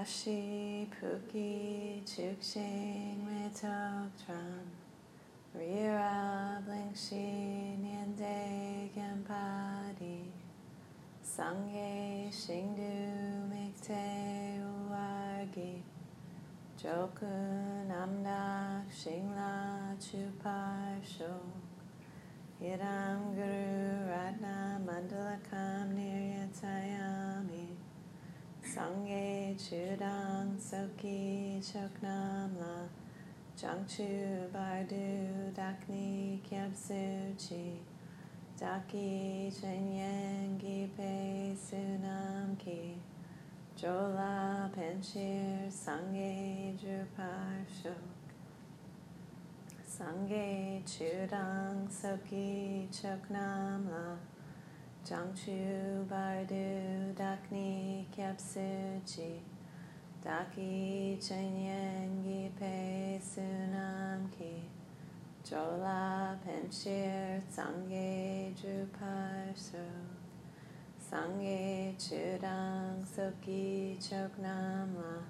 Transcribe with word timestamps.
Ashi 0.00 0.86
Puki 0.88 2.00
Chukshing 2.06 3.20
Metok 3.26 4.08
Tram 4.16 4.64
Rira 5.54 6.62
Blingshi 6.64 7.76
Nyande 7.76 8.88
Gampadi 8.96 10.20
Sangye 11.22 12.32
Shingdu 12.32 12.96
Mikte 13.52 14.62
Uargi 14.88 15.82
Joku 16.82 17.36
Namdak 17.86 18.88
Shingla 18.88 19.94
Chupar 20.00 20.96
Shok 21.04 21.60
Hiram 22.58 23.34
Guru 23.34 24.08
Ratna 24.08 24.80
Mandalakam 24.80 25.92
Niryatayami 25.92 27.79
Sangye 28.70 29.56
Chudang 29.58 30.56
Soki 30.56 31.60
Choknamla 31.60 32.86
Jangchu 33.58 34.48
Bardu 34.52 35.52
Dakni 35.52 36.38
Kyabsuchi 36.48 37.78
Daki 38.56 39.50
Chenyengi 39.50 40.88
Pe 40.96 41.52
Sunam 41.56 42.56
Ki 42.60 42.94
Jola 43.76 44.70
Penshir 44.72 45.66
Sangye 45.68 46.72
Drupar 46.78 47.66
Shok. 47.66 48.06
Sangye 49.84 50.80
Chudang 50.84 51.88
Soki 51.90 52.86
Choknamla 52.92 54.29
Jangchu 55.04 56.06
Bardu 56.06 57.14
Dakni 57.14 58.04
Kyapsuchi 58.14 59.40
Daki 60.22 61.18
Chenyen 61.18 62.50
Pe 62.58 63.18
Sunam 63.18 64.30
Ki. 64.30 64.62
Jola 65.42 66.36
Penshir 66.44 67.40
Sangye 67.50 68.54
Drupar 68.54 69.54
Shok 69.56 70.10
Sangye 71.10 71.96
Chudang 71.96 73.02
Soki 73.04 73.96
Choknamla 73.98 75.22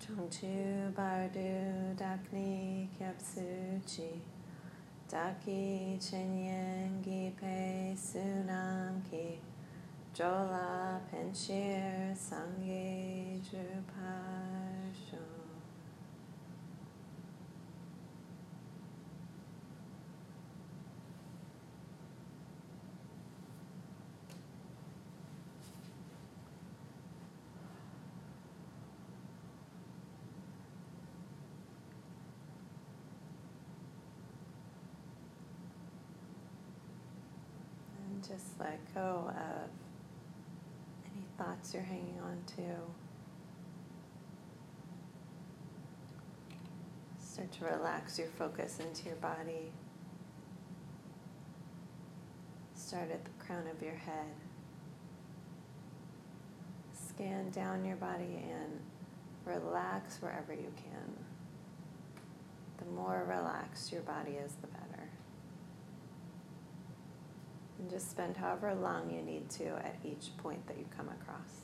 Chongchu 0.00 0.92
Bardu 0.94 1.94
Dakni 1.96 2.88
Kyapsuchi 2.98 4.37
Daki 5.10 5.96
Chenyen 5.98 7.02
Gipe 7.02 7.96
Sunam 7.96 9.00
Ki 9.10 9.40
Jola 10.14 11.00
Penshir 11.10 12.14
Sangye 12.14 13.40
Drupar 13.40 14.92
Shok 14.92 15.38
And 38.10 38.17
just 38.28 38.60
let 38.60 38.78
go 38.94 39.30
of 39.30 39.70
any 41.06 41.24
thoughts 41.38 41.72
you're 41.72 41.82
hanging 41.82 42.18
on 42.22 42.38
to. 42.56 42.62
Start 47.24 47.50
to 47.52 47.64
relax 47.64 48.18
your 48.18 48.28
focus 48.28 48.80
into 48.80 49.06
your 49.06 49.16
body. 49.16 49.72
Start 52.74 53.10
at 53.10 53.24
the 53.24 53.30
crown 53.38 53.64
of 53.74 53.82
your 53.82 53.94
head. 53.94 54.34
Scan 56.92 57.50
down 57.50 57.84
your 57.84 57.96
body 57.96 58.42
and 58.50 58.80
relax 59.44 60.20
wherever 60.20 60.52
you 60.52 60.72
can. 60.76 61.24
The 62.78 62.84
more 62.92 63.24
relaxed 63.28 63.90
your 63.92 64.02
body 64.02 64.32
is, 64.32 64.52
the 64.60 64.66
better. 64.68 64.87
And 67.78 67.88
just 67.90 68.10
spend 68.10 68.36
however 68.36 68.74
long 68.74 69.10
you 69.10 69.22
need 69.22 69.48
to 69.50 69.66
at 69.68 69.96
each 70.04 70.36
point 70.38 70.66
that 70.66 70.78
you 70.78 70.86
come 70.96 71.08
across. 71.08 71.62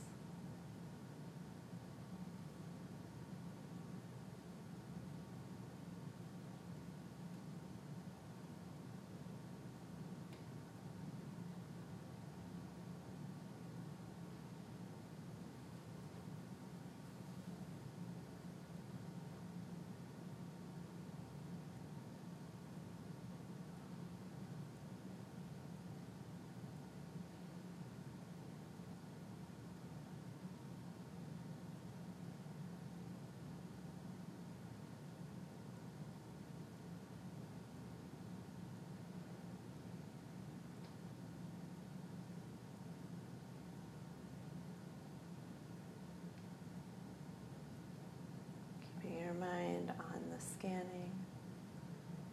Keeping 49.02 49.18
your 49.20 49.34
mind 49.34 49.90
on 49.98 50.20
the 50.34 50.42
scanning 50.42 51.10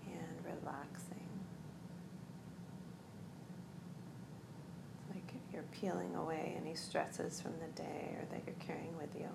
and 0.05 0.45
relaxing. 0.45 1.17
It's 5.09 5.15
like 5.15 5.33
you're 5.61 5.91
peeling 5.91 6.15
away 6.15 6.57
any 6.59 6.75
stresses 6.75 7.41
from 7.41 7.53
the 7.59 7.81
day 7.81 8.15
or 8.17 8.25
that 8.31 8.41
you're 8.45 8.55
carrying 8.59 8.97
with 8.97 9.13
you. 9.15 9.27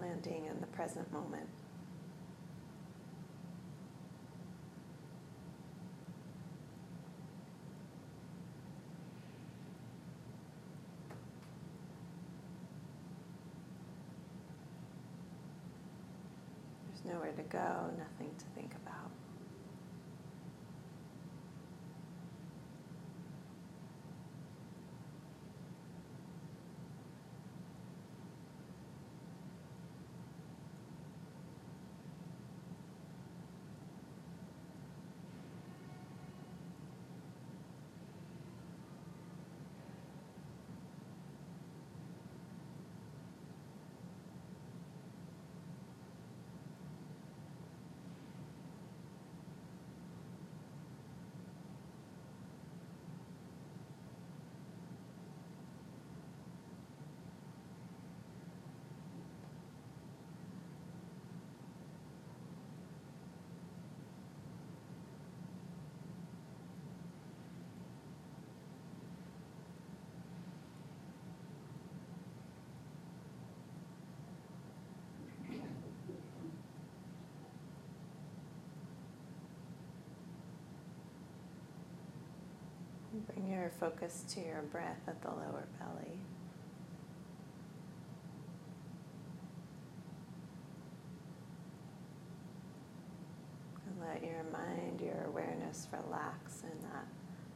Landing 0.00 0.46
in 0.46 0.60
the 0.60 0.66
present 0.68 1.10
moment. 1.12 1.48
There's 16.88 17.14
nowhere 17.14 17.32
to 17.32 17.42
go, 17.44 17.90
nothing 17.96 18.34
to 18.38 18.44
think 18.56 18.74
about. 18.84 19.03
Your 83.64 83.72
focus 83.80 84.24
to 84.28 84.40
your 84.40 84.60
breath 84.70 85.00
at 85.08 85.22
the 85.22 85.28
lower 85.28 85.66
belly. 85.78 86.18
And 93.86 94.06
let 94.06 94.22
your 94.22 94.44
mind, 94.52 95.00
your 95.00 95.24
awareness 95.28 95.88
relax 95.90 96.62
in 96.62 96.78
that 96.90 97.06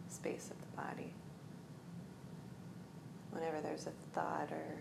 space 0.09 0.51
of 0.51 0.59
the 0.63 0.83
body. 0.83 1.13
Whenever 3.31 3.61
there's 3.61 3.87
a 3.87 3.93
thought 4.15 4.49
or 4.51 4.79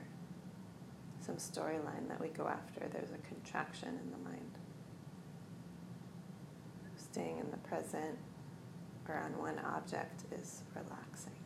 some 1.19 1.35
storyline 1.35 2.07
that 2.07 2.21
we 2.21 2.29
go 2.29 2.47
after, 2.47 2.87
there's 2.87 3.11
a 3.11 3.27
contraction 3.27 3.89
in 3.89 4.11
the 4.11 4.29
mind. 4.29 4.51
Staying 6.95 7.39
in 7.39 7.51
the 7.51 7.57
present 7.57 8.17
or 9.09 9.17
on 9.17 9.37
one 9.37 9.59
object 9.59 10.23
is 10.31 10.63
relaxing. 10.75 11.36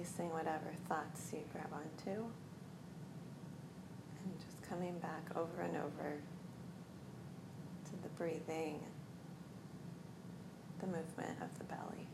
Releasing 0.00 0.32
whatever 0.32 0.72
thoughts 0.88 1.30
you 1.30 1.40
grab 1.52 1.68
onto. 1.74 2.22
And 4.24 4.40
just 4.40 4.62
coming 4.62 4.98
back 4.98 5.28
over 5.36 5.60
and 5.60 5.76
over 5.76 6.22
to 7.84 8.02
the 8.02 8.08
breathing, 8.16 8.80
the 10.78 10.86
movement 10.86 11.36
of 11.42 11.58
the 11.58 11.64
belly. 11.64 12.08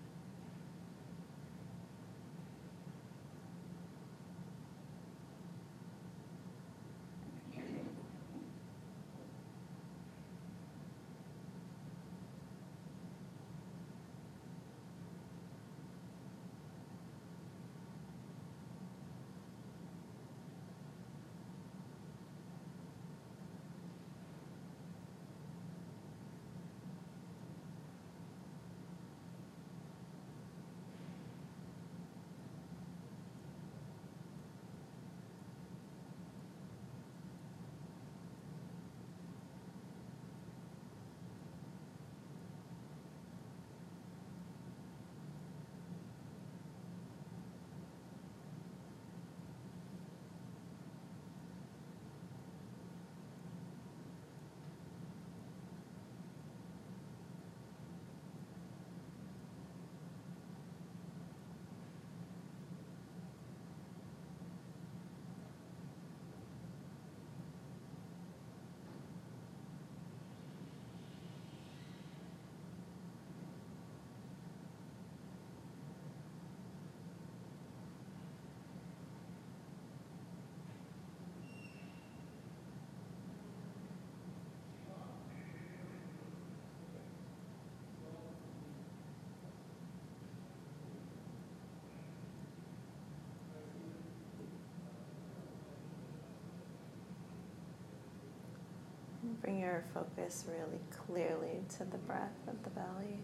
Bring 99.47 99.61
your 99.61 99.85
focus 99.95 100.45
really 100.49 100.81
clearly 100.91 101.61
to 101.79 101.85
the 101.85 101.99
breath 101.99 102.33
of 102.49 102.61
the 102.65 102.71
belly. 102.71 103.21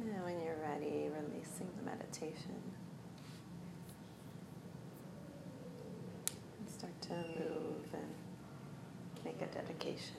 And 0.00 0.24
when 0.24 0.40
you're 0.40 0.56
ready, 0.60 1.08
releasing 1.08 1.68
the 1.76 1.84
meditation. 1.84 2.60
And 6.58 6.68
start 6.68 7.00
to 7.02 7.12
move 7.12 7.45
make 9.68 9.78
dedication. 9.78 10.16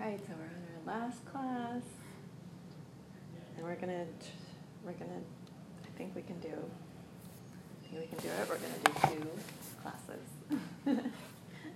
All 0.00 0.06
right, 0.06 0.20
so 0.26 0.32
we're 0.38 0.47
last 0.88 1.22
class, 1.26 1.82
and 3.56 3.66
we're 3.66 3.74
gonna, 3.74 4.06
we're 4.86 4.92
gonna, 4.92 5.20
I 5.84 5.98
think 5.98 6.16
we 6.16 6.22
can 6.22 6.40
do, 6.40 6.48
I 6.48 7.88
think 7.88 8.00
we 8.00 8.06
can 8.06 8.18
do 8.20 8.28
it. 8.28 8.48
We're 8.48 8.56
gonna 8.56 8.82
do 8.84 8.92
two 9.06 9.28
classes, 9.82 10.26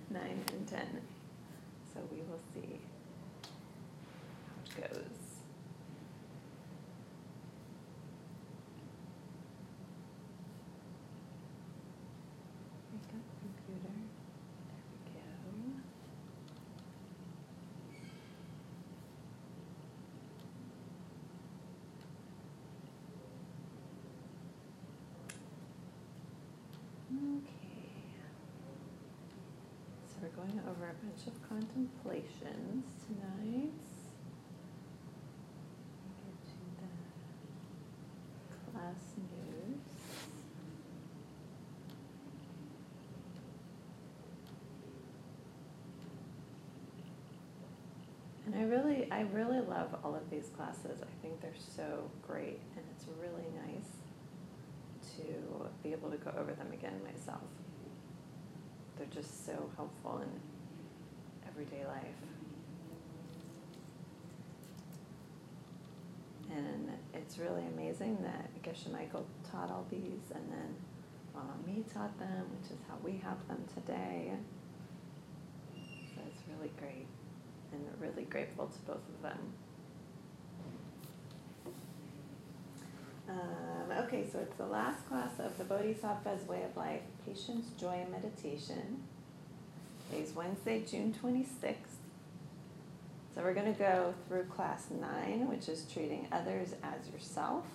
nine 0.09 0.41
and 0.51 0.67
ten. 0.67 1.01
So 1.93 1.99
we 2.11 2.17
will 2.21 2.39
see 2.55 2.79
how 4.47 4.87
it 4.87 4.93
goes. 4.93 5.19
Wake 12.91 13.13
up, 13.13 13.25
computer. 13.41 13.93
There 15.13 15.23
we 15.53 15.69
go. 27.12 27.12
Okay. 27.23 28.03
So 30.05 30.15
we're 30.21 30.29
going 30.29 30.59
over 30.69 30.89
a 30.89 31.05
bunch 31.05 31.27
of 31.27 31.35
contemplations 31.47 32.85
tonight. 33.07 33.71
Get 36.19 36.35
to 36.43 36.55
the 36.81 38.71
class 38.71 39.03
news. 39.17 39.79
And 48.45 48.55
I 48.55 48.63
really, 48.63 49.07
I 49.09 49.21
really 49.31 49.61
love 49.61 49.95
all 50.03 50.13
of 50.13 50.29
these 50.29 50.49
classes. 50.57 51.01
I 51.01 51.21
think 51.21 51.41
they're 51.41 51.51
so 51.55 52.11
great, 52.27 52.59
and 52.75 52.85
it's 52.91 53.05
really 53.21 53.47
nice 53.65 54.02
to 55.23 55.69
be 55.83 55.91
able 55.91 56.09
to 56.09 56.17
go 56.17 56.31
over 56.37 56.53
them 56.53 56.71
again 56.71 56.99
myself. 57.03 57.41
They're 58.97 59.07
just 59.07 59.45
so 59.45 59.69
helpful 59.75 60.21
in 60.21 60.29
everyday 61.47 61.85
life. 61.85 62.03
And 66.51 66.91
it's 67.13 67.37
really 67.39 67.63
amazing 67.73 68.17
that 68.21 68.61
Geshe 68.61 68.91
Michael 68.91 69.25
taught 69.49 69.71
all 69.71 69.85
these, 69.89 70.31
and 70.33 70.51
then 70.51 70.75
Mama 71.33 71.53
Me 71.65 71.83
taught 71.91 72.17
them, 72.19 72.45
which 72.59 72.71
is 72.71 72.77
how 72.87 72.95
we 73.03 73.13
have 73.23 73.47
them 73.47 73.63
today. 73.73 74.33
So 76.13 76.21
it's 76.27 76.43
really 76.47 76.71
great, 76.79 77.07
and 77.71 77.81
really 77.99 78.25
grateful 78.25 78.67
to 78.67 78.79
both 78.81 79.09
of 79.15 79.21
them. 79.23 79.53
Um, 83.33 84.05
okay, 84.05 84.25
so 84.31 84.39
it's 84.39 84.55
the 84.57 84.65
last 84.65 85.07
class 85.07 85.39
of 85.39 85.57
the 85.57 85.63
Bodhisattva's 85.63 86.47
Way 86.47 86.63
of 86.63 86.77
Life, 86.77 87.01
Patience, 87.25 87.67
Joy, 87.79 88.01
and 88.03 88.11
Meditation. 88.11 89.03
Today's 90.09 90.33
Wednesday, 90.35 90.83
June 90.85 91.15
26th. 91.23 91.75
So 93.33 93.41
we're 93.41 93.55
going 93.55 93.73
to 93.73 93.79
go 93.79 94.13
through 94.27 94.43
class 94.43 94.87
9, 94.91 95.47
which 95.47 95.67
is 95.67 95.85
treating 95.91 96.27
others 96.31 96.75
as 96.83 97.11
yourself, 97.11 97.65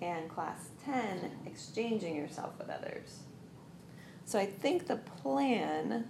and 0.00 0.28
class 0.28 0.70
10, 0.84 1.30
exchanging 1.46 2.16
yourself 2.16 2.54
with 2.58 2.70
others. 2.70 3.20
So 4.24 4.38
I 4.38 4.46
think 4.46 4.88
the 4.88 4.96
plan, 4.96 6.06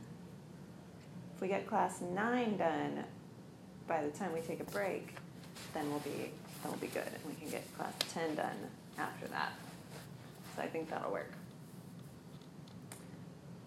if 1.35 1.43
we 1.43 1.49
get 1.49 1.67
class 1.67 2.01
9 2.01 2.57
done 2.57 3.05
by 3.87 4.03
the 4.03 4.11
time 4.11 4.33
we 4.33 4.41
take 4.41 4.61
a 4.61 4.71
break, 4.71 5.17
then 5.75 5.91
we'll 5.91 6.01
be 6.01 6.31
That'll 6.63 6.79
be 6.79 6.89
good, 6.89 7.07
and 7.07 7.25
we 7.27 7.35
can 7.41 7.51
get 7.51 7.65
class 7.77 7.93
10 8.13 8.35
done 8.37 8.57
after 8.99 9.27
that. 9.29 9.53
So 10.57 10.63
I 10.63 10.67
think 10.67 10.91
that'll 10.91 11.13
work. 11.13 11.33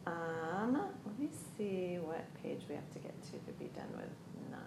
Um, 0.05 0.73
let 1.05 1.19
me 1.19 1.29
see 1.57 1.97
what 2.01 2.25
page 2.43 2.61
we 2.67 2.75
have 2.75 2.91
to 2.93 2.99
get 2.99 3.13
to 3.23 3.31
to 3.31 3.51
be 3.57 3.65
done 3.75 3.87
with 3.95 4.11
9. 4.51 4.59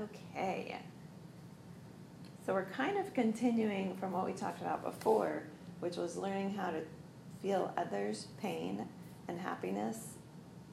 Okay. 0.00 0.78
So 2.46 2.54
we're 2.54 2.64
kind 2.64 2.96
of 2.96 3.12
continuing 3.12 3.96
from 3.96 4.12
what 4.12 4.24
we 4.24 4.32
talked 4.32 4.62
about 4.62 4.82
before, 4.82 5.42
which 5.80 5.96
was 5.96 6.16
learning 6.16 6.54
how 6.54 6.70
to 6.70 6.80
feel 7.42 7.72
others' 7.76 8.28
pain 8.40 8.88
and 9.28 9.38
happiness 9.38 10.14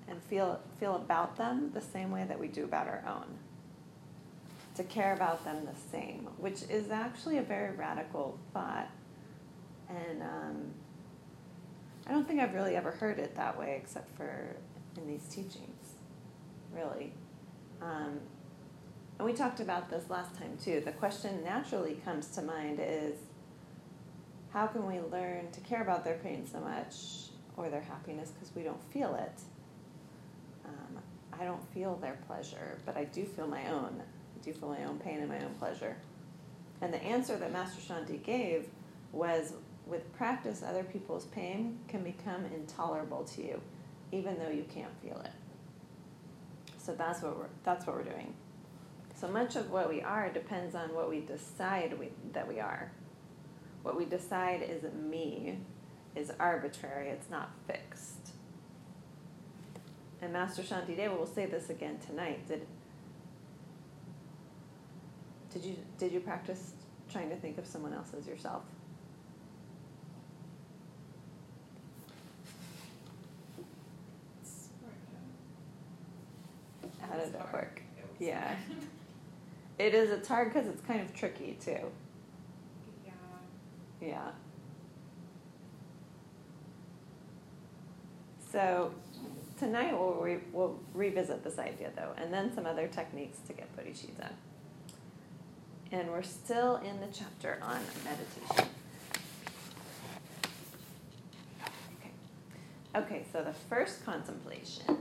and 0.07 0.21
feel 0.23 0.61
feel 0.79 0.95
about 0.95 1.35
them 1.37 1.71
the 1.73 1.81
same 1.81 2.09
way 2.11 2.25
that 2.27 2.39
we 2.39 2.47
do 2.47 2.63
about 2.63 2.87
our 2.87 3.03
own. 3.05 3.37
To 4.75 4.83
care 4.83 5.13
about 5.13 5.43
them 5.43 5.65
the 5.65 5.75
same, 5.91 6.27
which 6.37 6.63
is 6.69 6.89
actually 6.89 7.39
a 7.39 7.41
very 7.41 7.75
radical 7.75 8.39
thought. 8.53 8.89
And 9.89 10.21
um, 10.21 10.71
I 12.05 12.11
don't 12.11 12.27
think 12.27 12.39
I've 12.39 12.53
really 12.53 12.75
ever 12.75 12.91
heard 12.91 13.19
it 13.19 13.35
that 13.35 13.57
way 13.59 13.77
except 13.81 14.15
for 14.15 14.55
in 14.95 15.07
these 15.07 15.27
teachings, 15.27 15.95
really. 16.73 17.11
Um, 17.81 18.19
and 19.17 19.25
we 19.25 19.33
talked 19.33 19.59
about 19.59 19.89
this 19.89 20.09
last 20.09 20.37
time 20.37 20.57
too. 20.63 20.81
The 20.83 20.91
question 20.91 21.43
naturally 21.43 21.99
comes 22.05 22.27
to 22.29 22.41
mind 22.41 22.79
is 22.81 23.15
how 24.51 24.67
can 24.67 24.85
we 24.85 24.99
learn 24.99 25.51
to 25.51 25.59
care 25.61 25.81
about 25.81 26.03
their 26.03 26.17
pain 26.17 26.45
so 26.45 26.59
much 26.59 27.29
or 27.55 27.69
their 27.69 27.81
happiness 27.81 28.31
because 28.31 28.55
we 28.55 28.63
don't 28.63 28.81
feel 28.91 29.15
it? 29.15 29.41
Um, 30.65 31.01
I 31.33 31.45
don't 31.45 31.63
feel 31.73 31.95
their 31.95 32.17
pleasure, 32.27 32.77
but 32.85 32.95
I 32.95 33.05
do 33.05 33.25
feel 33.25 33.47
my 33.47 33.67
own. 33.71 34.01
I 34.01 34.43
do 34.43 34.53
feel 34.53 34.69
my 34.69 34.83
own 34.85 34.99
pain 34.99 35.19
and 35.19 35.29
my 35.29 35.39
own 35.43 35.53
pleasure. 35.57 35.97
And 36.81 36.93
the 36.93 37.03
answer 37.03 37.37
that 37.37 37.51
Master 37.51 37.81
Shanti 37.81 38.23
gave 38.23 38.67
was 39.11 39.53
with 39.87 40.15
practice, 40.15 40.63
other 40.67 40.83
people's 40.83 41.25
pain 41.25 41.79
can 41.87 42.03
become 42.03 42.45
intolerable 42.53 43.23
to 43.23 43.41
you, 43.41 43.61
even 44.11 44.37
though 44.37 44.49
you 44.49 44.65
can't 44.73 44.91
feel 45.01 45.19
it. 45.21 45.31
So 46.77 46.93
that's 46.93 47.21
what 47.21 47.37
we're, 47.37 47.45
that's 47.63 47.87
what 47.87 47.95
we're 47.95 48.03
doing. 48.03 48.33
So 49.19 49.27
much 49.27 49.55
of 49.55 49.71
what 49.71 49.89
we 49.89 50.01
are 50.01 50.29
depends 50.29 50.75
on 50.75 50.93
what 50.93 51.09
we 51.09 51.21
decide 51.21 51.97
we, 51.99 52.09
that 52.33 52.47
we 52.47 52.59
are. 52.59 52.91
What 53.81 53.97
we 53.97 54.05
decide 54.05 54.61
is 54.61 54.83
me 54.93 55.57
is 56.15 56.31
arbitrary, 56.39 57.09
it's 57.09 57.29
not 57.29 57.49
fixed. 57.65 58.33
And 60.21 60.33
Master 60.33 60.61
Shantideva 60.61 61.17
will 61.17 61.25
say 61.25 61.47
this 61.47 61.71
again 61.71 61.97
tonight. 62.05 62.47
Did, 62.47 62.67
did, 65.51 65.65
you, 65.65 65.77
did 65.97 66.11
you 66.11 66.19
practice 66.19 66.73
trying 67.11 67.29
to 67.29 67.35
think 67.37 67.57
of 67.57 67.65
someone 67.65 67.93
else 67.93 68.11
as 68.15 68.27
yourself? 68.27 68.63
How 77.01 77.17
did 77.17 77.33
that 77.33 77.51
work? 77.51 77.81
Yeah. 78.19 78.55
It 79.77 79.93
is. 79.93 80.09
It's 80.09 80.27
hard 80.27 80.51
because 80.53 80.67
it's 80.67 80.81
kind 80.81 81.01
of 81.01 81.13
tricky 81.13 81.57
too. 81.63 81.91
Yeah. 83.05 83.11
Yeah. 84.01 84.31
So 88.51 88.91
tonight 89.59 89.91
we'll, 89.97 90.13
re- 90.13 90.39
we'll 90.51 90.79
revisit 90.93 91.43
this 91.43 91.59
idea 91.59 91.91
though, 91.95 92.13
and 92.17 92.33
then 92.33 92.53
some 92.53 92.65
other 92.65 92.87
techniques 92.87 93.39
to 93.47 93.53
get 93.53 93.75
bodhicitta. 93.75 94.31
And 95.91 96.09
we're 96.09 96.23
still 96.23 96.77
in 96.77 96.99
the 96.99 97.07
chapter 97.07 97.59
on 97.61 97.79
meditation. 98.03 98.71
Okay. 101.99 102.11
Okay, 102.95 103.25
so 103.31 103.43
the 103.43 103.53
first 103.53 104.03
contemplation. 104.05 104.97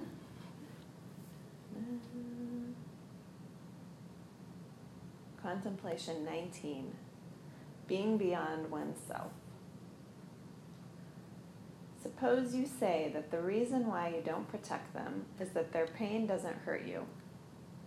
Contemplation 5.46 6.24
19 6.24 6.92
Being 7.86 8.18
beyond 8.18 8.68
oneself. 8.68 9.30
Suppose 12.02 12.52
you 12.52 12.66
say 12.66 13.12
that 13.14 13.30
the 13.30 13.40
reason 13.40 13.86
why 13.86 14.08
you 14.08 14.22
don't 14.24 14.48
protect 14.48 14.92
them 14.92 15.26
is 15.38 15.50
that 15.50 15.72
their 15.72 15.86
pain 15.86 16.26
doesn't 16.26 16.56
hurt 16.64 16.84
you. 16.84 17.06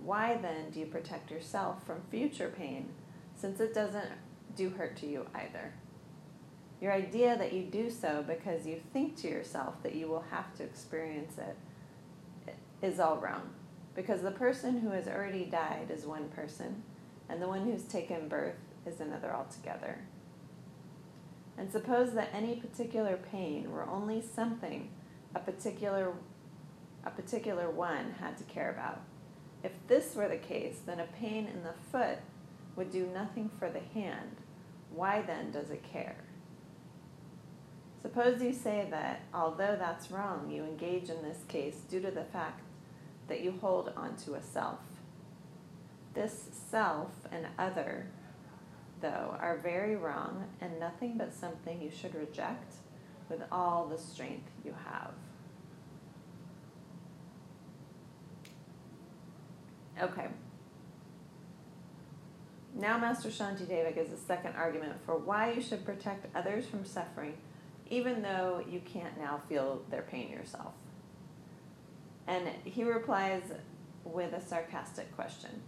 Why 0.01 0.37
then 0.41 0.69
do 0.71 0.79
you 0.79 0.85
protect 0.85 1.31
yourself 1.31 1.85
from 1.85 1.99
future 2.09 2.47
pain 2.47 2.91
since 3.35 3.59
it 3.59 3.73
doesn't 3.73 4.07
do 4.55 4.69
hurt 4.69 4.95
to 4.95 5.05
you 5.05 5.27
either? 5.35 5.73
Your 6.79 6.93
idea 6.93 7.37
that 7.37 7.51
you 7.51 7.63
do 7.63 7.89
so 7.89 8.23
because 8.25 8.65
you 8.65 8.79
think 8.93 9.17
to 9.17 9.27
yourself 9.27 9.83
that 9.83 9.95
you 9.95 10.07
will 10.07 10.23
have 10.31 10.55
to 10.55 10.63
experience 10.63 11.33
it 11.37 12.55
is 12.81 13.01
all 13.01 13.17
wrong. 13.17 13.49
Because 13.95 14.21
the 14.21 14.31
person 14.31 14.79
who 14.79 14.91
has 14.91 15.09
already 15.09 15.43
died 15.43 15.91
is 15.91 16.05
one 16.05 16.29
person, 16.29 16.83
and 17.29 17.41
the 17.41 17.47
one 17.47 17.65
who's 17.65 17.83
taken 17.83 18.27
birth 18.27 18.55
is 18.85 18.99
another 18.99 19.33
altogether. 19.33 19.99
And 21.57 21.71
suppose 21.71 22.13
that 22.13 22.29
any 22.33 22.55
particular 22.55 23.17
pain 23.17 23.71
were 23.71 23.87
only 23.87 24.21
something 24.21 24.89
a 25.35 25.39
particular 25.39 26.13
a 27.05 27.09
particular 27.11 27.69
one 27.69 28.15
had 28.19 28.37
to 28.37 28.43
care 28.43 28.71
about. 28.71 29.01
If 29.63 29.71
this 29.87 30.15
were 30.15 30.27
the 30.27 30.37
case, 30.37 30.79
then 30.85 30.99
a 30.99 31.05
pain 31.05 31.47
in 31.47 31.63
the 31.63 31.73
foot 31.91 32.17
would 32.75 32.91
do 32.91 33.07
nothing 33.07 33.49
for 33.57 33.69
the 33.69 33.79
hand. 33.79 34.35
Why 34.93 35.21
then 35.21 35.51
does 35.51 35.69
it 35.69 35.83
care? 35.83 36.17
Suppose 38.01 38.41
you 38.41 38.53
say 38.53 38.87
that, 38.91 39.21
although 39.33 39.75
that's 39.77 40.11
wrong, 40.11 40.49
you 40.51 40.63
engage 40.63 41.09
in 41.09 41.21
this 41.21 41.43
case 41.47 41.77
due 41.89 42.01
to 42.01 42.11
the 42.11 42.23
fact 42.23 42.61
that 43.27 43.41
you 43.41 43.53
hold 43.61 43.91
onto 43.95 44.33
a 44.33 44.41
self. 44.41 44.79
This 46.13 46.49
self 46.69 47.11
and 47.31 47.47
other, 47.57 48.07
though, 49.01 49.37
are 49.39 49.57
very 49.57 49.95
wrong 49.95 50.45
and 50.59 50.79
nothing 50.79 51.17
but 51.17 51.33
something 51.33 51.81
you 51.81 51.91
should 51.91 52.15
reject 52.15 52.75
with 53.29 53.41
all 53.51 53.85
the 53.85 53.97
strength 53.97 54.49
you 54.65 54.73
have. 54.85 55.13
Okay. 60.01 60.27
Now, 62.75 62.97
Master 62.97 63.29
Shantideva 63.29 63.93
gives 63.93 64.11
a 64.13 64.17
second 64.17 64.55
argument 64.55 64.93
for 65.05 65.17
why 65.17 65.51
you 65.51 65.61
should 65.61 65.85
protect 65.85 66.33
others 66.35 66.65
from 66.65 66.85
suffering, 66.85 67.37
even 67.89 68.21
though 68.21 68.63
you 68.69 68.79
can't 68.79 69.17
now 69.19 69.41
feel 69.49 69.81
their 69.89 70.03
pain 70.03 70.29
yourself. 70.31 70.73
And 72.27 72.47
he 72.63 72.83
replies 72.83 73.43
with 74.05 74.33
a 74.33 74.41
sarcastic 74.41 75.13
question. 75.15 75.61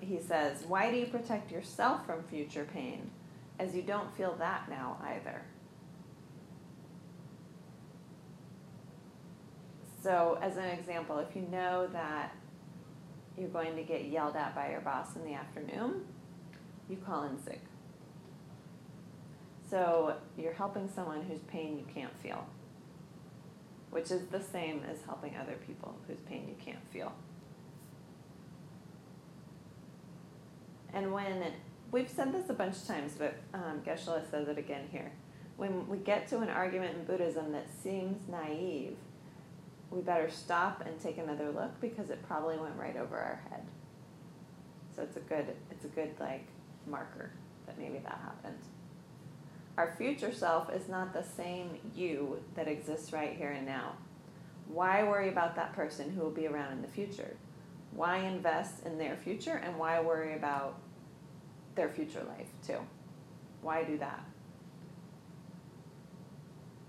He 0.00 0.18
says, 0.20 0.64
Why 0.66 0.90
do 0.90 0.96
you 0.96 1.06
protect 1.06 1.50
yourself 1.50 2.06
from 2.06 2.22
future 2.24 2.66
pain, 2.72 3.10
as 3.58 3.74
you 3.74 3.82
don't 3.82 4.14
feel 4.16 4.34
that 4.38 4.68
now 4.68 4.98
either? 5.04 5.42
So, 10.02 10.38
as 10.42 10.58
an 10.58 10.64
example, 10.64 11.18
if 11.18 11.34
you 11.34 11.42
know 11.50 11.86
that 11.92 12.34
you're 13.38 13.48
going 13.48 13.74
to 13.76 13.82
get 13.82 14.04
yelled 14.04 14.36
at 14.36 14.54
by 14.54 14.70
your 14.70 14.82
boss 14.82 15.16
in 15.16 15.24
the 15.24 15.32
afternoon, 15.32 16.04
you 16.90 16.98
call 16.98 17.22
in 17.24 17.42
sick. 17.42 17.62
So, 19.70 20.16
you're 20.36 20.52
helping 20.52 20.90
someone 20.94 21.22
whose 21.22 21.40
pain 21.40 21.78
you 21.78 21.86
can't 21.94 22.14
feel, 22.22 22.46
which 23.90 24.10
is 24.10 24.26
the 24.26 24.42
same 24.42 24.82
as 24.90 24.98
helping 25.06 25.36
other 25.36 25.56
people 25.66 25.94
whose 26.06 26.20
pain 26.28 26.46
you 26.48 26.56
can't 26.62 26.86
feel. 26.92 27.12
And 30.94 31.12
when 31.12 31.42
we've 31.90 32.08
said 32.08 32.32
this 32.32 32.48
a 32.48 32.54
bunch 32.54 32.76
of 32.76 32.86
times, 32.86 33.14
but 33.18 33.34
um, 33.52 33.82
Geshe-la 33.84 34.20
says 34.30 34.48
it 34.48 34.58
again 34.58 34.86
here. 34.90 35.12
When 35.56 35.88
we 35.88 35.98
get 35.98 36.28
to 36.28 36.38
an 36.38 36.48
argument 36.48 36.96
in 36.96 37.04
Buddhism 37.04 37.52
that 37.52 37.66
seems 37.82 38.28
naive, 38.28 38.96
we 39.90 40.00
better 40.00 40.30
stop 40.30 40.82
and 40.86 40.98
take 41.00 41.18
another 41.18 41.50
look 41.50 41.80
because 41.80 42.10
it 42.10 42.26
probably 42.26 42.56
went 42.56 42.76
right 42.76 42.96
over 42.96 43.16
our 43.16 43.40
head. 43.50 43.62
So 44.94 45.02
it's 45.02 45.16
a 45.16 45.20
good 45.20 45.46
it's 45.70 45.84
a 45.84 45.88
good 45.88 46.14
like 46.20 46.46
marker 46.86 47.30
that 47.66 47.78
maybe 47.78 47.98
that 47.98 48.20
happened. 48.22 48.58
Our 49.76 49.94
future 49.96 50.32
self 50.32 50.72
is 50.72 50.88
not 50.88 51.12
the 51.12 51.22
same 51.22 51.78
you 51.94 52.40
that 52.54 52.68
exists 52.68 53.12
right 53.12 53.36
here 53.36 53.50
and 53.50 53.66
now. 53.66 53.92
Why 54.68 55.02
worry 55.02 55.28
about 55.28 55.56
that 55.56 55.72
person 55.72 56.10
who 56.10 56.22
will 56.22 56.30
be 56.30 56.46
around 56.46 56.72
in 56.72 56.82
the 56.82 56.88
future? 56.88 57.36
Why 57.94 58.18
invest 58.18 58.84
in 58.84 58.98
their 58.98 59.16
future 59.16 59.60
and 59.64 59.78
why 59.78 60.00
worry 60.00 60.34
about 60.34 60.78
their 61.74 61.88
future 61.88 62.22
life 62.24 62.48
too? 62.66 62.78
Why 63.62 63.84
do 63.84 63.98
that? 63.98 64.24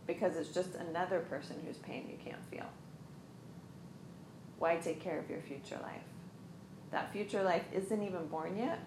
Because 0.07 0.35
it's 0.35 0.49
just 0.49 0.75
another 0.75 1.19
person 1.19 1.57
whose 1.65 1.77
pain 1.77 2.07
you 2.09 2.17
can't 2.23 2.43
feel. 2.49 2.65
Why 4.57 4.77
take 4.77 4.99
care 4.99 5.19
of 5.19 5.29
your 5.29 5.41
future 5.41 5.79
life? 5.81 6.03
That 6.91 7.11
future 7.11 7.43
life 7.43 7.65
isn't 7.73 8.03
even 8.03 8.27
born 8.27 8.57
yet, 8.57 8.79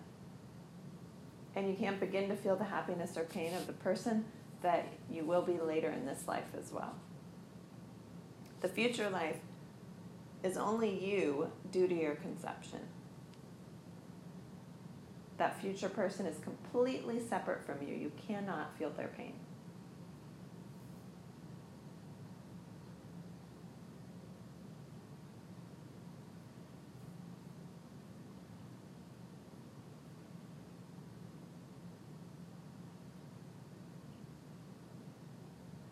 and 1.55 1.69
you 1.69 1.75
can't 1.75 2.01
begin 2.01 2.29
to 2.29 2.37
feel 2.37 2.57
the 2.57 2.65
happiness 2.65 3.17
or 3.17 3.25
pain 3.25 3.55
of 3.55 3.67
the 3.67 3.73
person 3.75 4.25
that 4.63 4.87
you 5.11 5.25
will 5.25 5.43
be 5.43 5.59
later 5.59 5.91
in 5.91 6.07
this 6.07 6.27
life 6.27 6.53
as 6.59 6.73
well. 6.73 6.95
The 8.61 8.69
future 8.69 9.11
life 9.11 9.37
is 10.43 10.57
only 10.57 11.05
you 11.05 11.51
due 11.71 11.89
to 11.89 11.95
your 11.95 12.15
conception. 12.17 12.81
That 15.37 15.61
future 15.61 15.89
person 15.89 16.27
is 16.27 16.39
completely 16.39 17.21
separate 17.21 17.65
from 17.65 17.87
you. 17.87 17.95
You 17.95 18.13
cannot 18.27 18.77
feel 18.77 18.91
their 18.91 19.09
pain. 19.09 19.35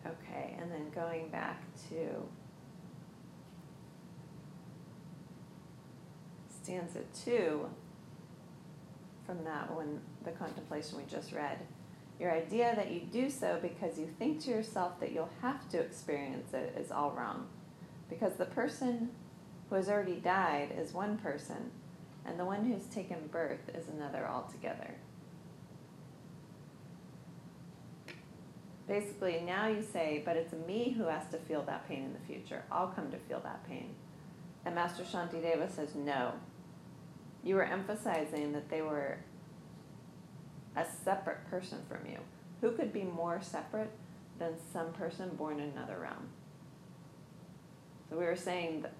Okay, 0.05 0.55
and 0.59 0.71
then 0.71 0.89
going 0.93 1.29
back 1.29 1.61
to 1.89 2.27
stanza 6.67 6.99
two 7.23 7.65
from 9.25 9.41
that 9.45 9.73
one, 9.73 10.01
the 10.25 10.31
contemplation 10.31 10.97
we 10.97 11.03
just 11.05 11.31
read. 11.31 11.59
Your 12.19 12.31
idea 12.31 12.75
that 12.75 12.91
you 12.91 13.01
do 13.01 13.29
so 13.29 13.57
because 13.61 13.97
you 13.97 14.07
think 14.19 14.41
to 14.43 14.49
yourself 14.49 14.99
that 14.99 15.13
you'll 15.13 15.29
have 15.41 15.69
to 15.69 15.79
experience 15.79 16.53
it 16.53 16.75
is 16.77 16.91
all 16.91 17.11
wrong. 17.11 17.47
Because 18.09 18.33
the 18.33 18.45
person 18.45 19.11
who 19.69 19.75
has 19.75 19.87
already 19.87 20.15
died 20.15 20.73
is 20.77 20.93
one 20.93 21.17
person, 21.17 21.71
and 22.25 22.37
the 22.37 22.45
one 22.45 22.65
who's 22.65 22.85
taken 22.87 23.27
birth 23.31 23.69
is 23.73 23.87
another 23.87 24.27
altogether. 24.27 24.95
Basically, 28.87 29.41
now 29.45 29.67
you 29.67 29.81
say, 29.81 30.21
but 30.25 30.35
it's 30.35 30.53
me 30.65 30.95
who 30.97 31.05
has 31.05 31.29
to 31.31 31.37
feel 31.37 31.61
that 31.63 31.87
pain 31.87 32.03
in 32.03 32.13
the 32.13 32.19
future. 32.19 32.63
I'll 32.71 32.87
come 32.87 33.11
to 33.11 33.17
feel 33.17 33.41
that 33.41 33.67
pain. 33.67 33.89
And 34.65 34.75
Master 34.75 35.03
Shanti 35.03 35.41
Deva 35.41 35.69
says, 35.71 35.95
no. 35.95 36.33
You 37.47 37.55
were 37.55 37.63
emphasizing 37.63 38.51
that 38.51 38.69
they 38.69 38.81
were 38.81 39.19
a 40.75 40.85
separate 41.05 41.49
person 41.49 41.79
from 41.87 42.05
you. 42.05 42.17
Who 42.59 42.71
could 42.71 42.91
be 42.91 43.03
more 43.03 43.39
separate 43.41 43.91
than 44.37 44.55
some 44.73 44.91
person 44.91 45.29
born 45.29 45.61
in 45.61 45.69
another 45.69 45.97
realm? 45.97 46.27
So 48.09 48.17
we 48.17 48.25
were 48.25 48.35
saying 48.35 48.81
that 48.81 48.91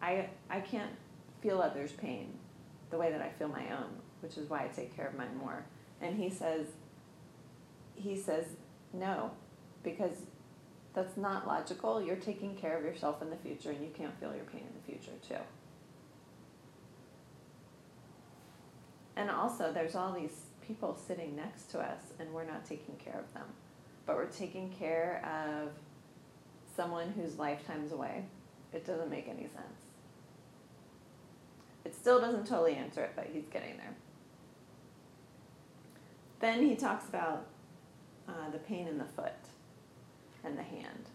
I, 0.00 0.30
I 0.48 0.60
can't 0.60 0.92
feel 1.42 1.60
others' 1.60 1.92
pain 1.92 2.32
the 2.90 2.96
way 2.96 3.12
that 3.12 3.20
I 3.20 3.28
feel 3.28 3.48
my 3.48 3.70
own, 3.76 3.90
which 4.20 4.38
is 4.38 4.48
why 4.48 4.64
I 4.64 4.68
take 4.68 4.96
care 4.96 5.08
of 5.08 5.14
mine 5.14 5.36
more. 5.36 5.62
And 6.00 6.16
he 6.16 6.30
says, 6.30 6.68
he 7.94 8.16
says, 8.16 8.46
no, 8.94 9.32
because 9.82 10.16
that's 10.94 11.18
not 11.18 11.46
logical. 11.46 12.00
You're 12.00 12.16
taking 12.16 12.56
care 12.56 12.78
of 12.78 12.84
yourself 12.84 13.20
in 13.20 13.28
the 13.28 13.36
future 13.36 13.70
and 13.70 13.82
you 13.82 13.90
can't 13.94 14.18
feel 14.18 14.34
your 14.34 14.46
pain 14.46 14.62
in 14.62 14.74
the 14.80 14.90
future 14.90 15.18
too. 15.28 15.42
And 19.16 19.30
also, 19.30 19.72
there's 19.72 19.94
all 19.94 20.12
these 20.12 20.46
people 20.66 20.96
sitting 21.06 21.36
next 21.36 21.70
to 21.72 21.80
us 21.80 22.00
and 22.18 22.32
we're 22.32 22.44
not 22.44 22.64
taking 22.64 22.96
care 22.96 23.18
of 23.18 23.32
them. 23.34 23.46
But 24.06 24.16
we're 24.16 24.26
taking 24.26 24.70
care 24.70 25.22
of 25.24 25.72
someone 26.76 27.12
whose 27.16 27.38
lifetime's 27.38 27.92
away. 27.92 28.24
It 28.72 28.86
doesn't 28.86 29.10
make 29.10 29.28
any 29.28 29.42
sense. 29.42 29.82
It 31.84 31.94
still 31.94 32.20
doesn't 32.20 32.46
totally 32.46 32.74
answer 32.74 33.02
it, 33.02 33.12
but 33.14 33.28
he's 33.32 33.46
getting 33.52 33.76
there. 33.76 33.94
Then 36.40 36.66
he 36.66 36.74
talks 36.74 37.08
about 37.08 37.46
uh, 38.28 38.50
the 38.52 38.58
pain 38.58 38.88
in 38.88 38.98
the 38.98 39.04
foot 39.04 39.32
and 40.44 40.56
the 40.56 40.62
hand. 40.62 41.08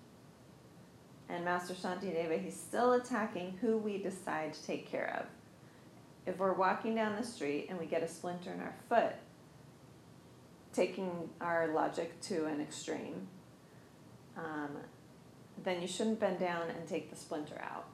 And 1.29 1.43
Master 1.43 1.73
Shantideva, 1.73 2.41
he's 2.41 2.55
still 2.55 2.93
attacking 2.93 3.57
who 3.59 3.77
we 3.77 3.97
decide 3.97 4.53
to 4.53 4.63
take 4.63 4.89
care 4.89 5.19
of. 5.19 5.36
If 6.27 6.39
we're 6.39 6.53
walking 6.53 6.93
down 6.93 7.15
the 7.15 7.25
street 7.25 7.67
and 7.69 7.79
we 7.79 7.85
get 7.85 8.03
a 8.03 8.07
splinter 8.07 8.51
in 8.51 8.59
our 8.59 8.75
foot, 8.89 9.15
taking 10.73 11.29
our 11.39 11.69
logic 11.73 12.19
to 12.23 12.45
an 12.45 12.59
extreme, 12.59 13.29
um, 14.35 14.71
then 15.63 15.81
you 15.81 15.87
shouldn't 15.87 16.19
bend 16.19 16.37
down 16.37 16.69
and 16.69 16.85
take 16.85 17.09
the 17.09 17.15
splinter 17.15 17.59
out. 17.63 17.85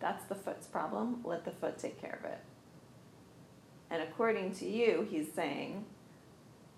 That's 0.00 0.24
the 0.24 0.34
foot's 0.34 0.66
problem. 0.66 1.20
Let 1.22 1.44
the 1.44 1.50
foot 1.50 1.78
take 1.78 2.00
care 2.00 2.18
of 2.24 2.30
it. 2.30 2.40
And 3.90 4.02
according 4.02 4.54
to 4.54 4.66
you, 4.66 5.06
he's 5.10 5.30
saying, 5.30 5.84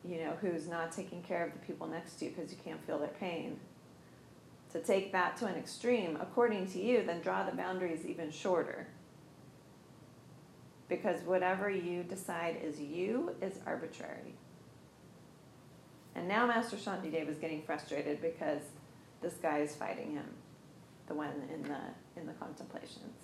you 0.05 0.18
know, 0.18 0.37
who's 0.40 0.66
not 0.66 0.90
taking 0.90 1.22
care 1.22 1.46
of 1.46 1.52
the 1.52 1.61
people 1.61 1.87
next 1.87 2.16
to 2.16 2.24
you 2.24 2.33
because 2.33 2.50
you 2.50 2.59
can't 2.64 2.85
feel 2.85 2.98
their 2.98 3.09
pain. 3.09 3.61
To 4.72 4.81
take 4.81 5.12
that 5.12 5.37
to 5.37 5.46
an 5.46 5.55
extreme, 5.55 6.18
according 6.20 6.66
to 6.72 6.83
you, 6.83 7.05
then 7.07 7.20
draw 7.20 7.44
the 7.44 7.55
boundaries 7.55 8.05
even 8.05 8.33
shorter. 8.33 8.88
Because 10.92 11.22
whatever 11.22 11.70
you 11.70 12.02
decide 12.02 12.59
is 12.62 12.78
you 12.78 13.35
is 13.40 13.55
arbitrary. 13.66 14.35
And 16.14 16.28
now 16.28 16.46
Master 16.46 16.76
Shantideva 16.76 17.31
is 17.31 17.38
getting 17.38 17.62
frustrated 17.62 18.20
because 18.20 18.61
this 19.22 19.33
guy 19.40 19.61
is 19.61 19.74
fighting 19.74 20.12
him, 20.12 20.26
the 21.07 21.14
one 21.14 21.33
in 21.50 21.62
the 21.62 22.20
in 22.20 22.26
the 22.26 22.35
contemplations. 22.35 23.16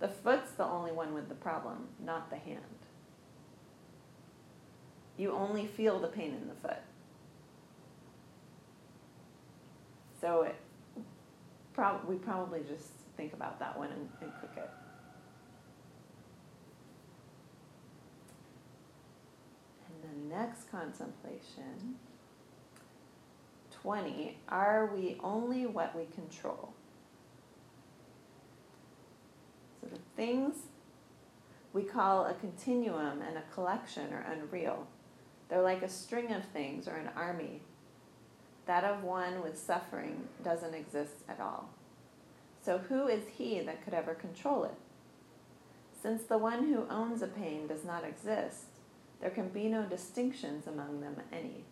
The 0.00 0.08
foot's 0.08 0.50
the 0.50 0.66
only 0.66 0.92
one 0.92 1.14
with 1.14 1.30
the 1.30 1.34
problem, 1.34 1.88
not 2.04 2.28
the 2.28 2.36
hand. 2.36 2.60
You 5.16 5.32
only 5.32 5.66
feel 5.66 5.98
the 5.98 6.08
pain 6.08 6.34
in 6.34 6.46
the 6.46 6.54
foot. 6.56 6.82
So 10.20 10.42
it, 10.42 10.56
prob- 11.72 12.06
we 12.06 12.16
probably 12.16 12.60
just 12.68 12.90
think 13.16 13.32
about 13.32 13.58
that 13.60 13.78
one 13.78 13.88
and, 13.92 14.08
and 14.20 14.30
cook 14.42 14.52
it. 14.58 14.70
And 19.86 20.10
the 20.10 20.13
next 20.30 20.70
contemplation 20.70 21.96
20 23.82 24.38
Are 24.48 24.90
we 24.94 25.18
only 25.22 25.66
what 25.66 25.94
we 25.94 26.06
control? 26.14 26.72
So 29.80 29.88
the 29.88 30.00
things 30.16 30.54
we 31.74 31.82
call 31.82 32.24
a 32.24 32.34
continuum 32.34 33.20
and 33.20 33.36
a 33.36 33.42
collection 33.52 34.12
are 34.14 34.26
unreal. 34.32 34.86
They're 35.48 35.60
like 35.60 35.82
a 35.82 35.88
string 35.88 36.32
of 36.32 36.44
things 36.46 36.88
or 36.88 36.94
an 36.94 37.10
army. 37.14 37.60
That 38.66 38.84
of 38.84 39.04
one 39.04 39.42
with 39.42 39.58
suffering 39.58 40.28
doesn't 40.42 40.72
exist 40.72 41.16
at 41.28 41.40
all. 41.40 41.68
So 42.64 42.78
who 42.78 43.08
is 43.08 43.24
he 43.36 43.60
that 43.60 43.84
could 43.84 43.92
ever 43.92 44.14
control 44.14 44.64
it? 44.64 44.74
Since 46.00 46.22
the 46.22 46.38
one 46.38 46.64
who 46.64 46.86
owns 46.88 47.20
a 47.20 47.26
pain 47.26 47.66
does 47.66 47.84
not 47.84 48.04
exist, 48.04 48.73
there 49.20 49.30
can 49.30 49.48
be 49.48 49.68
no 49.68 49.82
distinctions 49.82 50.66
among 50.66 51.00
them 51.00 51.16
any. 51.32 51.64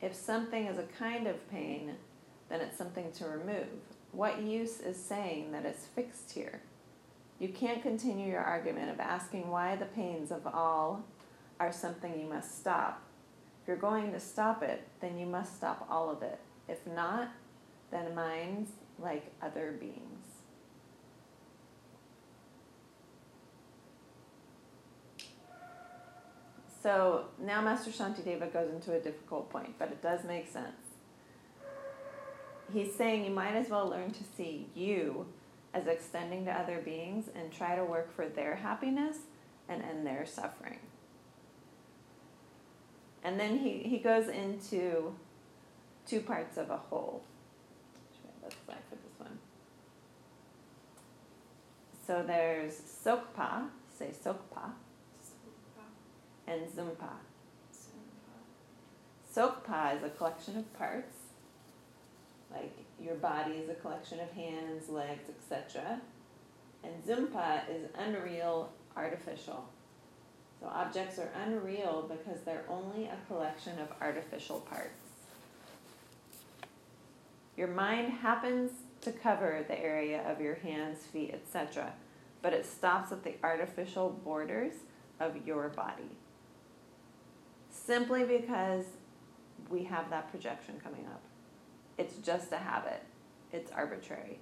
If 0.00 0.14
something 0.14 0.66
is 0.66 0.78
a 0.78 0.84
kind 0.98 1.26
of 1.26 1.50
pain, 1.50 1.94
then 2.48 2.60
it's 2.60 2.76
something 2.76 3.10
to 3.12 3.26
remove. 3.26 3.68
What 4.12 4.42
use 4.42 4.80
is 4.80 4.96
saying 4.96 5.52
that 5.52 5.64
it's 5.64 5.86
fixed 5.86 6.32
here? 6.32 6.60
You 7.38 7.48
can't 7.48 7.82
continue 7.82 8.30
your 8.30 8.42
argument 8.42 8.90
of 8.90 9.00
asking 9.00 9.48
why 9.48 9.76
the 9.76 9.86
pains 9.86 10.30
of 10.30 10.46
all 10.46 11.04
are 11.58 11.72
something 11.72 12.18
you 12.18 12.28
must 12.28 12.60
stop. 12.60 13.02
If 13.62 13.68
you're 13.68 13.76
going 13.76 14.12
to 14.12 14.20
stop 14.20 14.62
it, 14.62 14.86
then 15.00 15.18
you 15.18 15.26
must 15.26 15.56
stop 15.56 15.86
all 15.90 16.10
of 16.10 16.22
it. 16.22 16.38
If 16.68 16.86
not, 16.86 17.30
then 17.90 18.14
minds 18.14 18.70
like 18.98 19.32
other 19.42 19.74
beings. 19.80 20.33
So 26.84 27.24
now 27.40 27.62
Master 27.62 27.90
Shantideva 27.90 28.52
goes 28.52 28.70
into 28.70 28.92
a 28.92 29.00
difficult 29.00 29.48
point, 29.48 29.78
but 29.78 29.88
it 29.88 30.02
does 30.02 30.22
make 30.22 30.46
sense. 30.46 30.76
He's 32.70 32.94
saying 32.94 33.24
you 33.24 33.30
might 33.30 33.54
as 33.54 33.70
well 33.70 33.88
learn 33.88 34.10
to 34.10 34.22
see 34.36 34.66
you 34.74 35.24
as 35.72 35.86
extending 35.86 36.44
to 36.44 36.52
other 36.52 36.82
beings 36.84 37.30
and 37.34 37.50
try 37.50 37.74
to 37.74 37.82
work 37.82 38.14
for 38.14 38.28
their 38.28 38.56
happiness 38.56 39.16
and 39.66 39.82
end 39.82 40.06
their 40.06 40.26
suffering. 40.26 40.78
And 43.22 43.40
then 43.40 43.56
he, 43.56 43.78
he 43.78 43.96
goes 43.96 44.28
into 44.28 45.14
two 46.06 46.20
parts 46.20 46.58
of 46.58 46.68
a 46.68 46.76
whole. 46.76 47.22
So 52.06 52.22
there's 52.26 52.74
Sokpa, 52.74 53.68
say 53.98 54.10
Sokpa, 54.22 54.72
and 56.46 56.62
Zumpa. 56.68 57.10
Sokpa 59.34 59.96
is 59.96 60.02
a 60.04 60.10
collection 60.10 60.56
of 60.58 60.72
parts, 60.78 61.16
like 62.52 62.72
your 63.00 63.16
body 63.16 63.52
is 63.52 63.68
a 63.68 63.74
collection 63.74 64.20
of 64.20 64.30
hands, 64.30 64.88
legs, 64.88 65.28
etc. 65.28 66.00
And 66.84 66.92
Zumpa 67.04 67.62
is 67.68 67.88
unreal, 67.98 68.72
artificial. 68.96 69.64
So 70.60 70.68
objects 70.68 71.18
are 71.18 71.30
unreal 71.44 72.08
because 72.08 72.42
they're 72.42 72.64
only 72.68 73.06
a 73.06 73.18
collection 73.26 73.78
of 73.80 73.88
artificial 74.00 74.60
parts. 74.60 75.04
Your 77.56 77.68
mind 77.68 78.12
happens 78.12 78.70
to 79.02 79.12
cover 79.12 79.64
the 79.66 79.78
area 79.78 80.22
of 80.30 80.40
your 80.40 80.54
hands, 80.56 81.04
feet, 81.04 81.34
etc., 81.34 81.92
but 82.40 82.52
it 82.52 82.66
stops 82.66 83.12
at 83.12 83.24
the 83.24 83.34
artificial 83.42 84.20
borders 84.24 84.72
of 85.20 85.46
your 85.46 85.68
body. 85.68 86.16
Simply 87.84 88.24
because 88.24 88.84
we 89.68 89.84
have 89.84 90.08
that 90.10 90.30
projection 90.30 90.80
coming 90.82 91.06
up. 91.06 91.22
It's 91.98 92.16
just 92.16 92.50
a 92.52 92.56
habit, 92.56 93.02
it's 93.52 93.70
arbitrary. 93.70 94.38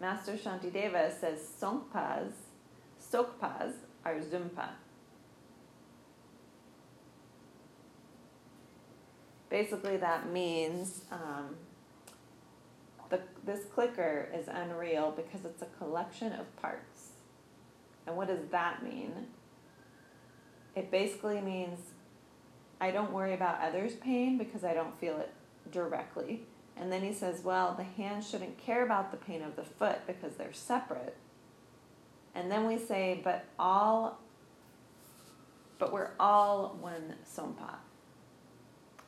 Master 0.00 0.34
Shanti 0.34 0.72
Deva 0.72 1.12
says 1.18 1.40
Songpas, 1.60 2.30
Sokpas 3.00 3.72
are 4.04 4.14
Zumpa. 4.20 4.68
Basically, 9.50 9.96
that 9.96 10.30
means 10.30 11.02
um, 11.10 11.56
the, 13.08 13.20
this 13.44 13.64
clicker 13.74 14.28
is 14.32 14.46
unreal 14.46 15.12
because 15.16 15.44
it's 15.44 15.62
a 15.62 15.68
collection 15.78 16.32
of 16.34 16.54
parts. 16.56 17.08
And 18.06 18.16
what 18.16 18.28
does 18.28 18.46
that 18.50 18.84
mean? 18.84 19.26
It 20.78 20.92
basically 20.92 21.40
means 21.40 21.80
I 22.80 22.92
don't 22.92 23.12
worry 23.12 23.34
about 23.34 23.60
others' 23.60 23.96
pain 23.96 24.38
because 24.38 24.62
I 24.62 24.74
don't 24.74 24.96
feel 25.00 25.18
it 25.18 25.32
directly. 25.72 26.42
And 26.76 26.92
then 26.92 27.02
he 27.02 27.12
says, 27.12 27.42
well, 27.42 27.74
the 27.74 27.82
hand 27.82 28.22
shouldn't 28.22 28.56
care 28.58 28.84
about 28.84 29.10
the 29.10 29.16
pain 29.16 29.42
of 29.42 29.56
the 29.56 29.64
foot 29.64 30.06
because 30.06 30.34
they're 30.36 30.52
separate. 30.52 31.16
And 32.32 32.48
then 32.48 32.68
we 32.68 32.78
say, 32.78 33.20
but 33.24 33.46
all, 33.58 34.20
but 35.80 35.92
we're 35.92 36.12
all 36.20 36.78
one 36.80 37.16
sompa, 37.26 37.74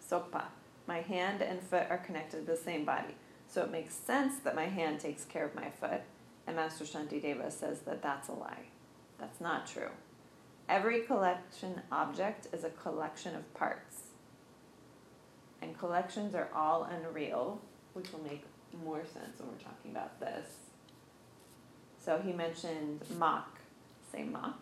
sokpa. 0.04 0.46
My 0.88 1.02
hand 1.02 1.40
and 1.40 1.62
foot 1.62 1.87
are 1.88 1.98
connected 1.98 2.46
to 2.46 2.52
the 2.52 2.56
same 2.56 2.85
body. 2.85 3.14
So 3.46 3.62
it 3.62 3.70
makes 3.70 3.94
sense 3.94 4.40
that 4.40 4.56
my 4.56 4.66
hand 4.66 4.98
takes 4.98 5.24
care 5.24 5.44
of 5.44 5.54
my 5.54 5.70
foot. 5.70 6.00
And 6.48 6.56
Master 6.56 6.85
Shanti 6.85 7.22
Deva 7.22 7.52
says 7.52 7.83
that 7.83 8.02
that's 8.02 8.28
a 8.28 8.33
lie. 8.33 8.64
That's 9.20 9.40
not 9.40 9.68
true. 9.68 9.90
Every 10.70 11.00
collection 11.00 11.83
object 11.90 12.46
is 12.52 12.62
a 12.62 12.70
collection 12.70 13.35
of 13.35 13.52
parts. 13.54 14.02
And 15.61 15.76
collections 15.76 16.33
are 16.37 16.48
all 16.54 16.85
unreal, 16.85 17.61
which 17.92 18.12
will 18.12 18.22
make 18.22 18.44
more 18.85 19.02
sense 19.04 19.40
when 19.40 19.48
we're 19.48 19.56
talking 19.56 19.90
about 19.90 20.20
this. 20.20 20.46
So 21.98 22.22
he 22.24 22.33
mentioned 22.33 23.00
Mach, 23.18 23.59
say 24.12 24.22
Mach, 24.22 24.61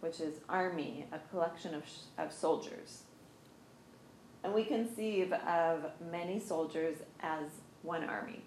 which 0.00 0.20
is 0.20 0.40
army, 0.48 1.04
a 1.12 1.18
collection 1.30 1.74
of, 1.74 1.82
of 2.16 2.32
soldiers. 2.32 3.02
And 4.42 4.54
we 4.54 4.64
conceive 4.64 5.34
of 5.34 5.84
many 6.10 6.40
soldiers 6.40 6.96
as 7.20 7.44
one 7.82 8.04
army. 8.04 8.42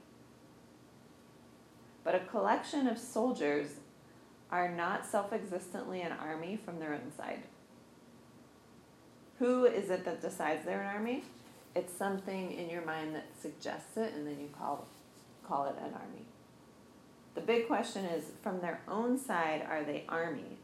But 2.03 2.15
a 2.15 2.19
collection 2.21 2.87
of 2.87 2.97
soldiers 2.97 3.75
are 4.51 4.69
not 4.69 5.05
self 5.05 5.33
existently 5.33 6.01
an 6.01 6.11
army 6.11 6.59
from 6.63 6.79
their 6.79 6.93
own 6.93 7.11
side. 7.17 7.43
Who 9.39 9.65
is 9.65 9.89
it 9.89 10.05
that 10.05 10.21
decides 10.21 10.65
they're 10.65 10.81
an 10.81 10.95
army? 10.95 11.23
It's 11.75 11.93
something 11.93 12.53
in 12.53 12.69
your 12.69 12.85
mind 12.85 13.15
that 13.15 13.25
suggests 13.41 13.97
it, 13.97 14.13
and 14.13 14.25
then 14.25 14.39
you 14.39 14.49
call, 14.57 14.87
call 15.45 15.65
it 15.65 15.75
an 15.77 15.93
army. 15.93 16.25
The 17.33 17.41
big 17.41 17.67
question 17.67 18.05
is 18.05 18.23
from 18.41 18.61
their 18.61 18.79
own 18.87 19.19
side, 19.19 19.65
are 19.69 19.83
they 19.83 20.05
army? 20.07 20.57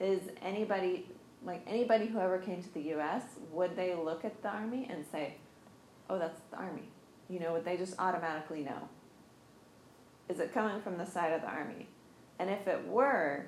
Is 0.00 0.22
anybody, 0.42 1.06
like 1.44 1.62
anybody 1.68 2.06
who 2.06 2.18
ever 2.18 2.38
came 2.38 2.60
to 2.60 2.74
the 2.74 2.94
US, 2.94 3.22
would 3.52 3.76
they 3.76 3.94
look 3.94 4.24
at 4.24 4.42
the 4.42 4.48
army 4.48 4.88
and 4.90 5.04
say, 5.12 5.36
oh, 6.10 6.18
that's 6.18 6.40
the 6.50 6.56
army? 6.56 6.88
You 7.28 7.38
know, 7.38 7.52
would 7.52 7.64
they 7.64 7.76
just 7.76 7.94
automatically 8.00 8.64
know? 8.64 8.88
Is 10.28 10.40
it 10.40 10.54
coming 10.54 10.80
from 10.80 10.96
the 10.96 11.04
side 11.04 11.32
of 11.32 11.42
the 11.42 11.48
army? 11.48 11.88
And 12.38 12.50
if 12.50 12.66
it 12.66 12.86
were, 12.88 13.46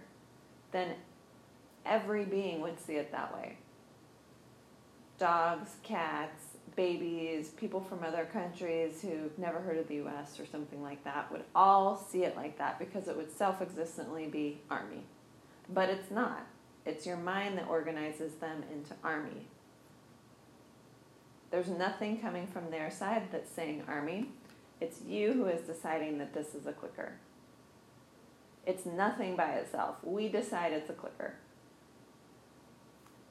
then 0.73 0.95
every 1.85 2.25
being 2.25 2.61
would 2.61 2.79
see 2.79 2.95
it 2.95 3.13
that 3.13 3.35
way. 3.35 3.57
Dogs, 5.19 5.77
cats, 5.83 6.57
babies, 6.77 7.49
people 7.57 7.81
from 7.81 8.05
other 8.05 8.27
countries 8.27 9.01
who've 9.01 9.37
never 9.39 9.61
heard 9.61 9.79
of 9.79 9.89
the 9.89 9.97
US 10.07 10.39
or 10.39 10.47
something 10.47 10.83
like 10.83 11.03
that 11.05 11.33
would 11.33 11.45
all 11.55 11.97
see 11.97 12.25
it 12.25 12.37
like 12.37 12.59
that 12.59 12.79
because 12.79 13.09
it 13.09 13.17
would 13.17 13.33
self 13.33 13.63
existently 13.63 14.27
be 14.27 14.61
army. 14.71 15.05
But 15.73 15.89
it's 15.89 16.11
not. 16.11 16.47
It's 16.85 17.07
your 17.07 17.17
mind 17.17 17.59
that 17.59 17.67
organizes 17.67 18.35
them 18.35 18.63
into 18.73 18.95
army. 19.03 19.49
There's 21.51 21.69
nothing 21.69 22.21
coming 22.21 22.47
from 22.47 22.71
their 22.71 22.91
side 22.91 23.29
that's 23.33 23.51
saying 23.51 23.83
army. 23.89 24.31
It's 24.81 25.01
you 25.07 25.33
who 25.33 25.47
is 25.47 25.63
deciding 25.63 26.19
that 26.19 26.35
this 26.35 26.55
is 26.55 26.67
a 26.67 26.73
clicker. 26.73 27.15
It's 28.67 28.85
nothing 28.85 29.37
by 29.37 29.53
itself. 29.53 29.97
We 30.03 30.29
decide 30.29 30.73
it's 30.73 30.91
a 30.91 30.93
clicker. 30.93 31.35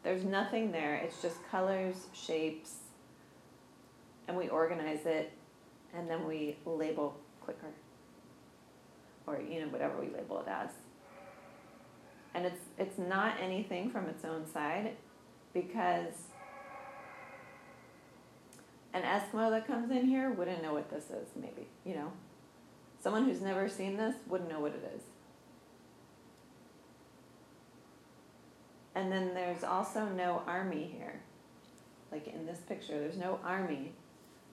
There's 0.03 0.23
nothing 0.23 0.71
there. 0.71 0.95
It's 0.95 1.21
just 1.21 1.37
colors, 1.49 2.07
shapes, 2.13 2.75
and 4.27 4.37
we 4.37 4.47
organize 4.49 5.05
it, 5.05 5.31
and 5.95 6.09
then 6.09 6.27
we 6.27 6.57
label 6.65 7.17
clicker. 7.43 7.73
Or, 9.27 9.39
you 9.41 9.61
know, 9.61 9.67
whatever 9.67 9.99
we 9.99 10.07
label 10.07 10.39
it 10.41 10.47
as. 10.47 10.69
And 12.33 12.45
it's, 12.45 12.61
it's 12.77 12.97
not 12.97 13.35
anything 13.41 13.89
from 13.89 14.05
its 14.07 14.23
own 14.23 14.45
side 14.45 14.95
because 15.53 16.13
an 18.95 19.01
Eskimo 19.01 19.49
that 19.49 19.67
comes 19.67 19.91
in 19.91 20.05
here 20.05 20.31
wouldn't 20.31 20.63
know 20.63 20.73
what 20.73 20.89
this 20.89 21.09
is, 21.09 21.27
maybe, 21.35 21.67
you 21.83 21.95
know. 21.95 22.13
Someone 23.03 23.25
who's 23.25 23.41
never 23.41 23.67
seen 23.67 23.97
this 23.97 24.15
wouldn't 24.25 24.49
know 24.49 24.61
what 24.61 24.71
it 24.71 24.89
is. 24.95 25.03
And 28.95 29.11
then 29.11 29.33
there's 29.33 29.65
also 29.65 30.05
no 30.05 30.43
army 30.47 30.95
here. 30.97 31.19
Like 32.09 32.27
in 32.27 32.45
this 32.45 32.59
picture, 32.59 32.97
there's 32.97 33.17
no 33.17 33.39
army. 33.43 33.91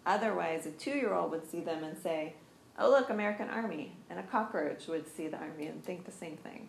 Otherwise, 0.05 0.67
a 0.67 0.73
two 0.73 0.91
year 0.91 1.15
old 1.15 1.31
would 1.31 1.49
see 1.49 1.61
them 1.61 1.85
and 1.85 1.97
say, 1.97 2.35
Oh, 2.77 2.91
look, 2.91 3.11
American 3.11 3.49
Army. 3.49 3.97
And 4.11 4.19
a 4.19 4.25
cockroach 4.25 4.89
would 4.89 5.07
see 5.07 5.29
the 5.29 5.37
army 5.37 5.67
and 5.67 5.85
think 5.85 6.05
the 6.05 6.11
same 6.11 6.37
thing. 6.37 6.69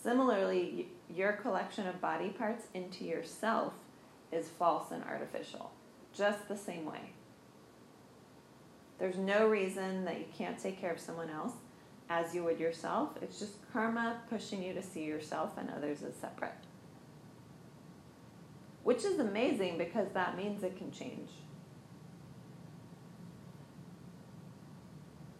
Similarly, 0.00 0.88
your 1.12 1.32
collection 1.32 1.88
of 1.88 2.00
body 2.00 2.28
parts 2.28 2.66
into 2.74 3.04
yourself 3.04 3.72
is 4.30 4.48
false 4.48 4.92
and 4.92 5.02
artificial, 5.02 5.72
just 6.16 6.48
the 6.48 6.56
same 6.56 6.86
way. 6.86 7.12
There's 8.98 9.18
no 9.18 9.48
reason 9.48 10.04
that 10.06 10.18
you 10.18 10.26
can't 10.36 10.58
take 10.58 10.80
care 10.80 10.92
of 10.92 11.00
someone 11.00 11.28
else 11.28 11.52
as 12.08 12.34
you 12.34 12.44
would 12.44 12.58
yourself. 12.58 13.10
It's 13.20 13.38
just 13.38 13.54
karma 13.72 14.20
pushing 14.30 14.62
you 14.62 14.72
to 14.74 14.82
see 14.82 15.04
yourself 15.04 15.52
and 15.58 15.70
others 15.70 16.02
as 16.02 16.14
separate. 16.14 16.54
Which 18.84 19.04
is 19.04 19.18
amazing 19.18 19.78
because 19.78 20.08
that 20.14 20.36
means 20.36 20.62
it 20.62 20.78
can 20.78 20.92
change. 20.92 21.30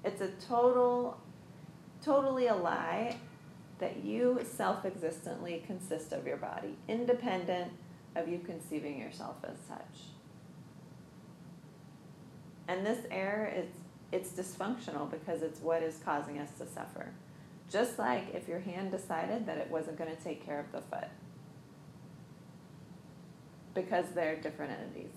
It's 0.04 0.20
a 0.20 0.28
total, 0.48 1.18
totally 2.02 2.48
a 2.48 2.54
lie 2.54 3.16
that 3.78 4.04
you 4.04 4.40
self 4.44 4.84
existently 4.84 5.62
consist 5.66 6.12
of 6.12 6.26
your 6.26 6.36
body, 6.36 6.76
independent 6.88 7.72
of 8.14 8.28
you 8.28 8.38
conceiving 8.38 8.98
yourself 8.98 9.36
as 9.44 9.56
such. 9.68 10.15
And 12.68 12.84
this 12.84 13.06
error 13.10 13.50
is 13.54 13.66
it's 14.12 14.30
dysfunctional 14.30 15.10
because 15.10 15.42
it's 15.42 15.60
what 15.60 15.82
is 15.82 15.98
causing 16.04 16.38
us 16.38 16.50
to 16.58 16.66
suffer. 16.66 17.12
Just 17.70 17.98
like 17.98 18.34
if 18.34 18.46
your 18.46 18.60
hand 18.60 18.92
decided 18.92 19.46
that 19.46 19.58
it 19.58 19.70
wasn't 19.70 19.98
going 19.98 20.14
to 20.14 20.22
take 20.22 20.44
care 20.44 20.60
of 20.60 20.70
the 20.72 20.80
foot. 20.80 21.08
Because 23.74 24.06
they're 24.14 24.36
different 24.36 24.72
entities. 24.72 25.12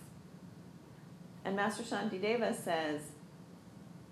And 1.45 1.55
Master 1.55 1.83
Shantideva 1.83 2.55
says, 2.55 3.01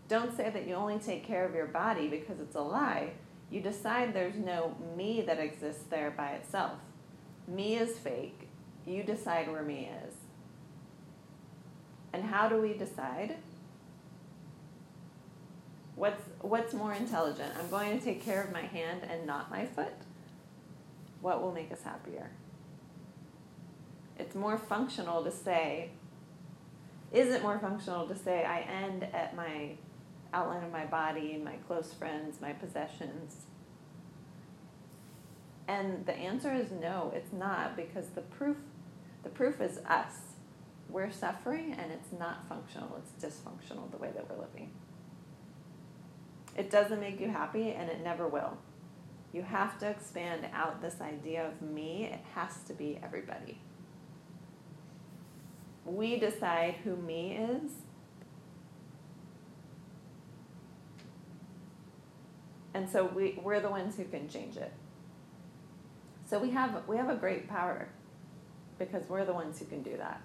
don't 0.08 0.36
say 0.36 0.50
that 0.50 0.68
you 0.68 0.76
only 0.76 1.00
take 1.00 1.26
care 1.26 1.46
of 1.46 1.54
your 1.54 1.66
body 1.66 2.08
because 2.08 2.40
it's 2.40 2.56
a 2.56 2.62
lie. 2.62 3.12
You 3.50 3.62
decide 3.62 4.14
there's 4.14 4.38
no 4.38 4.76
me 4.96 5.22
that 5.22 5.40
exists 5.40 5.84
there 5.90 6.12
by 6.12 6.32
itself. 6.32 6.80
Me 7.48 7.76
is 7.76 7.98
fake. 7.98 8.48
You 8.86 9.04
decide 9.04 9.52
where 9.52 9.64
me 9.64 9.90
is. 10.06 10.14
And 12.18 12.26
how 12.26 12.50
do 12.50 12.60
we 12.60 12.74
decide? 12.74 13.36
What's, 15.96 16.24
what's 16.42 16.74
more 16.74 16.92
intelligent? 16.92 17.54
I'm 17.60 17.70
going 17.70 17.96
to 17.96 18.04
take 18.04 18.24
care 18.24 18.42
of 18.42 18.52
my 18.52 18.64
hand 18.64 19.04
and 19.08 19.28
not 19.28 19.52
my 19.52 19.68
foot. 19.68 19.94
What 21.22 21.44
will 21.44 21.52
make 21.52 21.72
us 21.72 21.84
happier? 21.84 22.32
It's 24.18 24.34
more 24.34 24.58
functional 24.58 25.24
to 25.26 25.32
say, 25.32 25.92
is 27.14 27.30
it 27.30 27.44
more 27.44 27.60
functional 27.60 28.08
to 28.08 28.16
say, 28.16 28.44
I 28.44 28.62
end 28.62 29.04
at 29.04 29.36
my 29.36 29.74
outline 30.34 30.64
of 30.64 30.72
my 30.72 30.86
body, 30.86 31.40
my 31.46 31.58
close 31.68 31.94
friends, 31.94 32.42
my 32.42 32.54
possessions? 32.54 33.46
And 35.68 36.04
the 36.08 36.16
answer 36.16 36.52
is 36.52 36.72
no, 36.72 37.14
it's 37.16 37.32
not, 37.32 37.76
because 37.76 38.08
the 38.08 38.22
proof, 38.22 38.58
the 39.22 39.30
proof 39.30 39.62
is 39.62 39.78
us. 39.88 40.27
We're 40.90 41.12
suffering 41.12 41.76
and 41.78 41.92
it's 41.92 42.12
not 42.18 42.48
functional, 42.48 42.98
it's 42.98 43.24
dysfunctional 43.24 43.92
the 43.92 43.98
way 43.98 44.12
that 44.16 44.30
we're 44.30 44.40
living. 44.40 44.72
It 46.56 46.72
doesn't 46.72 47.00
make 47.00 47.20
you 47.20 47.30
happy 47.30 47.72
and 47.72 47.90
it 47.90 48.04
never 48.04 48.28
will. 48.28 48.58
You 49.34 49.44
have 49.44 49.78
to 49.80 49.90
expand 49.90 50.48
out 50.54 50.82
this 50.82 51.02
idea 51.02 51.46
of 51.48 51.62
me. 51.62 52.06
It 52.06 52.20
has 52.34 52.64
to 52.68 52.74
be 52.74 53.00
everybody. 53.04 53.60
We 55.86 56.18
decide 56.18 56.76
who 56.84 56.96
me 56.96 57.38
is. 57.38 57.72
And 62.74 62.90
so 62.90 63.06
we, 63.06 63.40
we're 63.44 63.60
the 63.60 63.70
ones 63.70 63.96
who 63.98 64.06
can 64.06 64.28
change 64.30 64.58
it. 64.58 64.72
So 66.26 66.40
we 66.40 66.52
have, 66.52 66.84
we 66.88 66.98
have 66.98 67.10
a 67.10 67.16
great 67.16 67.48
power 67.48 67.90
because 68.78 69.08
we're 69.10 69.26
the 69.26 69.34
ones 69.34 69.60
who 69.60 69.66
can 69.66 69.82
do 69.82 69.98
that. 69.98 70.22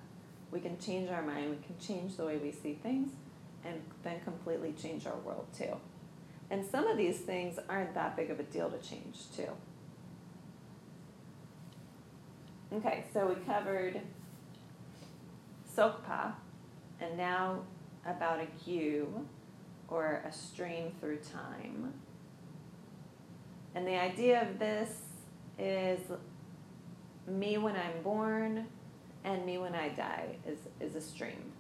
We 0.53 0.61
can 0.61 0.79
change 0.79 1.11
our 1.11 1.23
mind, 1.23 1.51
we 1.51 1.57
can 1.57 1.77
change 1.81 2.17
the 2.17 2.25
way 2.25 2.37
we 2.37 2.53
see 2.53 2.79
things, 2.81 3.11
and 3.65 3.81
then 4.05 4.21
completely 4.21 4.75
change 4.81 5.07
our 5.07 5.17
world 5.17 5.47
too. 5.57 5.77
And 6.53 6.63
some 6.67 6.87
of 6.87 6.99
these 6.99 7.17
things 7.17 7.59
aren't 7.67 7.95
that 7.95 8.15
big 8.15 8.31
of 8.31 8.39
a 8.39 8.43
deal 8.43 8.69
to 8.69 8.77
change, 8.87 9.17
too. 9.35 9.49
Okay, 12.71 13.05
so 13.15 13.27
we 13.27 13.37
covered 13.47 14.03
Sokpa, 15.75 16.35
and 17.01 17.17
now 17.17 17.61
about 18.05 18.39
a 18.39 18.47
gyu, 18.63 19.07
or 19.89 20.23
a 20.29 20.31
stream 20.31 20.93
through 21.01 21.21
time. 21.21 21.95
And 23.75 23.87
the 23.87 23.99
idea 23.99 24.43
of 24.43 24.59
this 24.59 24.91
is 25.59 26.01
me 27.27 27.57
when 27.57 27.77
I'm 27.77 28.03
born 28.03 28.67
and 29.25 29.45
me 29.47 29.59
when 29.59 29.75
I 29.75 29.89
die 29.91 30.37
is, 30.47 30.59
is 30.81 30.97
a 30.97 31.01
stream 31.01 31.53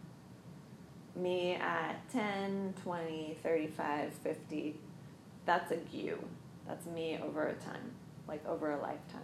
me 1.14 1.54
at 1.54 2.08
10, 2.10 2.74
20, 2.82 3.36
35, 3.42 4.12
50, 4.14 4.80
that's 5.44 5.70
a 5.70 5.76
gyu. 5.76 6.18
That's 6.66 6.86
me 6.86 7.18
over 7.22 7.48
a 7.48 7.54
time, 7.54 7.92
like 8.28 8.46
over 8.46 8.70
a 8.70 8.80
lifetime. 8.80 9.20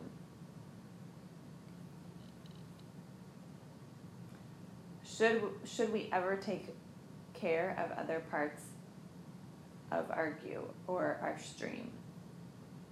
Should, 5.04 5.42
should 5.64 5.92
we 5.92 6.08
ever 6.12 6.36
take 6.36 6.66
care 7.34 7.76
of 7.78 7.96
other 7.98 8.20
parts 8.30 8.62
of 9.90 10.10
our 10.10 10.38
gyu 10.44 10.62
or 10.86 11.18
our 11.22 11.38
stream? 11.38 11.90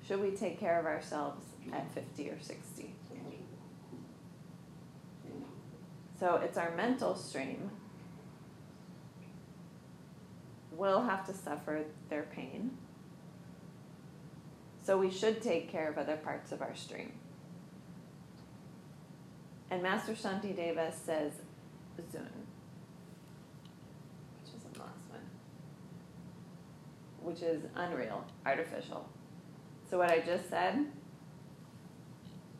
Should 0.06 0.20
we 0.20 0.30
take 0.30 0.58
care 0.58 0.78
of 0.78 0.86
ourselves 0.86 1.44
at 1.72 1.90
50 1.92 2.30
or 2.30 2.40
60? 2.40 2.94
So 6.18 6.36
it's 6.36 6.56
our 6.56 6.74
mental 6.74 7.14
stream 7.14 7.70
will 10.72 11.02
have 11.02 11.26
to 11.26 11.34
suffer 11.34 11.84
their 12.08 12.22
pain. 12.22 12.76
So 14.82 14.96
we 14.96 15.10
should 15.10 15.42
take 15.42 15.70
care 15.70 15.90
of 15.90 15.98
other 15.98 16.16
parts 16.16 16.52
of 16.52 16.62
our 16.62 16.74
stream. 16.74 17.12
And 19.70 19.82
Master 19.82 20.12
Shantideva 20.12 20.92
says 20.92 21.32
Zun, 22.00 22.28
which 24.42 24.54
is 24.54 24.62
the 24.62 24.78
last 24.78 25.02
one, 25.08 25.20
which 27.20 27.42
is 27.42 27.62
unreal, 27.74 28.24
artificial. 28.44 29.08
So 29.90 29.98
what 29.98 30.10
I 30.10 30.20
just 30.20 30.48
said, 30.48 30.86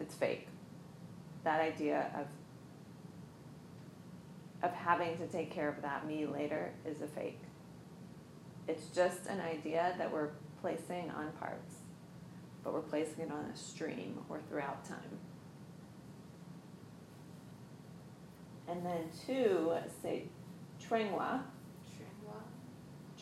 it's 0.01 0.15
fake. 0.15 0.49
That 1.45 1.61
idea 1.61 2.11
of 2.19 2.27
of 4.63 4.73
having 4.73 5.17
to 5.19 5.27
take 5.27 5.51
care 5.51 5.69
of 5.69 5.83
that 5.83 6.07
me 6.07 6.27
later 6.27 6.73
is 6.85 7.03
a 7.03 7.07
fake. 7.07 7.41
It's 8.69 8.87
just 8.89 9.27
an 9.27 9.41
idea 9.41 9.95
that 9.99 10.13
we're 10.13 10.31
placing 10.61 11.11
on 11.11 11.31
parts, 11.39 11.77
but 12.65 12.73
we're 12.73 12.81
placing 12.81 13.25
it 13.25 13.31
on 13.31 13.45
a 13.53 13.57
stream 13.57 14.19
or 14.29 14.41
throughout 14.49 14.85
time. 14.85 15.19
And 18.69 18.85
then 18.85 19.09
two, 19.27 19.73
say 20.03 20.25
Trengwa. 20.83 21.43
Trengwa. 21.95 22.43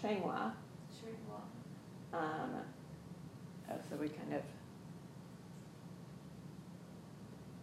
Trengwa. 0.01 0.53
Trengwa. 0.91 2.19
Um, 2.19 2.51
oh, 3.71 3.75
so 3.91 3.97
we 3.97 4.09
kind 4.09 4.33
of 4.33 4.43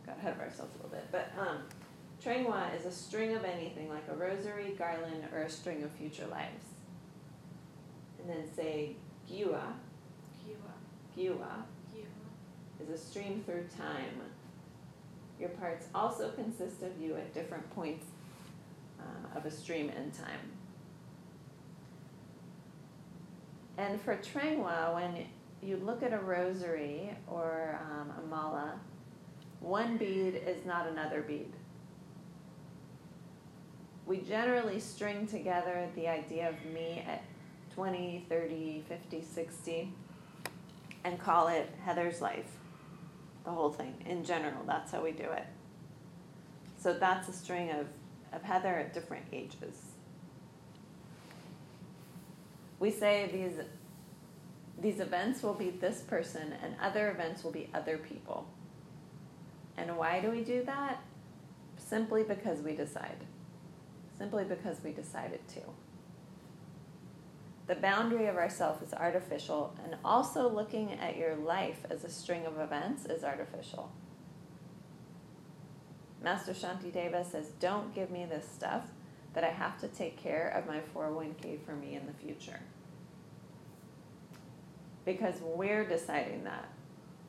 got 0.05 0.17
ahead 0.17 0.33
of 0.33 0.39
ourselves 0.39 0.75
a 0.75 0.77
little 0.83 0.91
bit. 0.91 1.07
But 1.11 1.31
um, 1.39 1.63
Trengwa 2.23 2.75
is 2.77 2.85
a 2.85 2.91
string 2.91 3.35
of 3.35 3.43
anything, 3.43 3.89
like 3.89 4.07
a 4.09 4.15
rosary, 4.15 4.75
garland, 4.77 5.23
or 5.33 5.41
a 5.41 5.49
string 5.49 5.83
of 5.83 5.91
future 5.91 6.27
lives 6.27 6.65
and 8.21 8.29
then 8.29 8.55
say. 8.55 8.95
Gyua. 9.29 9.73
Gyua 10.43 10.73
Gyua. 11.17 11.63
is 12.81 12.89
a 12.89 12.97
stream 12.97 13.43
through 13.45 13.65
time. 13.77 14.21
Your 15.39 15.49
parts 15.49 15.87
also 15.95 16.31
consist 16.31 16.81
of 16.83 16.99
you 16.99 17.15
at 17.15 17.33
different 17.33 17.69
points 17.73 18.05
uh, 18.99 19.37
of 19.37 19.45
a 19.45 19.51
stream 19.51 19.89
in 19.89 20.11
time. 20.11 20.51
And 23.77 24.01
for 24.01 24.17
Trengwa, 24.17 24.93
when 24.93 25.25
you 25.61 25.77
look 25.77 26.03
at 26.03 26.13
a 26.13 26.19
rosary 26.19 27.15
or 27.27 27.79
um, 27.89 28.11
a 28.17 28.27
mala, 28.27 28.79
one 29.59 29.97
bead 29.97 30.41
is 30.45 30.65
not 30.65 30.87
another 30.87 31.21
bead. 31.21 31.53
We 34.11 34.17
generally 34.17 34.81
string 34.81 35.25
together 35.25 35.87
the 35.95 36.09
idea 36.09 36.49
of 36.49 36.65
me 36.73 37.01
at 37.07 37.23
20, 37.75 38.25
30, 38.27 38.83
50, 38.89 39.21
60, 39.21 39.93
and 41.05 41.17
call 41.17 41.47
it 41.47 41.69
Heather's 41.85 42.19
Life. 42.19 42.57
The 43.45 43.51
whole 43.51 43.71
thing. 43.71 43.95
In 44.05 44.25
general, 44.25 44.65
that's 44.67 44.91
how 44.91 45.01
we 45.01 45.13
do 45.13 45.23
it. 45.23 45.45
So 46.77 46.93
that's 46.93 47.29
a 47.29 47.31
string 47.31 47.71
of, 47.71 47.87
of 48.33 48.43
Heather 48.43 48.79
at 48.79 48.93
different 48.93 49.23
ages. 49.31 49.79
We 52.79 52.91
say 52.91 53.29
these 53.31 53.65
these 54.77 54.99
events 54.99 55.41
will 55.41 55.53
be 55.53 55.69
this 55.69 56.01
person, 56.01 56.53
and 56.61 56.75
other 56.81 57.11
events 57.11 57.45
will 57.45 57.53
be 57.53 57.69
other 57.73 57.97
people. 57.97 58.45
And 59.77 59.95
why 59.95 60.19
do 60.19 60.31
we 60.31 60.43
do 60.43 60.65
that? 60.65 61.01
Simply 61.77 62.23
because 62.23 62.59
we 62.59 62.75
decide. 62.75 63.25
Simply 64.21 64.43
because 64.43 64.83
we 64.83 64.91
decided 64.91 65.39
to. 65.47 65.61
The 67.65 67.73
boundary 67.73 68.27
of 68.27 68.35
ourself 68.35 68.83
is 68.83 68.93
artificial, 68.93 69.73
and 69.83 69.95
also 70.05 70.47
looking 70.47 70.91
at 70.91 71.17
your 71.17 71.35
life 71.35 71.79
as 71.89 72.03
a 72.03 72.09
string 72.09 72.45
of 72.45 72.59
events 72.59 73.05
is 73.05 73.23
artificial. 73.23 73.91
Master 76.23 76.51
Shantideva 76.51 77.25
says, 77.25 77.47
Don't 77.59 77.95
give 77.95 78.11
me 78.11 78.25
this 78.25 78.47
stuff 78.47 78.83
that 79.33 79.43
I 79.43 79.49
have 79.49 79.81
to 79.81 79.87
take 79.87 80.21
care 80.21 80.49
of 80.49 80.67
my 80.67 80.81
401k 80.95 81.65
for 81.65 81.73
me 81.73 81.95
in 81.95 82.05
the 82.05 82.13
future. 82.13 82.59
Because 85.03 85.41
we're 85.41 85.83
deciding 85.83 86.43
that. 86.43 86.69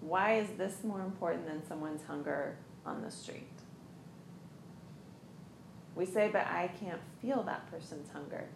Why 0.03 0.35
is 0.35 0.49
this 0.59 0.85
more 0.85 1.01
important 1.01 1.47
than 1.47 1.67
someone's 1.67 2.03
hunger 2.03 2.59
on 2.85 3.01
the 3.01 3.11
street? 3.11 3.62
We 5.95 6.07
say, 6.07 6.31
but 6.33 6.47
I 6.47 6.71
can't 6.81 7.01
feel 7.21 7.43
that 7.45 7.71
person's 7.71 8.11
hunger. 8.11 8.47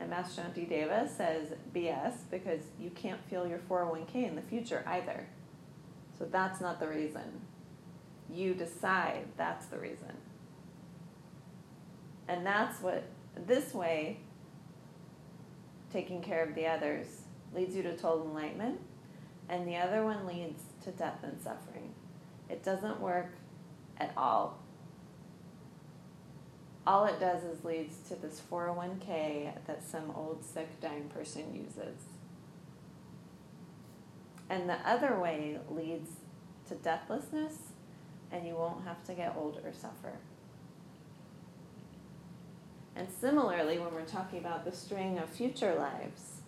And 0.00 0.10
Master 0.10 0.42
Shantideva 0.42 1.08
says 1.08 1.48
BS 1.74 2.14
because 2.30 2.60
you 2.78 2.90
can't 2.90 3.22
feel 3.30 3.46
your 3.46 3.58
401k 3.58 4.28
in 4.28 4.34
the 4.34 4.42
future 4.42 4.82
either. 4.86 5.26
So 6.18 6.24
that's 6.24 6.60
not 6.60 6.80
the 6.80 6.88
reason. 6.88 7.40
You 8.30 8.54
decide 8.54 9.26
that's 9.36 9.66
the 9.66 9.78
reason. 9.78 10.16
And 12.26 12.44
that's 12.44 12.80
what, 12.80 13.04
this 13.46 13.74
way, 13.74 14.18
taking 15.92 16.22
care 16.22 16.42
of 16.42 16.54
the 16.54 16.66
others 16.66 17.06
leads 17.54 17.76
you 17.76 17.82
to 17.82 17.96
total 17.96 18.26
enlightenment, 18.26 18.80
and 19.48 19.68
the 19.68 19.76
other 19.76 20.04
one 20.04 20.26
leads 20.26 20.62
to 20.82 20.90
death 20.90 21.18
and 21.22 21.40
suffering. 21.40 21.94
It 22.48 22.64
doesn't 22.64 23.00
work 23.00 23.32
at 23.98 24.12
all. 24.16 24.58
All 26.86 27.06
it 27.06 27.18
does 27.18 27.42
is 27.44 27.64
leads 27.64 27.96
to 28.08 28.16
this 28.16 28.42
401k 28.50 29.52
that 29.66 29.82
some 29.82 30.12
old 30.14 30.44
sick 30.44 30.80
dying 30.80 31.08
person 31.08 31.54
uses. 31.54 31.98
And 34.50 34.68
the 34.68 34.76
other 34.86 35.18
way 35.18 35.58
leads 35.70 36.10
to 36.68 36.74
deathlessness, 36.74 37.54
and 38.30 38.46
you 38.46 38.54
won't 38.54 38.84
have 38.84 39.02
to 39.04 39.14
get 39.14 39.34
old 39.36 39.60
or 39.64 39.72
suffer. 39.72 40.18
And 42.94 43.08
similarly, 43.10 43.78
when 43.78 43.92
we're 43.94 44.02
talking 44.02 44.38
about 44.38 44.64
the 44.64 44.72
string 44.72 45.18
of 45.18 45.28
future 45.28 45.74
lives, 45.74 46.42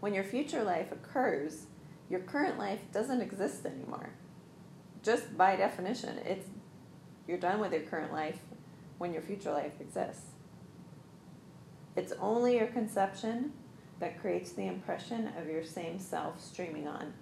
when 0.00 0.14
your 0.14 0.24
future 0.24 0.64
life 0.64 0.90
occurs, 0.90 1.66
your 2.10 2.20
current 2.20 2.58
life 2.58 2.80
doesn't 2.92 3.20
exist 3.20 3.64
anymore. 3.64 4.10
Just 5.02 5.36
by 5.36 5.56
definition, 5.56 6.18
it's 6.24 6.48
you're 7.26 7.38
done 7.38 7.60
with 7.60 7.72
your 7.72 7.82
current 7.82 8.12
life 8.12 8.38
when 8.98 9.12
your 9.12 9.22
future 9.22 9.52
life 9.52 9.80
exists. 9.80 10.26
It's 11.96 12.12
only 12.20 12.56
your 12.58 12.66
conception 12.66 13.52
that 14.00 14.20
creates 14.20 14.52
the 14.52 14.66
impression 14.66 15.30
of 15.38 15.46
your 15.46 15.64
same 15.64 15.98
self 15.98 16.42
streaming 16.42 16.88
on. 16.88 17.14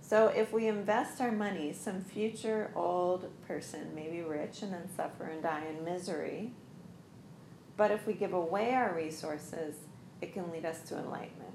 So 0.00 0.28
if 0.28 0.52
we 0.52 0.68
invest 0.68 1.20
our 1.20 1.32
money, 1.32 1.72
some 1.72 2.00
future 2.00 2.70
old 2.76 3.28
person 3.46 3.92
may 3.94 4.08
be 4.08 4.22
rich 4.22 4.62
and 4.62 4.72
then 4.72 4.88
suffer 4.94 5.24
and 5.24 5.42
die 5.42 5.64
in 5.68 5.84
misery. 5.84 6.52
But 7.76 7.90
if 7.90 8.06
we 8.06 8.14
give 8.14 8.32
away 8.32 8.72
our 8.72 8.94
resources, 8.94 9.74
it 10.22 10.32
can 10.32 10.50
lead 10.52 10.64
us 10.64 10.80
to 10.88 10.96
enlightenment. 10.96 11.54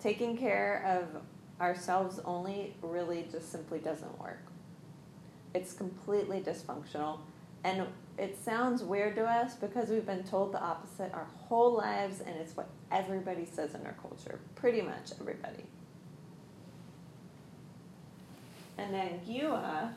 Taking 0.00 0.36
care 0.36 0.84
of 0.86 1.20
ourselves 1.60 2.20
only 2.24 2.74
really 2.82 3.26
just 3.30 3.52
simply 3.52 3.78
doesn't 3.78 4.18
work. 4.20 4.42
It's 5.54 5.72
completely 5.72 6.40
dysfunctional. 6.40 7.18
And 7.64 7.86
it 8.16 8.38
sounds 8.42 8.82
weird 8.82 9.16
to 9.16 9.24
us 9.24 9.54
because 9.54 9.88
we've 9.88 10.06
been 10.06 10.24
told 10.24 10.52
the 10.52 10.60
opposite 10.60 11.12
our 11.12 11.26
whole 11.48 11.74
lives, 11.74 12.20
and 12.20 12.36
it's 12.36 12.56
what 12.56 12.68
everybody 12.90 13.44
says 13.44 13.74
in 13.74 13.84
our 13.84 13.94
culture. 14.00 14.38
Pretty 14.54 14.80
much 14.80 15.12
everybody. 15.20 15.64
And 18.78 18.94
then 18.94 19.20
Gyuwa, 19.28 19.92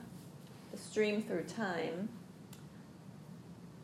the 0.71 0.77
stream 0.77 1.21
through 1.21 1.43
time, 1.43 2.09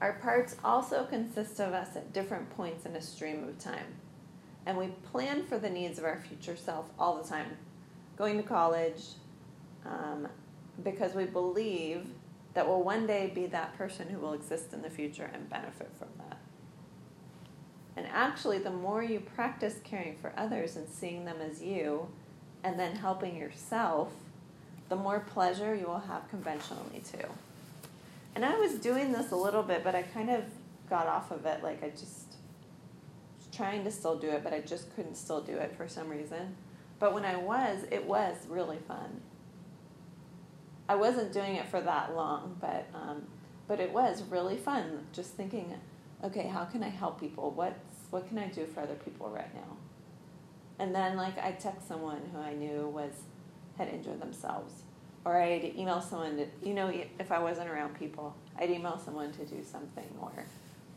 our 0.02 0.14
parts 0.14 0.56
also 0.64 1.06
consist 1.06 1.60
of 1.60 1.74
us 1.74 1.96
at 1.96 2.12
different 2.14 2.50
points 2.52 2.86
in 2.86 2.96
a 2.96 3.02
stream 3.02 3.44
of 3.48 3.58
time. 3.60 3.96
And 4.66 4.78
we 4.78 4.88
plan 5.12 5.46
for 5.46 5.58
the 5.58 5.70
needs 5.70 6.00
of 6.00 6.06
our 6.06 6.20
future 6.20 6.56
self 6.56 6.90
all 7.00 7.22
the 7.22 7.28
time. 7.28 7.58
Going 8.20 8.36
to 8.36 8.44
college, 8.44 9.02
um, 9.86 10.28
because 10.84 11.16
we 11.16 11.24
believe 11.24 12.06
that 12.54 12.68
we'll 12.68 12.84
one 12.84 13.08
day 13.08 13.32
be 13.34 13.46
that 13.48 13.78
person 13.78 14.10
who 14.10 14.20
will 14.20 14.34
exist 14.34 14.74
in 14.74 14.82
the 14.82 14.90
future 14.90 15.32
and 15.34 15.50
benefit 15.50 15.90
from 15.98 16.10
that. 16.18 16.38
And 17.96 18.06
actually, 18.12 18.60
the 18.60 18.72
more 18.72 19.02
you 19.02 19.22
practice 19.22 19.78
caring 19.86 20.18
for 20.18 20.34
others 20.36 20.76
and 20.76 20.90
seeing 20.90 21.24
them 21.24 21.38
as 21.42 21.64
you, 21.64 22.10
and 22.62 22.78
then 22.78 22.98
helping 22.98 23.38
yourself, 23.38 24.12
the 24.90 24.98
more 24.98 25.22
pleasure 25.22 25.74
you 25.74 25.86
will 25.86 26.00
have 26.00 26.30
conventionally 26.30 27.02
too. 27.10 27.26
And 28.36 28.44
I 28.44 28.58
was 28.60 28.74
doing 28.74 29.14
this 29.14 29.32
a 29.32 29.36
little 29.38 29.64
bit, 29.64 29.82
but 29.82 29.96
I 29.96 30.02
kind 30.02 30.30
of 30.30 30.44
got 30.90 31.08
off 31.08 31.32
of 31.32 31.46
it. 31.46 31.64
Like 31.64 31.82
I 31.84 31.90
just 31.90 32.36
was 33.38 33.48
trying 33.54 33.86
to 33.86 33.92
still 33.92 34.18
do 34.18 34.28
it, 34.28 34.44
but 34.44 34.54
I 34.54 34.60
just 34.60 34.94
couldn't 34.94 35.16
still 35.16 35.40
do 35.40 35.56
it 35.56 35.74
for 35.78 35.88
some 35.88 36.10
reason. 36.10 36.58
But 37.00 37.14
when 37.14 37.26
I 37.26 37.38
was, 37.38 37.86
it 37.92 38.06
was 38.06 38.36
really 38.48 38.80
fun. 38.88 39.22
I 40.88 40.96
wasn't 40.96 41.32
doing 41.32 41.56
it 41.56 41.68
for 41.70 41.80
that 41.82 42.16
long, 42.16 42.58
but 42.60 42.88
um, 42.94 43.24
but 43.68 43.80
it 43.80 43.92
was 43.92 44.24
really 44.24 44.58
fun. 44.58 45.06
Just 45.14 45.34
thinking, 45.34 45.74
okay, 46.24 46.48
how 46.48 46.66
can 46.66 46.84
I 46.84 46.90
help 46.90 47.20
people? 47.20 47.52
What's 47.52 47.96
what 48.10 48.28
can 48.28 48.38
I 48.38 48.48
do 48.48 48.66
for 48.66 48.82
other 48.82 48.96
people 48.96 49.30
right 49.30 49.54
now? 49.54 49.78
And 50.80 50.94
then 50.96 51.16
like 51.16 51.38
I 51.38 51.52
text 51.52 51.88
someone 51.88 52.22
who 52.34 52.40
I 52.40 52.54
knew 52.54 52.88
was 52.88 53.14
had 53.78 53.88
injured 53.90 54.22
themselves. 54.22 54.84
Or 55.26 55.42
I'd 55.42 55.74
email 55.78 56.02
someone, 56.02 56.38
to, 56.38 56.48
you 56.64 56.74
know, 56.74 56.92
if 57.20 57.32
I 57.32 57.40
wasn't 57.40 57.70
around 57.70 58.00
people, 58.00 58.36
I'd 58.58 58.70
email 58.70 58.98
someone 59.04 59.32
to 59.34 59.46
do 59.46 59.64
something 59.64 60.08
or 60.22 60.46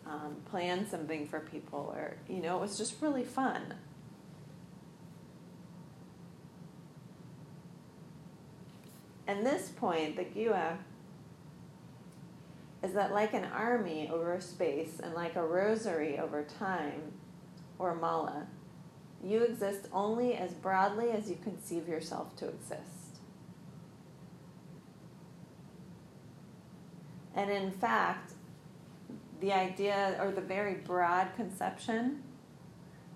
um, 0.06 0.36
plan 0.50 0.88
something 0.88 1.26
for 1.26 1.40
people, 1.40 1.92
or, 1.94 2.16
you 2.28 2.40
know, 2.40 2.56
it 2.56 2.60
was 2.60 2.78
just 2.78 3.02
really 3.02 3.24
fun. 3.24 3.74
And 9.26 9.46
this 9.46 9.68
point, 9.68 10.16
the 10.16 10.24
Gyuwa, 10.24 10.78
is 12.82 12.92
that 12.94 13.12
like 13.12 13.32
an 13.32 13.44
army 13.44 14.10
over 14.12 14.40
space 14.40 15.00
and 15.02 15.14
like 15.14 15.36
a 15.36 15.44
rosary 15.44 16.18
over 16.18 16.42
time, 16.42 17.12
or 17.78 17.94
mala, 17.94 18.46
you 19.24 19.42
exist 19.42 19.86
only 19.92 20.34
as 20.34 20.52
broadly 20.52 21.10
as 21.10 21.30
you 21.30 21.38
conceive 21.42 21.88
yourself 21.88 22.34
to 22.36 22.48
exist. 22.48 23.20
And 27.34 27.50
in 27.50 27.70
fact, 27.70 28.32
the 29.40 29.52
idea 29.52 30.16
or 30.20 30.30
the 30.30 30.40
very 30.40 30.74
broad 30.74 31.28
conception 31.36 32.22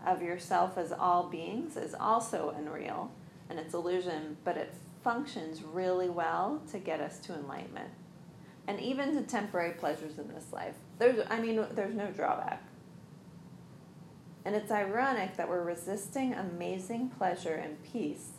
of 0.05 0.23
yourself 0.23 0.79
as 0.79 0.93
all 0.93 1.25
beings 1.29 1.77
is 1.77 1.95
also 1.99 2.55
unreal 2.57 3.11
and 3.51 3.59
it's 3.59 3.75
illusion, 3.75 4.37
but 4.45 4.57
it 4.57 4.75
functions 5.07 5.63
really 5.63 6.09
well 6.09 6.61
to 6.69 6.81
get 6.81 7.01
us 7.01 7.21
to 7.21 7.33
enlightenment 7.33 7.91
and 8.67 8.81
even 8.81 9.15
to 9.15 9.23
temporary 9.23 9.71
pleasures 9.75 10.19
in 10.19 10.27
this 10.27 10.53
life. 10.53 10.75
There's, 10.99 11.25
I 11.31 11.39
mean, 11.39 11.65
there's 11.77 11.95
no 11.95 12.11
drawback. 12.11 12.65
And 14.45 14.57
it's 14.57 14.73
ironic 14.73 15.37
that 15.37 15.49
we're 15.49 15.63
resisting 15.63 16.35
amazing 16.35 17.11
pleasure 17.11 17.55
and 17.55 17.81
peace. 17.85 18.31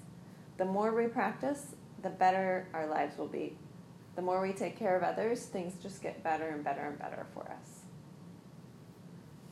The 0.57 0.65
more 0.65 0.93
we 0.93 1.07
practice, 1.07 1.67
the 2.03 2.09
better 2.09 2.67
our 2.73 2.85
lives 2.85 3.17
will 3.17 3.27
be. 3.27 3.57
The 4.17 4.21
more 4.21 4.41
we 4.41 4.51
take 4.51 4.77
care 4.77 4.97
of 4.97 5.03
others, 5.03 5.45
things 5.45 5.81
just 5.81 6.03
get 6.03 6.21
better 6.21 6.49
and 6.49 6.65
better 6.65 6.81
and 6.81 6.99
better 6.99 7.25
for 7.33 7.43
us. 7.43 7.79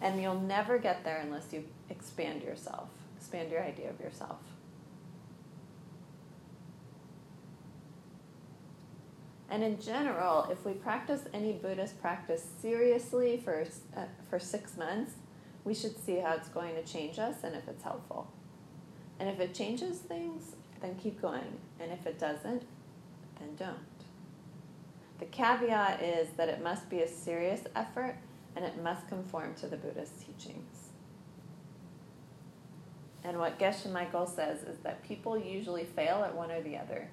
And 0.01 0.21
you'll 0.21 0.41
never 0.41 0.77
get 0.79 1.05
there 1.05 1.21
unless 1.23 1.53
you 1.53 1.63
expand 1.89 2.43
yourself, 2.43 2.89
expand 3.15 3.51
your 3.51 3.63
idea 3.63 3.89
of 3.89 4.01
yourself. 4.01 4.39
And 9.49 9.63
in 9.63 9.79
general, 9.79 10.47
if 10.51 10.65
we 10.65 10.73
practice 10.73 11.21
any 11.33 11.53
Buddhist 11.53 12.01
practice 12.01 12.45
seriously 12.61 13.41
for, 13.43 13.65
uh, 13.95 14.01
for 14.29 14.39
six 14.39 14.75
months, 14.75 15.13
we 15.63 15.73
should 15.73 15.97
see 16.03 16.17
how 16.17 16.33
it's 16.33 16.49
going 16.49 16.75
to 16.75 16.83
change 16.83 17.19
us 17.19 17.43
and 17.43 17.55
if 17.55 17.67
it's 17.67 17.83
helpful. 17.83 18.31
And 19.19 19.29
if 19.29 19.39
it 19.39 19.53
changes 19.53 19.99
things, 19.99 20.55
then 20.81 20.95
keep 20.95 21.21
going. 21.21 21.59
And 21.79 21.91
if 21.91 22.05
it 22.05 22.19
doesn't, 22.19 22.63
then 23.39 23.55
don't. 23.57 23.77
The 25.19 25.25
caveat 25.25 26.01
is 26.01 26.29
that 26.37 26.49
it 26.49 26.61
must 26.61 26.89
be 26.89 27.01
a 27.01 27.07
serious 27.07 27.61
effort 27.75 28.17
and 28.55 28.65
it 28.65 28.81
must 28.81 29.07
conform 29.07 29.53
to 29.55 29.67
the 29.67 29.77
Buddhist 29.77 30.25
teachings. 30.25 30.89
And 33.23 33.39
what 33.39 33.57
Geshe 33.57 33.91
Michael 33.91 34.27
says 34.27 34.61
is 34.63 34.77
that 34.79 35.03
people 35.03 35.37
usually 35.37 35.83
fail 35.83 36.23
at 36.23 36.35
one 36.35 36.51
or 36.51 36.61
the 36.61 36.77
other. 36.77 37.07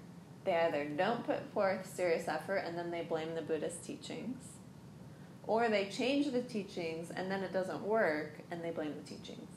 They 0.44 0.56
either 0.56 0.84
don't 0.84 1.24
put 1.24 1.52
forth 1.52 1.86
serious 1.94 2.26
effort 2.26 2.64
and 2.66 2.76
then 2.76 2.90
they 2.90 3.02
blame 3.02 3.34
the 3.34 3.42
Buddhist 3.42 3.84
teachings, 3.84 4.42
or 5.46 5.68
they 5.68 5.86
change 5.86 6.32
the 6.32 6.42
teachings 6.42 7.10
and 7.14 7.30
then 7.30 7.42
it 7.42 7.52
doesn't 7.52 7.82
work 7.82 8.40
and 8.50 8.62
they 8.62 8.70
blame 8.70 8.94
the 8.94 9.08
teachings. 9.08 9.48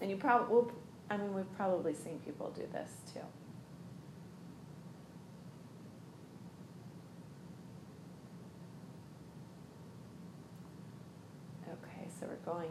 And 0.00 0.10
you 0.10 0.16
probably, 0.16 0.72
I 1.10 1.16
mean, 1.16 1.32
we've 1.32 1.56
probably 1.56 1.94
seen 1.94 2.18
people 2.24 2.50
do 2.50 2.66
this 2.72 2.90
too. 3.14 3.20
Okay, 11.68 12.08
so 12.18 12.26
we're 12.26 12.52
going 12.52 12.70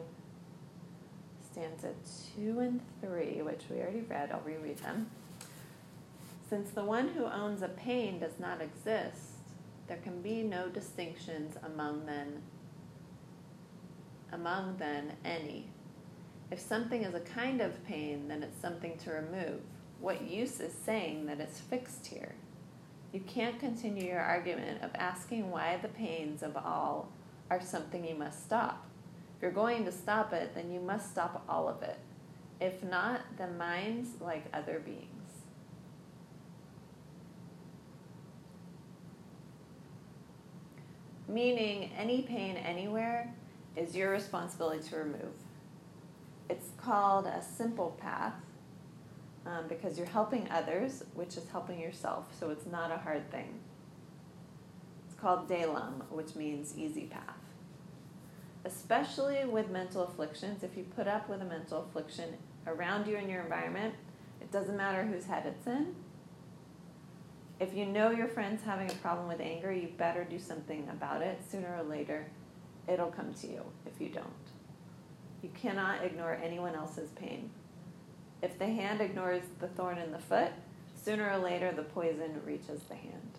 stanza 1.52 1.94
two 2.36 2.60
and 2.60 2.82
three, 3.02 3.42
which 3.42 3.62
we 3.70 3.78
already 3.78 4.02
read. 4.02 4.32
I'll 4.32 4.42
reread 4.42 4.78
them. 4.80 5.10
Since 6.52 6.72
the 6.72 6.84
one 6.84 7.08
who 7.08 7.24
owns 7.24 7.62
a 7.62 7.70
pain 7.70 8.20
does 8.20 8.38
not 8.38 8.60
exist, 8.62 9.38
there 9.88 10.00
can 10.04 10.22
be 10.22 10.44
no 10.44 10.68
distinctions 10.68 11.56
among 11.64 12.06
them, 12.06 12.42
among 14.34 14.76
them 14.76 15.14
any. 15.24 15.70
If 16.52 16.60
something 16.60 17.04
is 17.04 17.16
a 17.16 17.22
kind 17.22 17.62
of 17.62 17.82
pain, 17.86 18.28
then 18.28 18.44
it's 18.44 18.60
something 18.60 18.98
to 18.98 19.12
remove. 19.12 19.62
What 20.02 20.24
use 20.30 20.60
is 20.60 20.74
saying 20.74 21.28
that 21.28 21.40
it's 21.40 21.62
fixed 21.62 22.08
here? 22.08 22.36
You 23.14 23.22
can't 23.22 23.58
continue 23.58 24.08
your 24.10 24.20
argument 24.20 24.84
of 24.84 24.92
asking 24.96 25.50
why 25.50 25.80
the 25.82 25.88
pains 25.88 26.44
of 26.44 26.58
all 26.58 27.14
are 27.50 27.62
something 27.62 28.06
you 28.06 28.16
must 28.16 28.44
stop. 28.44 28.86
If 29.38 29.42
you're 29.42 29.52
going 29.52 29.86
to 29.86 29.92
stop 29.94 30.34
it, 30.34 30.54
then 30.54 30.70
you 30.70 30.82
must 30.82 31.12
stop 31.12 31.46
all 31.48 31.70
of 31.70 31.82
it. 31.82 32.00
If 32.60 32.84
not, 32.84 33.22
then 33.38 33.58
mind's 33.58 34.20
like 34.20 34.44
other 34.54 34.82
beings. 34.84 35.11
Meaning, 41.32 41.92
any 41.98 42.24
pain 42.24 42.58
anywhere 42.58 43.34
is 43.78 43.96
your 43.96 44.12
responsibility 44.12 44.86
to 44.90 44.98
remove. 44.98 45.34
It's 46.50 46.72
called 46.76 47.26
a 47.26 47.42
simple 47.42 47.98
path 48.02 48.34
um, 49.46 49.70
because 49.70 49.98
you're 49.98 50.08
helping 50.08 50.50
others, 50.52 51.04
which 51.14 51.38
is 51.38 51.48
helping 51.50 51.80
yourself, 51.80 52.26
so 52.38 52.50
it's 52.50 52.66
not 52.66 52.92
a 52.92 52.98
hard 52.98 53.32
thing. 53.32 53.60
It's 55.08 55.18
called 55.18 55.48
Dalam, 55.48 56.04
which 56.10 56.36
means 56.36 56.78
easy 56.78 57.06
path. 57.06 57.24
Especially 58.66 59.46
with 59.46 59.70
mental 59.70 60.04
afflictions, 60.04 60.64
if 60.64 60.76
you 60.76 60.84
put 60.84 61.08
up 61.08 61.30
with 61.30 61.42
a 61.42 61.46
mental 61.46 61.84
affliction 61.84 62.36
around 62.68 63.08
you 63.08 63.16
in 63.16 63.30
your 63.30 63.42
environment, 63.42 63.96
it 64.42 64.52
doesn't 64.52 64.76
matter 64.76 65.06
whose 65.06 65.26
head 65.26 65.46
it's 65.46 65.66
in. 65.66 65.96
If 67.62 67.76
you 67.76 67.86
know 67.86 68.10
your 68.10 68.28
friend's 68.28 68.64
having 68.64 68.90
a 68.90 68.96
problem 68.96 69.28
with 69.28 69.40
anger, 69.40 69.72
you 69.72 69.90
better 69.96 70.24
do 70.24 70.40
something 70.40 70.90
about 70.90 71.22
it. 71.22 71.40
Sooner 71.48 71.78
or 71.78 71.84
later, 71.84 72.26
it'll 72.88 73.12
come 73.12 73.36
to 73.36 73.48
you 73.48 73.62
if 73.86 74.02
you 74.02 74.10
don't. 74.10 74.26
You 75.44 75.50
cannot 75.54 76.04
ignore 76.04 76.40
anyone 76.44 76.74
else's 76.74 77.12
pain. 77.12 77.52
If 78.42 78.58
the 78.58 78.66
hand 78.66 79.00
ignores 79.00 79.44
the 79.60 79.68
thorn 79.68 80.00
in 80.00 80.12
the 80.12 80.18
foot, 80.18 80.52
sooner 80.96 81.30
or 81.30 81.38
later 81.38 81.72
the 81.72 81.84
poison 81.84 82.42
reaches 82.44 82.82
the 82.90 82.96
hand. 82.96 83.38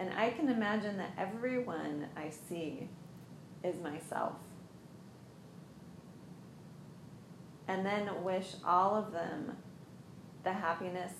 And 0.00 0.12
I 0.16 0.30
can 0.30 0.48
imagine 0.48 0.96
that 0.96 1.12
everyone 1.16 2.08
I 2.16 2.30
see 2.30 2.88
is 3.62 3.80
myself. 3.80 4.34
And 7.66 7.84
then 7.84 8.22
wish 8.22 8.54
all 8.64 8.94
of 8.94 9.12
them 9.12 9.56
the 10.42 10.52
happiness 10.52 11.12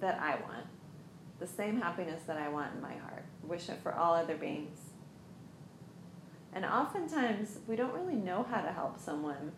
that 0.00 0.18
I 0.20 0.32
want 0.32 0.66
the 1.38 1.46
same 1.46 1.80
happiness 1.80 2.22
that 2.26 2.36
I 2.36 2.48
want 2.48 2.74
in 2.74 2.80
my 2.80 2.94
heart. 2.94 3.24
Wish 3.42 3.68
it 3.68 3.78
for 3.82 3.94
all 3.94 4.14
other 4.14 4.36
beings. 4.36 4.78
And 6.52 6.64
oftentimes, 6.64 7.58
we 7.66 7.76
don't 7.76 7.92
really 7.92 8.16
know 8.16 8.44
how 8.48 8.60
to 8.60 8.72
help 8.72 8.98
someone. 8.98 9.52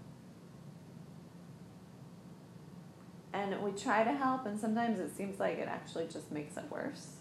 And 3.32 3.62
we 3.62 3.70
try 3.70 4.04
to 4.04 4.12
help, 4.12 4.44
and 4.44 4.58
sometimes 4.58 4.98
it 4.98 5.16
seems 5.16 5.38
like 5.38 5.58
it 5.58 5.68
actually 5.68 6.06
just 6.06 6.30
makes 6.32 6.56
it 6.56 6.64
worse. 6.68 7.16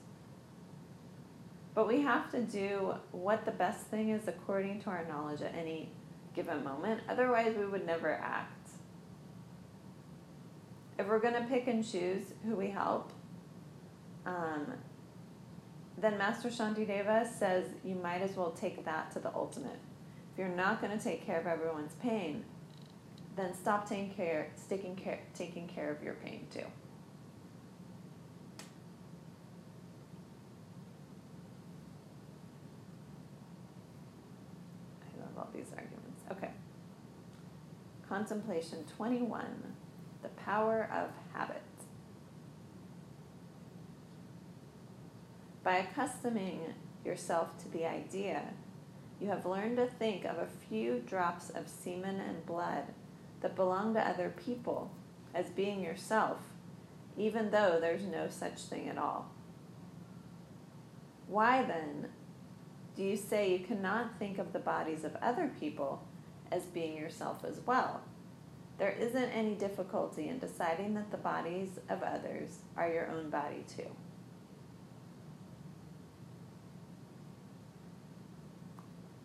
But 1.75 1.87
we 1.87 2.01
have 2.01 2.31
to 2.31 2.41
do 2.41 2.95
what 3.11 3.45
the 3.45 3.51
best 3.51 3.85
thing 3.87 4.09
is 4.09 4.27
according 4.27 4.81
to 4.81 4.89
our 4.89 5.05
knowledge 5.07 5.41
at 5.41 5.55
any 5.55 5.91
given 6.35 6.63
moment. 6.63 7.01
Otherwise, 7.09 7.55
we 7.57 7.65
would 7.65 7.85
never 7.85 8.11
act. 8.11 8.69
If 10.97 11.07
we're 11.07 11.19
going 11.19 11.35
to 11.35 11.43
pick 11.43 11.67
and 11.67 11.85
choose 11.85 12.33
who 12.45 12.55
we 12.55 12.69
help, 12.69 13.13
um, 14.25 14.73
then 15.97 16.17
Master 16.17 16.49
Shantideva 16.49 17.27
says 17.27 17.65
you 17.83 17.95
might 17.95 18.21
as 18.21 18.35
well 18.35 18.51
take 18.51 18.83
that 18.85 19.11
to 19.11 19.19
the 19.19 19.33
ultimate. 19.33 19.79
If 20.33 20.39
you're 20.39 20.47
not 20.47 20.81
going 20.81 20.97
to 20.97 21.03
take 21.03 21.25
care 21.25 21.39
of 21.39 21.47
everyone's 21.47 21.95
pain, 21.95 22.43
then 23.35 23.53
stop 23.53 23.87
taking 23.87 24.11
care, 24.11 24.51
taking 24.69 24.95
care, 24.95 25.19
taking 25.33 25.67
care 25.67 25.91
of 25.91 26.03
your 26.03 26.15
pain 26.15 26.47
too. 26.51 26.65
I 35.01 35.21
love 35.21 35.37
all 35.37 35.49
these 35.53 35.71
arguments. 35.75 36.21
Okay. 36.31 36.49
Contemplation 38.09 38.83
21 38.97 39.75
The 40.23 40.29
power 40.29 40.89
of 40.91 41.11
habit. 41.31 41.61
By 45.63 45.77
accustoming 45.77 46.73
yourself 47.05 47.61
to 47.61 47.69
the 47.69 47.85
idea, 47.85 48.45
you 49.21 49.27
have 49.27 49.45
learned 49.45 49.77
to 49.77 49.85
think 49.85 50.25
of 50.25 50.39
a 50.39 50.47
few 50.47 51.03
drops 51.05 51.51
of 51.51 51.69
semen 51.69 52.19
and 52.19 52.43
blood 52.47 52.85
that 53.41 53.55
belong 53.55 53.93
to 53.93 54.01
other 54.01 54.33
people 54.43 54.89
as 55.35 55.51
being 55.51 55.79
yourself, 55.79 56.39
even 57.15 57.51
though 57.51 57.77
there's 57.79 58.05
no 58.05 58.27
such 58.27 58.57
thing 58.63 58.89
at 58.89 58.97
all. 58.97 59.29
Why 61.27 61.61
then 61.61 62.07
do 62.95 63.03
you 63.03 63.15
say 63.15 63.51
you 63.51 63.59
cannot 63.59 64.17
think 64.17 64.39
of 64.39 64.51
the 64.51 64.57
bodies 64.57 65.03
of 65.03 65.15
other 65.21 65.51
people 65.59 66.08
as 66.51 66.63
being 66.65 66.97
yourself 66.97 67.43
as 67.43 67.59
well? 67.65 68.01
There 68.77 68.95
isn't 68.97 69.29
any 69.31 69.55
difficulty 69.55 70.29
in 70.29 70.39
deciding 70.39 70.93
that 70.93 71.11
the 71.11 71.17
bodies 71.17 71.79
of 71.89 72.01
others 72.01 72.59
are 72.77 72.89
your 72.89 73.09
own 73.11 73.29
body 73.29 73.65
too. 73.67 73.89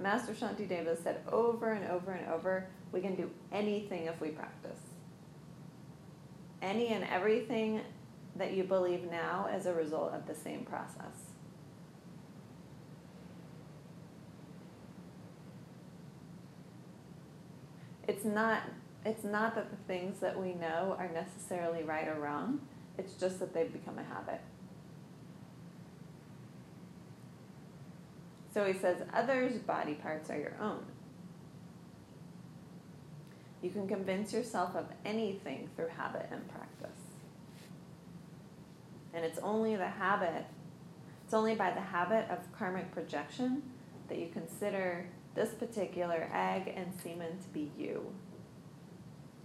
Master 0.01 0.35
Shantideva 0.35 1.03
said 1.03 1.23
over 1.31 1.73
and 1.73 1.89
over 1.91 2.13
and 2.13 2.31
over, 2.31 2.69
we 2.93 3.01
can 3.01 3.15
do 3.15 3.31
anything 3.53 4.07
if 4.07 4.21
we 4.21 4.29
practice. 4.29 4.81
Any 6.61 6.89
and 6.89 7.05
everything 7.05 7.81
that 8.37 8.55
you 8.55 8.65
believe 8.65 9.11
now 9.11 9.49
is 9.55 9.67
a 9.67 9.73
result 9.73 10.13
of 10.13 10.27
the 10.27 10.35
same 10.35 10.65
process. 10.65 11.34
It's 18.07 18.25
not 18.25 18.63
it's 19.05 19.25
not 19.25 19.55
that 19.55 19.71
the 19.71 19.77
things 19.87 20.21
that 20.21 20.41
we 20.41 20.55
know 20.55 20.97
are 20.99 21.09
necessarily 21.09 21.83
right 21.83 22.09
or 22.09 22.19
wrong. 22.19 22.61
It's 22.97 23.15
just 23.15 23.39
that 23.41 23.53
they've 23.53 23.73
become 23.73 23.99
a 23.99 24.05
habit. 24.05 24.41
So 28.55 28.65
he 28.65 28.73
says, 28.73 29.03
others' 29.13 29.59
body 29.59 29.95
parts 29.95 30.31
are 30.31 30.39
your 30.39 30.55
own. 30.61 30.87
You 33.61 33.71
can 33.71 33.89
convince 33.89 34.33
yourself 34.33 34.77
of 34.77 34.87
anything 35.05 35.69
through 35.75 35.89
habit 35.89 36.29
and 36.31 36.47
practice. 36.49 37.01
And 39.13 39.25
it's 39.25 39.39
only 39.41 39.75
the 39.77 39.89
habit, 39.89 40.47
it's 41.25 41.35
only 41.35 41.57
by 41.57 41.73
the 41.73 41.81
habit 41.81 42.31
of 42.31 42.39
karmic 42.57 42.93
projection 42.93 43.63
that 44.09 44.19
you 44.19 44.29
consider 44.33 45.07
this 45.35 45.51
particular 45.51 46.29
egg 46.33 46.73
and 46.77 46.93
semen 47.03 47.39
to 47.39 47.49
be 47.49 47.71
you. 47.77 48.13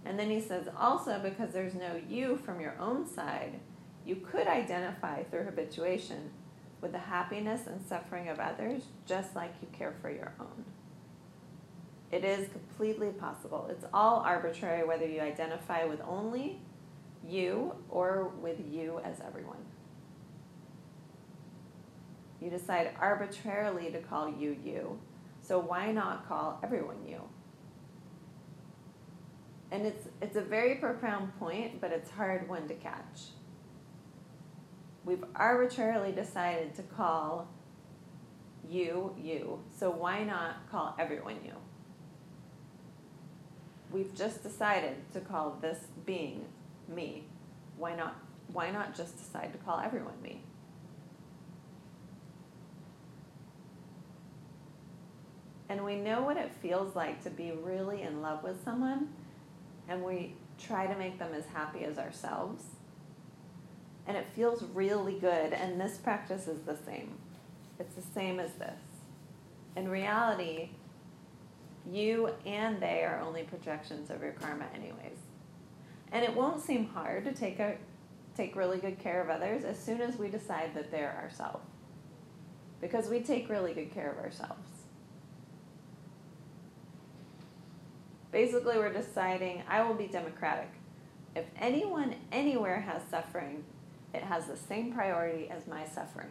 And 0.04 0.18
then 0.18 0.30
he 0.30 0.40
says, 0.40 0.66
also 0.78 1.18
because 1.18 1.52
there's 1.52 1.74
no 1.74 2.00
you 2.08 2.36
from 2.44 2.60
your 2.60 2.74
own 2.78 3.06
side, 3.06 3.60
you 4.06 4.16
could 4.16 4.46
identify 4.46 5.24
through 5.24 5.44
habituation 5.44 6.30
with 6.80 6.92
the 6.92 6.98
happiness 6.98 7.66
and 7.66 7.82
suffering 7.82 8.28
of 8.28 8.38
others 8.38 8.82
just 9.06 9.36
like 9.36 9.52
you 9.60 9.68
care 9.72 9.94
for 10.00 10.10
your 10.10 10.32
own. 10.40 10.64
It 12.10 12.24
is 12.24 12.48
completely 12.48 13.10
possible. 13.10 13.68
It's 13.70 13.84
all 13.92 14.20
arbitrary 14.20 14.86
whether 14.86 15.06
you 15.06 15.20
identify 15.20 15.84
with 15.84 16.00
only 16.08 16.60
you 17.26 17.74
or 17.88 18.32
with 18.40 18.58
you 18.70 19.00
as 19.04 19.20
everyone. 19.20 19.58
You 22.40 22.50
decide 22.50 22.90
arbitrarily 22.98 23.90
to 23.92 24.00
call 24.00 24.28
you 24.28 24.56
you, 24.64 24.98
so 25.50 25.58
why 25.58 25.90
not 25.90 26.28
call 26.28 26.60
everyone 26.62 27.04
you? 27.08 27.20
And 29.72 29.84
it's 29.84 30.06
it's 30.22 30.36
a 30.36 30.42
very 30.42 30.76
profound 30.76 31.36
point, 31.40 31.80
but 31.80 31.90
it's 31.90 32.08
hard 32.08 32.48
one 32.48 32.68
to 32.68 32.74
catch. 32.74 33.32
We've 35.04 35.24
arbitrarily 35.34 36.12
decided 36.12 36.76
to 36.76 36.84
call 36.84 37.48
you 38.68 39.16
you, 39.20 39.64
so 39.76 39.90
why 39.90 40.22
not 40.22 40.70
call 40.70 40.94
everyone 41.00 41.38
you? 41.44 41.54
We've 43.90 44.14
just 44.14 44.44
decided 44.44 44.98
to 45.14 45.20
call 45.20 45.58
this 45.60 45.78
being 46.06 46.44
me. 46.86 47.24
Why 47.76 47.96
not 47.96 48.20
why 48.52 48.70
not 48.70 48.96
just 48.96 49.18
decide 49.18 49.52
to 49.54 49.58
call 49.58 49.80
everyone 49.80 50.22
me? 50.22 50.44
And 55.70 55.84
we 55.84 55.94
know 55.94 56.20
what 56.20 56.36
it 56.36 56.50
feels 56.60 56.96
like 56.96 57.22
to 57.22 57.30
be 57.30 57.52
really 57.52 58.02
in 58.02 58.20
love 58.20 58.42
with 58.42 58.62
someone 58.64 59.08
and 59.88 60.02
we 60.02 60.34
try 60.58 60.86
to 60.86 60.98
make 60.98 61.18
them 61.18 61.32
as 61.32 61.46
happy 61.46 61.84
as 61.84 61.96
ourselves. 61.96 62.64
And 64.06 64.16
it 64.16 64.26
feels 64.34 64.64
really 64.74 65.14
good, 65.14 65.52
and 65.52 65.80
this 65.80 65.98
practice 65.98 66.48
is 66.48 66.62
the 66.62 66.76
same. 66.84 67.14
It's 67.78 67.94
the 67.94 68.02
same 68.02 68.40
as 68.40 68.52
this. 68.54 68.80
In 69.76 69.88
reality, 69.88 70.70
you 71.88 72.30
and 72.44 72.80
they 72.80 73.04
are 73.04 73.20
only 73.20 73.44
projections 73.44 74.10
of 74.10 74.22
your 74.22 74.32
karma, 74.32 74.66
anyways. 74.74 75.18
And 76.12 76.24
it 76.24 76.34
won't 76.34 76.60
seem 76.60 76.86
hard 76.86 77.24
to 77.24 77.32
take 77.32 77.60
a 77.60 77.76
take 78.36 78.56
really 78.56 78.78
good 78.78 78.98
care 78.98 79.20
of 79.20 79.28
others 79.28 79.64
as 79.64 79.78
soon 79.78 80.00
as 80.00 80.16
we 80.16 80.28
decide 80.28 80.74
that 80.74 80.90
they're 80.90 81.16
ourselves. 81.22 81.66
Because 82.80 83.08
we 83.08 83.20
take 83.20 83.48
really 83.48 83.74
good 83.74 83.92
care 83.92 84.10
of 84.10 84.18
ourselves. 84.18 84.69
Basically, 88.32 88.78
we're 88.78 88.92
deciding 88.92 89.62
I 89.68 89.82
will 89.82 89.94
be 89.94 90.06
democratic. 90.06 90.70
If 91.34 91.46
anyone 91.56 92.14
anywhere 92.30 92.80
has 92.80 93.02
suffering, 93.10 93.64
it 94.14 94.22
has 94.22 94.46
the 94.46 94.56
same 94.56 94.92
priority 94.92 95.48
as 95.48 95.66
my 95.66 95.84
suffering. 95.84 96.30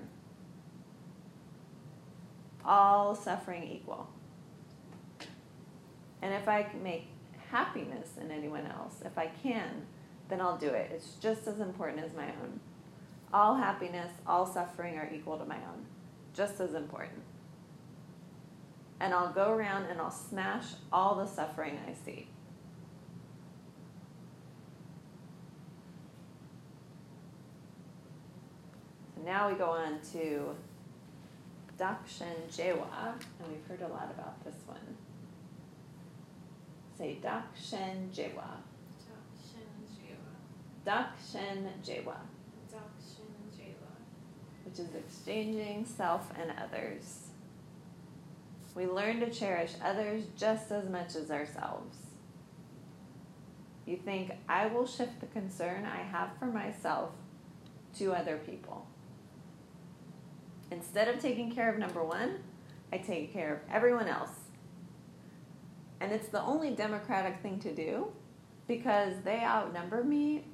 All 2.64 3.16
suffering 3.16 3.64
equal. 3.64 4.10
And 6.22 6.34
if 6.34 6.48
I 6.48 6.64
can 6.64 6.84
make 6.84 7.08
happiness 7.50 8.10
in 8.20 8.32
anyone 8.32 8.66
else, 8.66 9.02
if 9.06 9.18
I 9.18 9.28
can, 9.28 9.86
then 10.30 10.42
I'll 10.42 10.58
do 10.58 10.68
it. 10.68 10.92
It's 10.94 11.16
just 11.16 11.48
as 11.48 11.60
important 11.60 12.04
as 12.04 12.14
my 12.14 12.28
own. 12.28 12.60
All 13.34 13.56
happiness, 13.56 14.12
all 14.26 14.46
suffering 14.46 14.98
are 14.98 15.10
equal 15.14 15.38
to 15.38 15.46
my 15.46 15.58
own, 15.58 15.86
just 16.34 16.60
as 16.60 16.74
important 16.74 17.24
and 19.02 19.14
I'll 19.14 19.32
go 19.32 19.52
around 19.52 19.86
and 19.86 20.00
I'll 20.00 20.12
smash 20.12 20.66
all 20.92 21.16
the 21.16 21.26
suffering 21.26 21.80
I 21.88 21.94
see. 21.94 22.28
So 29.16 29.22
now 29.24 29.50
we 29.50 29.56
go 29.56 29.70
on 29.70 30.00
to 30.14 30.56
Dakshin 31.80 32.50
Jewa, 32.52 33.14
and 33.40 33.52
we've 33.52 33.66
heard 33.68 33.82
a 33.90 33.92
lot 33.94 34.12
about 34.14 34.44
this 34.44 34.56
one. 34.66 34.78
Say 36.98 37.18
Dakshin 37.24 38.10
Jewa. 38.14 38.58
Dakshin 39.00 39.64
Jewa. 39.96 40.26
Dakshin 40.86 41.66
Jewa. 41.82 42.18
Which 44.66 44.80
is 44.80 44.94
exchanging 44.94 45.86
self 45.86 46.30
and 46.38 46.52
others. 46.60 47.29
We 48.80 48.88
learn 48.88 49.20
to 49.20 49.30
cherish 49.30 49.74
others 49.84 50.24
just 50.38 50.72
as 50.72 50.88
much 50.88 51.14
as 51.18 51.30
ourselves. 51.30 51.98
You 53.86 53.98
think, 53.98 54.32
I 54.48 54.68
will 54.68 54.88
shift 54.88 55.20
the 55.20 55.26
concern 55.26 55.86
I 55.86 55.98
have 55.98 56.30
for 56.40 56.46
myself 56.46 57.10
to 57.98 58.14
other 58.14 58.38
people. 58.38 58.88
Instead 60.72 61.10
of 61.10 61.20
taking 61.20 61.52
care 61.52 61.70
of 61.70 61.78
number 61.78 62.02
one, 62.02 62.38
I 62.94 63.00
take 63.00 63.34
care 63.34 63.54
of 63.54 63.60
everyone 63.70 64.08
else. 64.08 64.32
And 66.00 66.14
it's 66.14 66.30
the 66.30 66.42
only 66.42 66.72
democratic 66.72 67.42
thing 67.42 67.60
to 67.60 67.76
do 67.76 68.14
because 68.66 69.16
they 69.26 69.40
outnumber 69.40 70.06
me, 70.06 70.46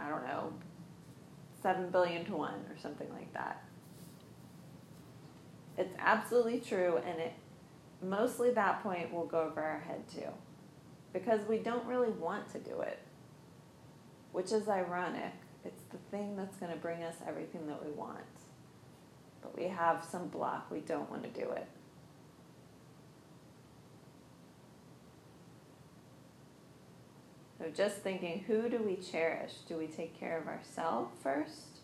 I 0.00 0.08
don't 0.08 0.26
know, 0.26 0.52
7 1.62 1.90
billion 1.90 2.24
to 2.24 2.32
1 2.32 2.54
or 2.54 2.76
something 2.82 3.08
like 3.12 3.32
that. 3.34 3.62
It's 5.78 5.94
absolutely 6.00 6.58
true, 6.58 6.98
and 7.06 7.20
it 7.20 7.32
mostly 8.02 8.50
that 8.50 8.82
point 8.82 9.12
will 9.12 9.26
go 9.26 9.40
over 9.42 9.62
our 9.62 9.80
head 9.80 10.08
too, 10.08 10.28
because 11.12 11.46
we 11.46 11.58
don't 11.58 11.86
really 11.86 12.10
want 12.10 12.50
to 12.52 12.58
do 12.58 12.80
it, 12.80 12.98
which 14.32 14.52
is 14.52 14.68
ironic. 14.68 15.32
It's 15.64 15.82
the 15.90 15.98
thing 16.10 16.36
that's 16.36 16.56
going 16.56 16.72
to 16.72 16.78
bring 16.78 17.02
us 17.02 17.16
everything 17.26 17.66
that 17.68 17.84
we 17.84 17.92
want, 17.92 18.18
but 19.40 19.56
we 19.56 19.64
have 19.64 20.04
some 20.04 20.28
block. 20.28 20.70
We 20.70 20.80
don't 20.80 21.10
want 21.10 21.22
to 21.22 21.40
do 21.40 21.50
it. 21.50 21.68
So 27.58 27.70
just 27.72 27.98
thinking, 27.98 28.42
who 28.48 28.68
do 28.68 28.78
we 28.78 28.96
cherish? 28.96 29.52
Do 29.68 29.76
we 29.76 29.86
take 29.86 30.18
care 30.18 30.36
of 30.36 30.48
ourselves 30.48 31.14
first, 31.22 31.78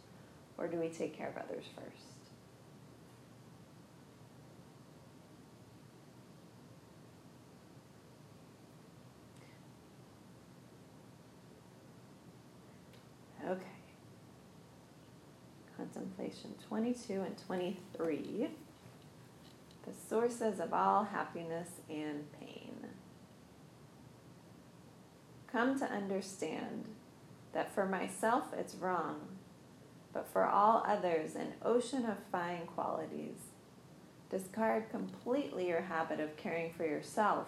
or 0.56 0.66
do 0.66 0.76
we 0.76 0.88
take 0.88 1.16
care 1.16 1.28
of 1.28 1.36
others 1.36 1.66
first? 1.76 2.04
Okay. 15.80 16.07
Contemplation 16.18 16.54
22 16.68 17.12
and 17.20 17.38
23. 17.46 18.48
The 19.86 19.92
sources 20.08 20.58
of 20.58 20.72
all 20.72 21.04
happiness 21.04 21.68
and 21.88 22.24
pain. 22.40 22.74
Come 25.50 25.78
to 25.78 25.84
understand 25.84 26.86
that 27.52 27.72
for 27.72 27.86
myself 27.86 28.46
it's 28.52 28.74
wrong, 28.74 29.20
but 30.12 30.28
for 30.32 30.44
all 30.44 30.82
others 30.86 31.36
an 31.36 31.54
ocean 31.64 32.04
of 32.04 32.16
fine 32.32 32.66
qualities. 32.66 33.38
Discard 34.28 34.90
completely 34.90 35.68
your 35.68 35.82
habit 35.82 36.18
of 36.18 36.36
caring 36.36 36.72
for 36.72 36.84
yourself 36.84 37.46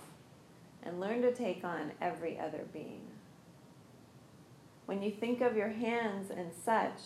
and 0.82 1.00
learn 1.00 1.22
to 1.22 1.34
take 1.34 1.64
on 1.64 1.92
every 2.00 2.38
other 2.38 2.66
being. 2.72 3.08
When 4.86 5.02
you 5.02 5.10
think 5.10 5.40
of 5.40 5.56
your 5.56 5.70
hands 5.70 6.30
and 6.30 6.52
such, 6.52 7.00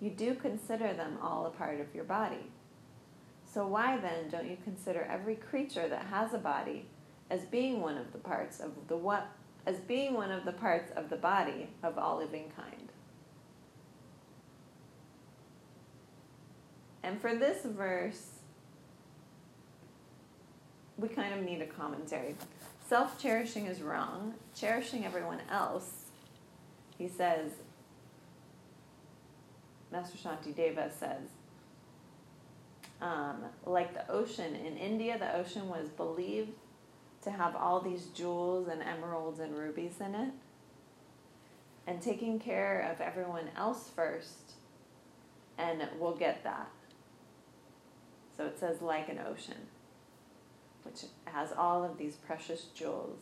you 0.00 0.10
do 0.10 0.34
consider 0.34 0.92
them 0.92 1.18
all 1.22 1.46
a 1.46 1.50
part 1.50 1.80
of 1.80 1.94
your 1.94 2.04
body. 2.04 2.50
So 3.52 3.66
why 3.66 3.96
then 3.98 4.28
don't 4.30 4.48
you 4.48 4.56
consider 4.62 5.06
every 5.10 5.36
creature 5.36 5.88
that 5.88 6.06
has 6.06 6.34
a 6.34 6.38
body 6.38 6.86
as 7.30 7.44
being 7.44 7.80
one 7.80 7.96
of 7.96 8.12
the 8.12 8.18
parts 8.18 8.60
of 8.60 8.72
the 8.88 8.96
what 8.96 9.26
as 9.66 9.78
being 9.78 10.14
one 10.14 10.30
of 10.30 10.44
the 10.44 10.52
parts 10.52 10.92
of 10.94 11.10
the 11.10 11.16
body 11.16 11.68
of 11.82 11.98
all 11.98 12.18
living 12.18 12.52
kind? 12.54 12.92
And 17.02 17.20
for 17.20 17.34
this 17.34 17.64
verse, 17.64 18.30
we 20.98 21.08
kind 21.08 21.34
of 21.34 21.44
need 21.44 21.62
a 21.62 21.66
commentary. 21.66 22.36
Self 22.86 23.20
cherishing 23.20 23.66
is 23.66 23.80
wrong. 23.80 24.34
Cherishing 24.54 25.04
everyone 25.04 25.40
else 25.50 26.06
he 26.98 27.08
says, 27.08 27.52
Master 29.90 30.18
Shantideva 30.18 30.90
says, 30.90 31.28
um, 33.00 33.44
like 33.64 33.92
the 33.92 34.10
ocean 34.10 34.54
in 34.54 34.76
India, 34.76 35.18
the 35.18 35.36
ocean 35.36 35.68
was 35.68 35.88
believed 35.88 36.52
to 37.22 37.30
have 37.30 37.54
all 37.54 37.80
these 37.80 38.06
jewels 38.14 38.68
and 38.68 38.82
emeralds 38.82 39.40
and 39.40 39.56
rubies 39.56 40.00
in 40.00 40.14
it. 40.14 40.30
And 41.86 42.02
taking 42.02 42.40
care 42.40 42.90
of 42.92 43.00
everyone 43.00 43.48
else 43.56 43.90
first, 43.94 44.54
and 45.56 45.86
we'll 46.00 46.16
get 46.16 46.42
that. 46.42 46.68
So 48.36 48.46
it 48.46 48.58
says, 48.58 48.82
like 48.82 49.08
an 49.08 49.20
ocean, 49.26 49.68
which 50.82 51.04
has 51.26 51.52
all 51.56 51.84
of 51.84 51.96
these 51.96 52.16
precious 52.16 52.64
jewels 52.74 53.20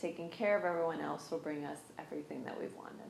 taking 0.00 0.28
care 0.30 0.58
of 0.58 0.64
everyone 0.64 1.00
else 1.00 1.30
will 1.30 1.38
bring 1.38 1.64
us 1.64 1.78
everything 1.98 2.42
that 2.44 2.58
we've 2.58 2.74
wanted. 2.74 3.01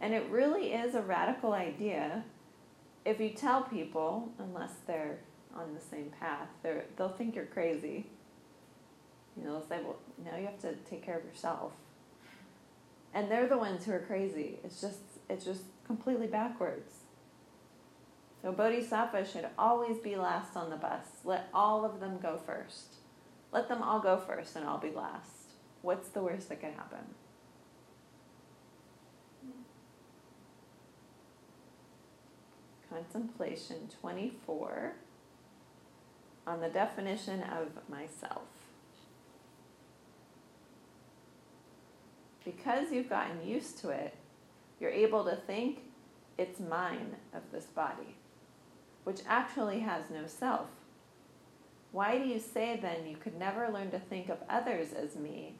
And 0.00 0.14
it 0.14 0.24
really 0.30 0.72
is 0.72 0.94
a 0.94 1.02
radical 1.02 1.52
idea. 1.52 2.24
If 3.04 3.20
you 3.20 3.30
tell 3.30 3.62
people, 3.62 4.32
unless 4.38 4.72
they're 4.86 5.18
on 5.54 5.74
the 5.74 5.80
same 5.80 6.10
path, 6.18 6.48
they'll 6.62 7.08
think 7.10 7.34
you're 7.34 7.46
crazy. 7.46 8.06
You 9.36 9.44
know, 9.44 9.52
they'll 9.52 9.68
say, 9.68 9.80
well, 9.82 9.98
now 10.24 10.36
you 10.36 10.46
have 10.46 10.60
to 10.60 10.74
take 10.88 11.04
care 11.04 11.18
of 11.18 11.24
yourself. 11.24 11.72
And 13.12 13.30
they're 13.30 13.48
the 13.48 13.58
ones 13.58 13.84
who 13.84 13.92
are 13.92 14.00
crazy. 14.00 14.58
It's 14.64 14.80
just, 14.80 15.00
it's 15.28 15.44
just 15.44 15.62
completely 15.86 16.26
backwards. 16.28 16.94
So 18.42 18.52
Bodhisattva 18.52 19.26
should 19.26 19.46
always 19.58 19.98
be 19.98 20.16
last 20.16 20.56
on 20.56 20.70
the 20.70 20.76
bus. 20.76 21.04
Let 21.24 21.48
all 21.52 21.84
of 21.84 22.00
them 22.00 22.18
go 22.22 22.40
first. 22.46 22.94
Let 23.52 23.68
them 23.68 23.82
all 23.82 24.00
go 24.00 24.16
first 24.16 24.56
and 24.56 24.64
I'll 24.64 24.78
be 24.78 24.90
last. 24.90 25.50
What's 25.82 26.08
the 26.08 26.22
worst 26.22 26.48
that 26.48 26.60
could 26.60 26.72
happen? 26.72 27.00
Contemplation 32.90 33.88
24 34.00 34.94
on 36.46 36.60
the 36.60 36.68
definition 36.68 37.42
of 37.42 37.68
myself. 37.88 38.42
Because 42.44 42.90
you've 42.90 43.08
gotten 43.08 43.46
used 43.46 43.78
to 43.78 43.90
it, 43.90 44.14
you're 44.80 44.90
able 44.90 45.24
to 45.24 45.36
think 45.36 45.82
it's 46.36 46.58
mine 46.58 47.14
of 47.32 47.42
this 47.52 47.66
body, 47.66 48.16
which 49.04 49.20
actually 49.26 49.80
has 49.80 50.04
no 50.10 50.26
self. 50.26 50.68
Why 51.92 52.18
do 52.18 52.24
you 52.24 52.40
say 52.40 52.78
then 52.80 53.06
you 53.06 53.16
could 53.16 53.38
never 53.38 53.68
learn 53.68 53.90
to 53.90 53.98
think 53.98 54.28
of 54.28 54.38
others 54.48 54.92
as 54.92 55.16
me 55.16 55.54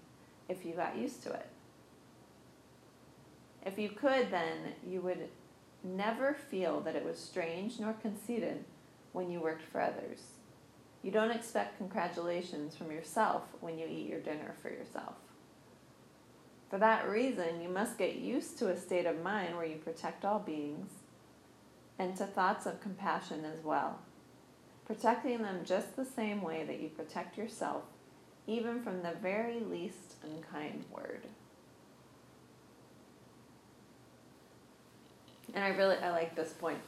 if 0.49 0.65
you 0.65 0.73
got 0.73 0.97
used 0.97 1.23
to 1.25 1.33
it? 1.33 1.47
If 3.65 3.79
you 3.79 3.91
could, 3.91 4.31
then 4.31 4.73
you 4.89 5.01
would 5.03 5.29
never 5.83 6.35
feel 6.35 6.81
that 6.81 6.97
it 6.97 7.05
was 7.05 7.19
strange 7.19 7.79
nor 7.79 7.93
conceited 7.95 8.65
when 9.13 9.31
you 9.31 9.41
worked 9.41 9.63
for 9.63 9.81
others. 9.81 10.21
You 11.03 11.11
don't 11.11 11.31
expect 11.31 11.79
congratulations 11.79 12.77
from 12.77 12.91
yourself 12.91 13.45
when 13.61 13.79
you 13.79 13.87
eat 13.87 14.09
your 14.09 14.21
dinner 14.21 14.55
for 14.61 14.69
yourself. 14.69 15.15
For 16.69 16.79
that 16.79 17.09
reason, 17.09 17.61
you 17.61 17.69
must 17.69 17.99
get 17.99 18.17
used 18.17 18.59
to 18.59 18.69
a 18.69 18.77
state 18.77 19.07
of 19.07 19.23
mind 19.23 19.57
where 19.57 19.65
you 19.65 19.77
protect 19.77 20.25
all 20.25 20.39
beings 20.39 20.91
and 21.99 22.17
to 22.17 22.27
thoughts 22.27 22.67
of 22.67 22.81
compassion 22.81 23.45
as 23.45 23.65
well, 23.65 23.99
protecting 24.87 25.43
them 25.43 25.65
just 25.65 25.97
the 25.97 26.05
same 26.05 26.43
way 26.43 26.65
that 26.65 26.81
you 26.81 26.89
protect 26.89 27.37
yourself, 27.37 27.83
even 28.47 28.83
from 28.83 29.03
the 29.03 29.15
very 29.21 29.61
least 29.61 30.15
unkind 30.23 30.85
word. 30.91 31.27
And 35.55 35.65
I 35.65 35.69
really 35.69 35.97
I 35.97 36.11
like 36.11 36.35
this 36.35 36.53
point. 36.53 36.79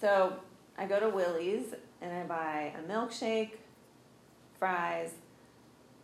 So 0.00 0.34
I 0.76 0.86
go 0.86 1.00
to 1.00 1.08
Willie's 1.08 1.74
and 2.00 2.12
I 2.12 2.22
buy 2.24 2.72
a 2.78 2.90
milkshake, 2.90 3.52
fries, 4.58 5.10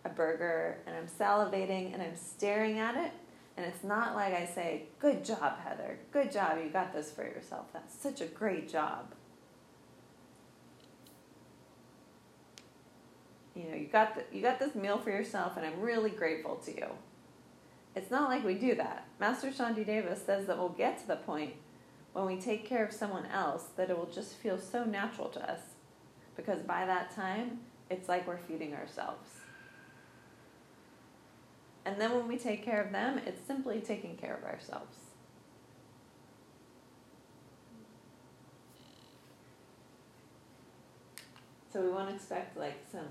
a 0.05 0.09
burger, 0.09 0.79
and 0.87 0.97
I'm 0.97 1.07
salivating 1.07 1.93
and 1.95 2.03
I'm 2.03 2.17
staring 2.17 2.79
at 2.79 2.97
it. 2.97 3.13
And 3.57 3.65
it's 3.65 3.85
not 3.85 4.17
like 4.17 4.35
I 4.35 4.47
say, 4.47 4.85
Good 4.99 5.25
job, 5.25 5.61
Heather. 5.61 5.99
Good 6.13 6.33
job. 6.33 6.59
You 6.63 6.71
got 6.71 6.93
this 6.93 7.11
for 7.13 7.23
yourself. 7.23 7.67
That's 7.73 7.95
such 7.95 8.21
a 8.21 8.27
great 8.27 8.69
job. 8.69 9.15
You 13.55 13.71
know, 13.71 13.77
you 13.77 13.87
got, 13.87 14.17
the, 14.17 14.25
you 14.37 14.43
got 14.43 14.59
this 14.59 14.75
meal 14.75 14.99
for 14.99 15.11
yourself, 15.11 15.57
and 15.57 15.65
I'm 15.65 15.81
really 15.81 16.11
grateful 16.11 16.57
to 16.67 16.75
you. 16.75 16.89
It's 17.97 18.11
not 18.11 18.29
like 18.29 18.45
we 18.45 18.55
do 18.55 18.75
that. 18.75 19.07
Master 19.21 19.51
Shantideva 19.51 20.17
says 20.17 20.47
that 20.47 20.59
we'll 20.59 20.71
get 20.71 20.99
to 20.99 21.07
the 21.07 21.17
point 21.17 21.55
when 22.13 22.27
we 22.27 22.41
take 22.41 22.67
care 22.67 22.85
of 22.85 22.93
someone 22.93 23.27
else 23.27 23.65
that 23.77 23.91
it 23.91 23.97
will 23.97 24.11
just 24.13 24.35
feel 24.35 24.59
so 24.59 24.85
natural 24.85 25.29
to 25.29 25.51
us. 25.51 25.61
Because 26.37 26.63
by 26.63 26.85
that 26.87 27.15
time, 27.15 27.61
it's 27.91 28.09
like 28.09 28.27
we're 28.27 28.39
feeding 28.39 28.75
ourselves. 28.75 29.31
And 31.85 32.01
then 32.01 32.13
when 32.13 32.27
we 32.27 32.37
take 32.37 32.65
care 32.65 32.83
of 32.83 32.93
them, 32.93 33.21
it's 33.27 33.47
simply 33.47 33.81
taking 33.81 34.17
care 34.17 34.35
of 34.35 34.45
ourselves. 34.45 34.97
So 41.73 41.83
we 41.83 41.91
won't 41.91 42.15
expect 42.15 42.57
like 42.57 42.85
some 42.91 43.09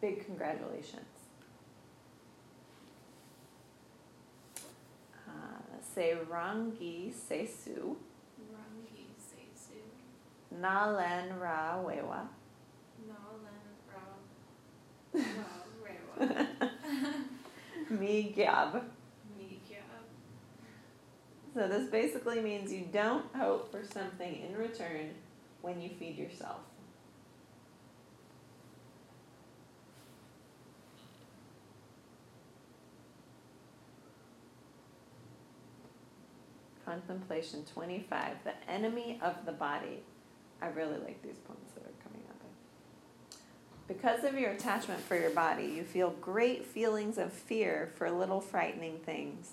big 0.00 0.24
congratulations. 0.24 1.15
Se 5.96 6.14
rangi 6.30 7.10
se 7.10 7.46
su. 7.46 7.96
Rangi 8.52 9.06
se 9.16 9.36
su. 9.54 9.80
Na 10.50 10.90
len 10.90 11.40
ra 11.40 11.82
wewa. 11.86 12.28
Na 13.08 13.16
len 13.44 13.64
ra. 13.90 14.04
Rewa. 15.84 16.48
Mi 17.98 18.34
gyab. 18.36 18.82
Mi 19.38 19.58
gyab. 19.66 20.04
So 21.54 21.66
this 21.66 21.88
basically 21.88 22.42
means 22.42 22.70
you 22.70 22.86
don't 22.92 23.34
hope 23.34 23.70
for 23.70 23.82
something 23.82 24.42
in 24.42 24.54
return 24.54 25.14
when 25.62 25.80
you 25.80 25.88
feed 25.98 26.18
yourself. 26.18 26.60
Contemplation 36.96 37.62
25, 37.74 38.36
the 38.44 38.70
enemy 38.70 39.18
of 39.22 39.44
the 39.44 39.52
body. 39.52 40.02
I 40.62 40.68
really 40.68 40.96
like 40.96 41.20
these 41.22 41.38
poems 41.46 41.72
that 41.74 41.84
are 41.84 42.02
coming 42.02 42.22
up. 42.30 42.36
Because 43.86 44.24
of 44.24 44.38
your 44.38 44.52
attachment 44.52 45.00
for 45.02 45.14
your 45.14 45.28
body, 45.30 45.64
you 45.64 45.84
feel 45.84 46.14
great 46.22 46.64
feelings 46.64 47.18
of 47.18 47.34
fear 47.34 47.92
for 47.96 48.10
little 48.10 48.40
frightening 48.40 48.98
things. 49.00 49.50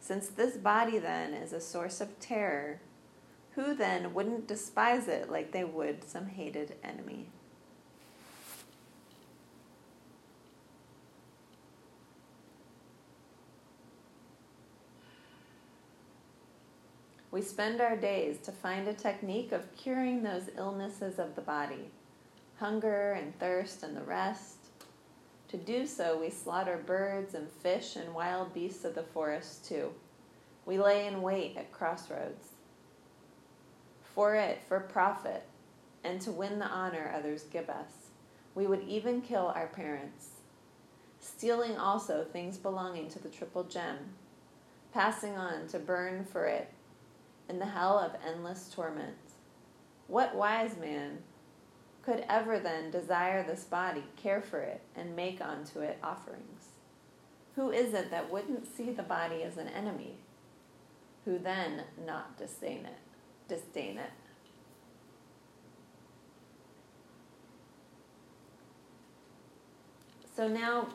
Since 0.00 0.28
this 0.28 0.56
body 0.56 0.98
then 0.98 1.34
is 1.34 1.52
a 1.52 1.60
source 1.60 2.00
of 2.00 2.18
terror, 2.20 2.80
who 3.50 3.74
then 3.74 4.14
wouldn't 4.14 4.48
despise 4.48 5.08
it 5.08 5.30
like 5.30 5.52
they 5.52 5.64
would 5.64 6.08
some 6.08 6.26
hated 6.26 6.76
enemy? 6.82 7.28
We 17.36 17.42
spend 17.42 17.82
our 17.82 17.96
days 17.96 18.38
to 18.44 18.50
find 18.50 18.88
a 18.88 18.94
technique 18.94 19.52
of 19.52 19.76
curing 19.76 20.22
those 20.22 20.48
illnesses 20.56 21.18
of 21.18 21.34
the 21.34 21.42
body 21.42 21.90
hunger 22.58 23.12
and 23.12 23.38
thirst 23.38 23.82
and 23.82 23.94
the 23.94 24.04
rest. 24.04 24.56
To 25.48 25.58
do 25.58 25.86
so, 25.86 26.18
we 26.18 26.30
slaughter 26.30 26.82
birds 26.86 27.34
and 27.34 27.46
fish 27.50 27.94
and 27.94 28.14
wild 28.14 28.54
beasts 28.54 28.86
of 28.86 28.94
the 28.94 29.02
forest 29.02 29.66
too. 29.68 29.92
We 30.64 30.78
lay 30.78 31.06
in 31.06 31.20
wait 31.20 31.58
at 31.58 31.72
crossroads. 31.72 32.52
For 34.14 34.34
it, 34.34 34.62
for 34.66 34.80
profit, 34.80 35.42
and 36.02 36.22
to 36.22 36.32
win 36.32 36.58
the 36.58 36.64
honor 36.64 37.12
others 37.14 37.42
give 37.42 37.68
us, 37.68 38.08
we 38.54 38.66
would 38.66 38.88
even 38.88 39.20
kill 39.20 39.52
our 39.54 39.66
parents, 39.66 40.28
stealing 41.20 41.76
also 41.76 42.24
things 42.24 42.56
belonging 42.56 43.10
to 43.10 43.18
the 43.18 43.28
triple 43.28 43.64
gem, 43.64 43.98
passing 44.94 45.36
on 45.36 45.66
to 45.68 45.78
burn 45.78 46.24
for 46.24 46.46
it 46.46 46.72
in 47.48 47.58
the 47.58 47.66
hell 47.66 47.98
of 47.98 48.12
endless 48.26 48.68
torment. 48.74 49.16
What 50.08 50.34
wise 50.34 50.76
man 50.78 51.18
could 52.02 52.24
ever 52.28 52.58
then 52.58 52.90
desire 52.90 53.44
this 53.44 53.64
body, 53.64 54.04
care 54.16 54.40
for 54.40 54.60
it, 54.60 54.80
and 54.94 55.16
make 55.16 55.40
unto 55.40 55.80
it 55.80 55.98
offerings? 56.02 56.68
Who 57.56 57.70
is 57.70 57.94
it 57.94 58.10
that 58.10 58.30
wouldn't 58.30 58.66
see 58.76 58.90
the 58.90 59.02
body 59.02 59.42
as 59.42 59.56
an 59.56 59.68
enemy? 59.68 60.16
Who 61.24 61.38
then 61.38 61.82
not 62.06 62.36
disdain 62.36 62.86
it? 62.86 63.48
Disdain 63.48 63.98
it. 63.98 64.10
So 70.36 70.48
now, 70.48 70.88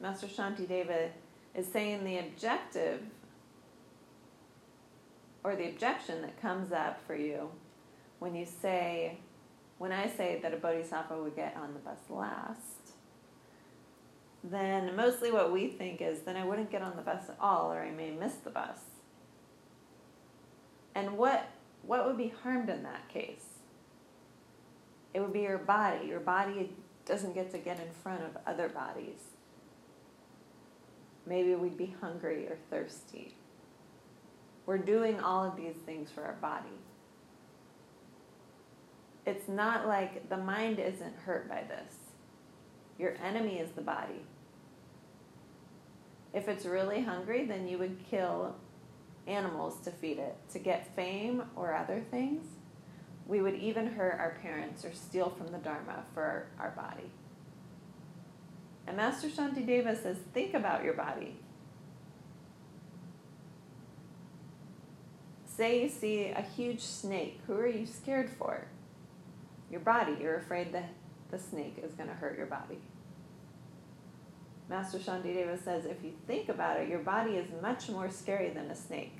Master 0.00 0.26
Shantideva 0.26 1.08
is 1.54 1.66
saying 1.66 2.04
the 2.04 2.18
objective 2.18 3.00
or 5.44 5.56
the 5.56 5.68
objection 5.68 6.22
that 6.22 6.40
comes 6.40 6.72
up 6.72 7.00
for 7.06 7.14
you 7.14 7.50
when 8.18 8.34
you 8.34 8.46
say, 8.46 9.18
when 9.78 9.92
I 9.92 10.06
say 10.08 10.38
that 10.42 10.54
a 10.54 10.56
bodhisattva 10.56 11.20
would 11.20 11.34
get 11.34 11.56
on 11.56 11.74
the 11.74 11.80
bus 11.80 11.98
last, 12.08 12.92
then 14.44 14.94
mostly 14.96 15.30
what 15.30 15.52
we 15.52 15.68
think 15.68 16.00
is 16.00 16.20
then 16.20 16.36
I 16.36 16.44
wouldn't 16.44 16.70
get 16.70 16.82
on 16.82 16.96
the 16.96 17.02
bus 17.02 17.28
at 17.28 17.36
all 17.40 17.72
or 17.72 17.80
I 17.80 17.90
may 17.90 18.10
miss 18.10 18.34
the 18.34 18.50
bus. 18.50 18.78
And 20.94 21.16
what 21.16 21.48
what 21.84 22.06
would 22.06 22.16
be 22.16 22.32
harmed 22.42 22.68
in 22.68 22.84
that 22.84 23.08
case? 23.08 23.44
It 25.14 25.20
would 25.20 25.32
be 25.32 25.40
your 25.40 25.58
body. 25.58 26.06
Your 26.06 26.20
body 26.20 26.70
doesn't 27.04 27.34
get 27.34 27.50
to 27.52 27.58
get 27.58 27.80
in 27.80 27.90
front 28.02 28.22
of 28.22 28.36
other 28.46 28.68
bodies. 28.68 29.18
Maybe 31.26 31.54
we'd 31.54 31.76
be 31.76 31.94
hungry 32.00 32.46
or 32.46 32.56
thirsty. 32.70 33.36
We're 34.72 34.78
doing 34.78 35.20
all 35.20 35.44
of 35.44 35.54
these 35.54 35.76
things 35.84 36.08
for 36.10 36.22
our 36.22 36.32
body. 36.40 36.78
It's 39.26 39.46
not 39.46 39.86
like 39.86 40.30
the 40.30 40.38
mind 40.38 40.78
isn't 40.78 41.14
hurt 41.14 41.46
by 41.46 41.64
this. 41.68 41.94
Your 42.98 43.14
enemy 43.22 43.58
is 43.58 43.72
the 43.72 43.82
body. 43.82 44.24
If 46.32 46.48
it's 46.48 46.64
really 46.64 47.02
hungry, 47.02 47.44
then 47.44 47.68
you 47.68 47.76
would 47.76 47.98
kill 48.08 48.56
animals 49.26 49.78
to 49.84 49.90
feed 49.90 50.16
it, 50.16 50.38
to 50.54 50.58
get 50.58 50.96
fame 50.96 51.42
or 51.54 51.74
other 51.74 52.00
things. 52.10 52.46
We 53.26 53.42
would 53.42 53.56
even 53.56 53.88
hurt 53.88 54.18
our 54.18 54.38
parents 54.40 54.86
or 54.86 54.94
steal 54.94 55.28
from 55.28 55.48
the 55.48 55.58
Dharma 55.58 56.04
for 56.14 56.46
our 56.58 56.70
body. 56.70 57.10
And 58.86 58.96
Master 58.96 59.28
Shantideva 59.28 60.02
says, 60.02 60.16
think 60.32 60.54
about 60.54 60.82
your 60.82 60.94
body. 60.94 61.36
Say 65.56 65.82
you 65.82 65.88
see 65.88 66.28
a 66.28 66.40
huge 66.40 66.80
snake. 66.80 67.40
Who 67.46 67.54
are 67.54 67.66
you 67.66 67.84
scared 67.84 68.30
for? 68.30 68.66
Your 69.70 69.80
body. 69.80 70.16
You're 70.20 70.36
afraid 70.36 70.72
that 70.72 70.88
the 71.30 71.38
snake 71.38 71.82
is 71.82 71.92
going 71.92 72.08
to 72.08 72.14
hurt 72.14 72.38
your 72.38 72.46
body. 72.46 72.78
Master 74.70 74.98
Shantideva 74.98 75.62
says 75.62 75.84
if 75.84 76.02
you 76.02 76.12
think 76.26 76.48
about 76.48 76.80
it, 76.80 76.88
your 76.88 77.00
body 77.00 77.32
is 77.32 77.46
much 77.60 77.90
more 77.90 78.08
scary 78.08 78.48
than 78.48 78.70
a 78.70 78.74
snake. 78.74 79.18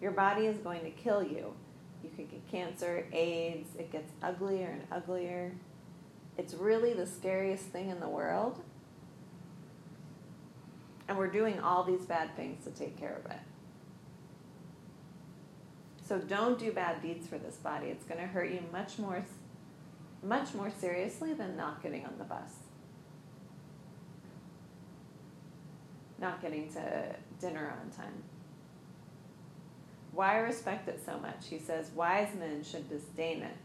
Your 0.00 0.10
body 0.10 0.46
is 0.46 0.56
going 0.58 0.80
to 0.80 0.90
kill 0.90 1.22
you. 1.22 1.54
You 2.02 2.10
could 2.16 2.30
get 2.30 2.48
cancer, 2.50 3.06
AIDS, 3.12 3.68
it 3.78 3.92
gets 3.92 4.10
uglier 4.22 4.68
and 4.68 4.82
uglier. 4.90 5.52
It's 6.36 6.54
really 6.54 6.94
the 6.94 7.06
scariest 7.06 7.64
thing 7.66 7.90
in 7.90 8.00
the 8.00 8.08
world. 8.08 8.60
And 11.06 11.16
we're 11.18 11.30
doing 11.30 11.60
all 11.60 11.84
these 11.84 12.06
bad 12.06 12.34
things 12.34 12.64
to 12.64 12.70
take 12.70 12.98
care 12.98 13.20
of 13.24 13.30
it. 13.30 13.38
So 16.10 16.18
don't 16.18 16.58
do 16.58 16.72
bad 16.72 17.02
deeds 17.02 17.28
for 17.28 17.38
this 17.38 17.54
body. 17.54 17.86
It's 17.86 18.04
going 18.04 18.20
to 18.20 18.26
hurt 18.26 18.50
you 18.50 18.58
much 18.72 18.98
more 18.98 19.24
much 20.24 20.54
more 20.54 20.68
seriously 20.68 21.34
than 21.34 21.56
not 21.56 21.84
getting 21.84 22.04
on 22.04 22.14
the 22.18 22.24
bus. 22.24 22.50
Not 26.18 26.42
getting 26.42 26.68
to 26.72 27.14
dinner 27.40 27.72
on 27.80 27.90
time. 27.92 28.24
Why 30.10 30.38
respect 30.38 30.88
it 30.88 31.00
so 31.06 31.16
much? 31.16 31.46
He 31.48 31.60
says 31.60 31.92
wise 31.94 32.34
men 32.36 32.64
should 32.64 32.88
disdain 32.88 33.42
it. 33.42 33.56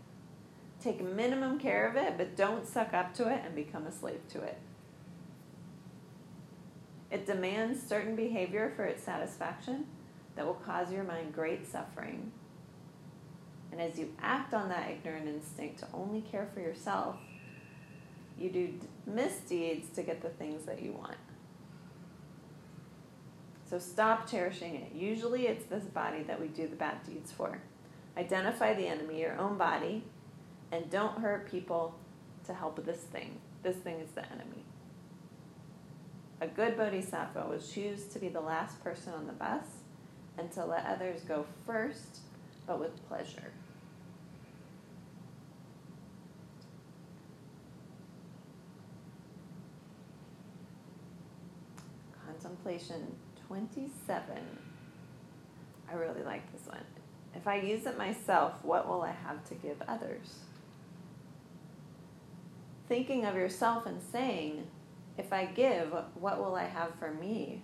Take 0.80 1.04
minimum 1.04 1.58
care 1.58 1.90
of 1.90 1.96
it, 1.96 2.16
but 2.16 2.38
don't 2.38 2.68
suck 2.68 2.94
up 2.94 3.16
to 3.16 3.28
it 3.28 3.42
and 3.44 3.56
become 3.56 3.88
a 3.88 3.92
slave 3.92 4.22
to 4.34 4.44
it. 4.44 4.60
It 7.10 7.26
demands 7.26 7.82
certain 7.82 8.16
behavior 8.16 8.72
for 8.76 8.84
its 8.86 9.04
satisfaction 9.04 9.88
that 10.36 10.46
will 10.46 10.54
cause 10.54 10.92
your 10.92 11.04
mind 11.04 11.34
great 11.34 11.66
suffering. 11.66 12.32
And 13.72 13.82
as 13.82 13.98
you 13.98 14.14
act 14.22 14.54
on 14.54 14.70
that 14.70 14.90
ignorant 14.90 15.28
instinct 15.28 15.80
to 15.80 15.88
only 15.94 16.22
care 16.22 16.48
for 16.54 16.60
yourself, 16.60 17.18
you 18.38 18.50
do 18.50 18.74
misdeeds 19.06 19.90
to 19.96 20.04
get 20.04 20.22
the 20.22 20.30
things 20.30 20.66
that 20.66 20.82
you 20.82 20.92
want. 20.92 21.18
So 23.70 23.80
stop 23.80 24.30
cherishing 24.30 24.76
it. 24.76 24.94
Usually 24.94 25.48
it's 25.48 25.66
this 25.66 25.86
body 25.86 26.24
that 26.24 26.40
we 26.40 26.48
do 26.48 26.68
the 26.68 26.76
bad 26.76 27.04
deeds 27.04 27.32
for. 27.32 27.60
Identify 28.18 28.76
the 28.76 28.88
enemy, 28.88 29.22
your 29.22 29.38
own 29.38 29.58
body, 29.58 30.04
and 30.72 30.90
don't 30.90 31.20
hurt 31.20 31.50
people 31.50 31.96
to 32.46 32.54
help 32.54 32.86
this 32.86 33.00
thing. 33.00 33.40
This 33.64 33.78
thing 33.78 34.00
is 34.00 34.12
the 34.12 34.26
enemy. 34.26 34.64
A 36.42 36.48
good 36.48 36.78
bodhisattva 36.78 37.48
will 37.50 37.60
choose 37.60 38.06
to 38.06 38.20
be 38.20 38.30
the 38.30 38.42
last 38.42 38.84
person 38.84 39.14
on 39.14 39.26
the 39.26 39.34
bus 39.34 39.64
and 40.38 40.52
to 40.52 40.66
let 40.66 40.86
others 40.86 41.22
go 41.22 41.46
first, 41.66 42.20
but 42.68 42.80
with 42.80 43.08
pleasure. 43.08 43.52
Contemplation 52.26 53.16
27. 53.48 54.36
I 55.90 55.94
really 55.94 56.24
like 56.24 56.52
this 56.52 56.68
one. 56.68 56.84
If 57.36 57.48
I 57.48 57.58
use 57.58 57.86
it 57.86 57.98
myself, 57.98 58.54
what 58.64 58.88
will 58.88 59.02
I 59.02 59.12
have 59.12 59.48
to 59.50 59.56
give 59.56 59.82
others? 59.88 60.40
Thinking 62.88 63.26
of 63.26 63.36
yourself 63.36 63.86
and 63.86 64.02
saying, 64.12 64.68
if 65.18 65.32
I 65.32 65.46
give, 65.46 65.94
what 66.16 66.40
will 66.40 66.56
I 66.56 66.66
have 66.66 66.94
for 66.96 67.12
me? 67.12 67.62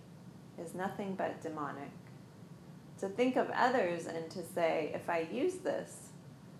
is 0.57 0.75
nothing 0.75 1.15
but 1.15 1.41
demonic. 1.41 1.89
To 3.01 3.09
think 3.09 3.35
of 3.35 3.49
others 3.49 4.05
and 4.05 4.29
to 4.31 4.43
say, 4.43 4.91
if 4.95 5.09
I 5.09 5.27
use 5.31 5.55
this, 5.55 6.09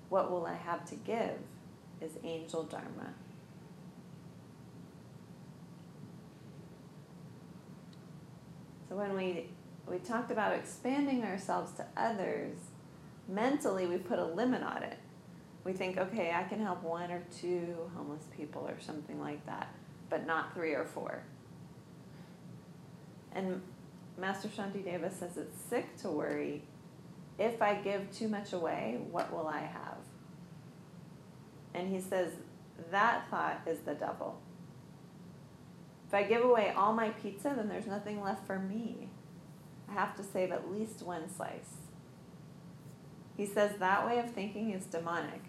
what 0.09 0.29
will 0.29 0.45
I 0.45 0.55
have 0.55 0.85
to 0.89 0.95
give? 0.95 1.37
is 2.01 2.11
angel 2.23 2.63
dharma. 2.63 3.13
So 8.89 8.95
when 8.95 9.15
we 9.15 9.49
we 9.87 9.97
talked 9.97 10.31
about 10.31 10.53
expanding 10.53 11.23
ourselves 11.23 11.71
to 11.73 11.85
others, 11.97 12.57
mentally 13.27 13.87
we 13.87 13.97
put 13.97 14.19
a 14.19 14.25
limit 14.25 14.63
on 14.63 14.83
it. 14.83 14.97
We 15.63 15.73
think, 15.73 15.97
okay, 15.97 16.33
I 16.33 16.43
can 16.43 16.59
help 16.61 16.81
one 16.81 17.11
or 17.11 17.21
two 17.39 17.75
homeless 17.95 18.25
people 18.35 18.67
or 18.67 18.79
something 18.79 19.19
like 19.19 19.45
that, 19.45 19.73
but 20.09 20.25
not 20.25 20.53
three 20.53 20.73
or 20.73 20.85
four. 20.85 21.23
And 23.33 23.61
Master 24.17 24.47
Shantideva 24.47 25.11
says 25.11 25.37
it's 25.37 25.61
sick 25.69 25.97
to 25.97 26.09
worry 26.09 26.63
if 27.41 27.61
I 27.61 27.75
give 27.75 28.11
too 28.11 28.27
much 28.27 28.53
away, 28.53 28.99
what 29.09 29.33
will 29.33 29.47
I 29.47 29.61
have? 29.61 29.97
And 31.73 31.91
he 31.91 31.99
says 31.99 32.33
that 32.91 33.29
thought 33.29 33.61
is 33.65 33.79
the 33.79 33.95
devil. 33.95 34.39
If 36.07 36.13
I 36.13 36.23
give 36.23 36.43
away 36.43 36.73
all 36.75 36.93
my 36.93 37.09
pizza, 37.09 37.53
then 37.55 37.67
there's 37.67 37.87
nothing 37.87 38.21
left 38.21 38.45
for 38.45 38.59
me. 38.59 39.09
I 39.89 39.93
have 39.93 40.15
to 40.17 40.23
save 40.23 40.51
at 40.51 40.71
least 40.71 41.01
one 41.01 41.33
slice. 41.33 41.77
He 43.37 43.45
says 43.45 43.71
that 43.79 44.05
way 44.05 44.19
of 44.19 44.31
thinking 44.31 44.71
is 44.71 44.85
demonic. 44.85 45.41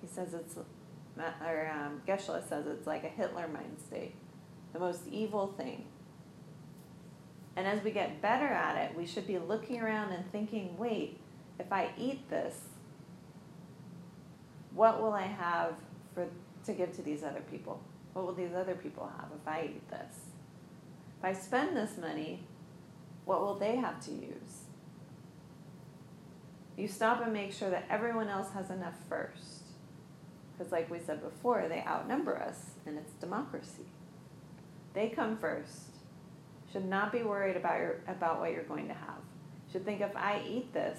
He 0.00 0.06
says 0.06 0.34
it's, 0.34 0.56
or 0.56 1.70
um, 1.72 2.02
Geshe-la 2.06 2.40
says 2.46 2.66
it's 2.66 2.86
like 2.86 3.04
a 3.04 3.08
Hitler 3.08 3.48
mind 3.48 3.78
state, 3.86 4.16
the 4.72 4.80
most 4.80 5.06
evil 5.10 5.54
thing. 5.56 5.86
And 7.56 7.66
as 7.66 7.82
we 7.84 7.90
get 7.90 8.20
better 8.20 8.46
at 8.48 8.76
it, 8.76 8.96
we 8.96 9.06
should 9.06 9.26
be 9.26 9.38
looking 9.38 9.80
around 9.80 10.12
and 10.12 10.30
thinking, 10.32 10.76
wait, 10.76 11.20
if 11.58 11.72
I 11.72 11.90
eat 11.96 12.28
this, 12.28 12.56
what 14.72 15.00
will 15.00 15.12
I 15.12 15.22
have 15.22 15.74
for 16.14 16.26
to 16.66 16.72
give 16.72 16.94
to 16.96 17.02
these 17.02 17.22
other 17.22 17.42
people? 17.50 17.80
What 18.12 18.26
will 18.26 18.34
these 18.34 18.54
other 18.54 18.74
people 18.74 19.10
have 19.18 19.28
if 19.40 19.46
I 19.46 19.70
eat 19.74 19.88
this? 19.88 20.16
If 21.18 21.24
I 21.24 21.32
spend 21.32 21.76
this 21.76 21.96
money, 21.96 22.44
what 23.24 23.40
will 23.40 23.54
they 23.54 23.76
have 23.76 24.04
to 24.06 24.10
use? 24.10 24.64
You 26.76 26.88
stop 26.88 27.22
and 27.22 27.32
make 27.32 27.52
sure 27.52 27.70
that 27.70 27.86
everyone 27.88 28.28
else 28.28 28.50
has 28.52 28.70
enough 28.70 28.96
first. 29.08 29.62
Because, 30.52 30.72
like 30.72 30.90
we 30.90 30.98
said 30.98 31.22
before, 31.22 31.66
they 31.68 31.82
outnumber 31.86 32.36
us, 32.36 32.72
and 32.86 32.98
it's 32.98 33.12
democracy. 33.14 33.86
They 34.92 35.08
come 35.08 35.36
first. 35.36 35.93
Should 36.74 36.86
not 36.86 37.12
be 37.12 37.22
worried 37.22 37.56
about, 37.56 37.78
your, 37.78 38.00
about 38.08 38.40
what 38.40 38.50
you're 38.50 38.64
going 38.64 38.88
to 38.88 38.94
have. 38.94 39.22
Should 39.70 39.84
think 39.84 40.00
if 40.00 40.16
I 40.16 40.42
eat 40.44 40.72
this, 40.74 40.98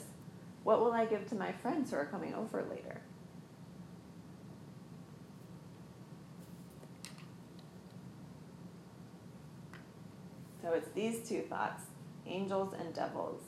what 0.63 0.79
will 0.79 0.93
I 0.93 1.03
give 1.05 1.27
to 1.31 1.35
my 1.35 1.51
friends 1.51 1.91
who 1.91 1.97
are 1.97 2.05
coming 2.05 2.33
over 2.33 2.65
later? 2.69 3.01
So 10.61 10.71
it's 10.71 10.87
these 10.95 11.27
two 11.27 11.41
thoughts 11.41 11.83
angels 12.25 12.73
and 12.79 12.93
devils. 12.93 13.41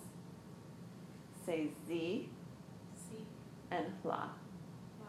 Say 1.45 1.69
Z 1.88 2.30
See. 2.95 3.25
and 3.71 3.86
Hla. 4.03 4.09
Wow. 4.09 5.07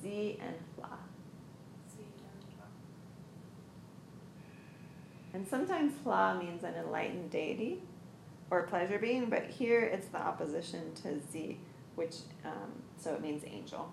Z 0.00 0.38
and 0.40 0.54
Hla. 0.76 0.96
See 1.88 2.04
and 2.04 2.56
wow. 2.56 2.66
And 5.38 5.46
sometimes 5.46 5.92
Hla 6.04 6.36
means 6.36 6.64
an 6.64 6.74
enlightened 6.74 7.30
deity 7.30 7.80
or 8.50 8.64
pleasure 8.64 8.98
being, 8.98 9.30
but 9.30 9.44
here 9.44 9.82
it's 9.82 10.08
the 10.08 10.18
opposition 10.18 10.92
to 11.04 11.20
Z, 11.30 11.60
which, 11.94 12.16
um, 12.44 12.72
so 12.96 13.14
it 13.14 13.20
means 13.20 13.44
angel. 13.46 13.88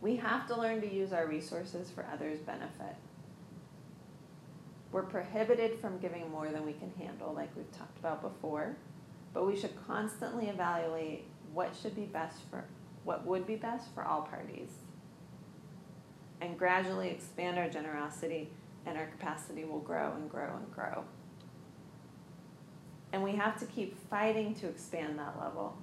We 0.00 0.14
have 0.14 0.46
to 0.46 0.56
learn 0.56 0.80
to 0.82 0.86
use 0.86 1.12
our 1.12 1.26
resources 1.26 1.90
for 1.90 2.06
others' 2.12 2.38
benefit. 2.38 2.94
We're 4.92 5.02
prohibited 5.02 5.80
from 5.80 5.98
giving 5.98 6.30
more 6.30 6.52
than 6.52 6.64
we 6.64 6.74
can 6.74 6.92
handle, 6.96 7.34
like 7.34 7.50
we've 7.56 7.72
talked 7.72 7.98
about 7.98 8.22
before, 8.22 8.76
but 9.32 9.48
we 9.48 9.56
should 9.56 9.74
constantly 9.84 10.46
evaluate 10.46 11.24
what 11.52 11.74
should 11.82 11.96
be 11.96 12.04
best 12.04 12.38
for 12.50 12.62
what 13.02 13.26
would 13.26 13.48
be 13.48 13.56
best 13.56 13.92
for 13.96 14.04
all 14.04 14.22
parties 14.22 14.70
and 16.40 16.56
gradually 16.56 17.10
expand 17.10 17.58
our 17.58 17.68
generosity 17.68 18.48
and 18.86 18.98
our 18.98 19.06
capacity 19.06 19.64
will 19.64 19.80
grow 19.80 20.12
and 20.14 20.30
grow 20.30 20.56
and 20.56 20.70
grow. 20.72 21.04
And 23.12 23.22
we 23.22 23.32
have 23.32 23.58
to 23.60 23.66
keep 23.66 23.96
fighting 24.10 24.54
to 24.56 24.68
expand 24.68 25.18
that 25.18 25.38
level. 25.40 25.76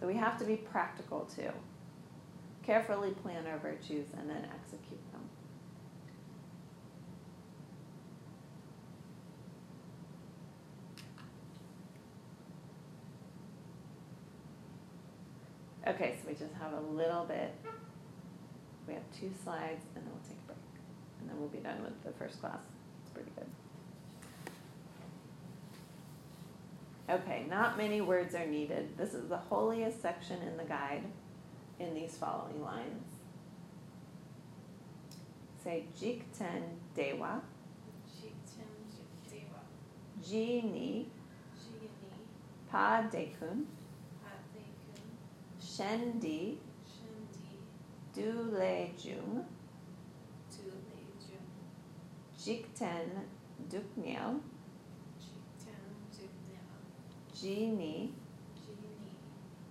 So 0.00 0.06
we 0.06 0.14
have 0.14 0.38
to 0.38 0.44
be 0.44 0.56
practical 0.56 1.28
too. 1.34 1.50
carefully 2.66 3.12
plan 3.12 3.46
our 3.46 3.58
virtues, 3.58 4.08
and 4.18 4.28
then 4.28 4.44
execute 4.52 5.00
them. 5.12 5.22
Okay, 15.86 16.16
so 16.20 16.28
we 16.28 16.34
just 16.34 16.54
have 16.60 16.72
a 16.72 16.80
little 16.80 17.24
bit. 17.24 17.54
We 18.88 18.94
have 18.94 19.04
two 19.18 19.30
slides, 19.44 19.84
and 19.94 20.04
then 20.04 20.12
we'll 20.12 20.22
take 20.28 20.38
a 20.42 20.46
break. 20.46 20.58
And 21.26 21.30
then 21.30 21.40
we'll 21.40 21.48
be 21.48 21.58
done 21.58 21.82
with 21.82 22.04
the 22.04 22.12
first 22.12 22.40
class. 22.40 22.62
It's 23.02 23.10
pretty 23.10 23.30
good. 23.34 23.46
Okay, 27.08 27.46
not 27.50 27.76
many 27.76 28.00
words 28.00 28.34
are 28.36 28.46
needed. 28.46 28.96
This 28.96 29.12
is 29.12 29.28
the 29.28 29.36
holiest 29.36 30.00
section 30.00 30.40
in 30.42 30.56
the 30.56 30.62
guide 30.64 31.02
in 31.80 31.94
these 31.94 32.16
following 32.16 32.62
lines. 32.62 33.02
Say 35.62 35.84
Jikten 36.00 36.62
Dewa, 36.94 37.40
Jikten 38.08 38.70
Dewa. 39.28 39.60
Ji 40.22 40.62
Ni 40.62 41.06
Jini. 41.60 42.16
Pa 42.70 43.02
Dekun, 43.10 43.66
Patekun. 44.22 45.02
Shen 45.60 46.18
Di 46.18 46.58
Shendi. 46.86 47.58
Du 48.14 48.50
Le 48.52 48.90
Jung. 48.96 49.44
Jikten 52.46 53.10
Dukniel, 53.68 54.38
Jikten 55.18 55.82
Duknel. 56.12 56.60
Ji 57.34 57.56
Jini. 57.56 58.10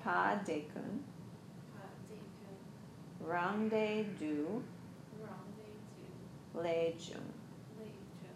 Pa 0.03 0.37
Dekun. 0.45 0.99
Rangde 3.23 4.05
Du 4.19 4.61
Rendezvous. 5.21 5.53
Le 6.53 6.93
Jung. 6.99 7.33
Lejun. 7.79 8.35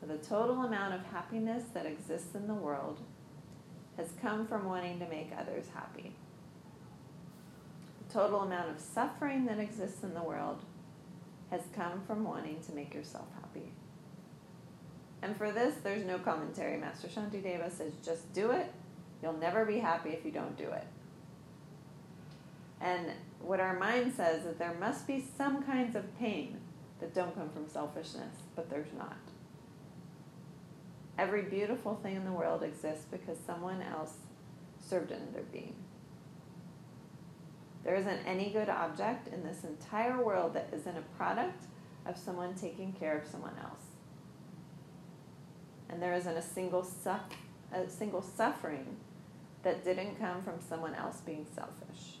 For 0.00 0.06
the 0.06 0.18
total 0.18 0.62
amount 0.62 0.94
of 0.94 1.06
happiness 1.06 1.62
that 1.74 1.86
exists 1.86 2.34
in 2.34 2.48
the 2.48 2.54
world 2.54 2.98
has 3.96 4.08
come 4.20 4.44
from 4.44 4.64
wanting 4.64 4.98
to 4.98 5.06
make 5.06 5.30
others 5.38 5.66
happy. 5.72 6.16
The 8.08 8.12
total 8.12 8.40
amount 8.40 8.70
of 8.70 8.80
suffering 8.80 9.46
that 9.46 9.60
exists 9.60 10.02
in 10.02 10.14
the 10.14 10.22
world 10.22 10.64
has 11.52 11.60
come 11.76 12.00
from 12.06 12.24
wanting 12.24 12.58
to 12.62 12.72
make 12.72 12.94
yourself 12.94 13.26
happy. 13.34 13.70
And 15.20 15.36
for 15.36 15.52
this, 15.52 15.74
there's 15.84 16.04
no 16.04 16.18
commentary. 16.18 16.78
Master 16.78 17.08
Shanti 17.08 17.42
Shantideva 17.42 17.70
says, 17.70 17.92
just 18.02 18.32
do 18.32 18.50
it. 18.52 18.72
You'll 19.22 19.34
never 19.34 19.66
be 19.66 19.78
happy 19.78 20.10
if 20.10 20.24
you 20.24 20.32
don't 20.32 20.56
do 20.56 20.70
it. 20.70 20.86
And 22.80 23.10
what 23.40 23.60
our 23.60 23.78
mind 23.78 24.14
says 24.16 24.46
is 24.46 24.56
there 24.56 24.74
must 24.80 25.06
be 25.06 25.24
some 25.36 25.62
kinds 25.62 25.94
of 25.94 26.18
pain 26.18 26.58
that 27.00 27.14
don't 27.14 27.34
come 27.34 27.50
from 27.50 27.68
selfishness, 27.68 28.34
but 28.56 28.70
there's 28.70 28.92
not. 28.96 29.18
Every 31.18 31.42
beautiful 31.42 31.96
thing 32.02 32.16
in 32.16 32.24
the 32.24 32.32
world 32.32 32.62
exists 32.62 33.04
because 33.10 33.36
someone 33.46 33.82
else 33.82 34.14
served 34.80 35.12
another 35.12 35.44
being. 35.52 35.76
There 37.84 37.94
isn't 37.96 38.20
any 38.26 38.50
good 38.50 38.68
object 38.68 39.28
in 39.28 39.42
this 39.42 39.64
entire 39.64 40.22
world 40.22 40.54
that 40.54 40.70
isn't 40.72 40.96
a 40.96 41.16
product 41.16 41.64
of 42.06 42.16
someone 42.16 42.54
taking 42.54 42.92
care 42.92 43.18
of 43.18 43.26
someone 43.26 43.56
else. 43.62 43.82
And 45.88 46.00
there 46.00 46.14
isn't 46.14 46.36
a 46.36 46.42
single 46.42 46.84
suff- 46.84 47.36
a 47.72 47.88
single 47.88 48.22
suffering 48.22 48.96
that 49.62 49.84
didn't 49.84 50.18
come 50.18 50.42
from 50.42 50.60
someone 50.60 50.94
else 50.94 51.20
being 51.20 51.46
selfish. 51.54 52.18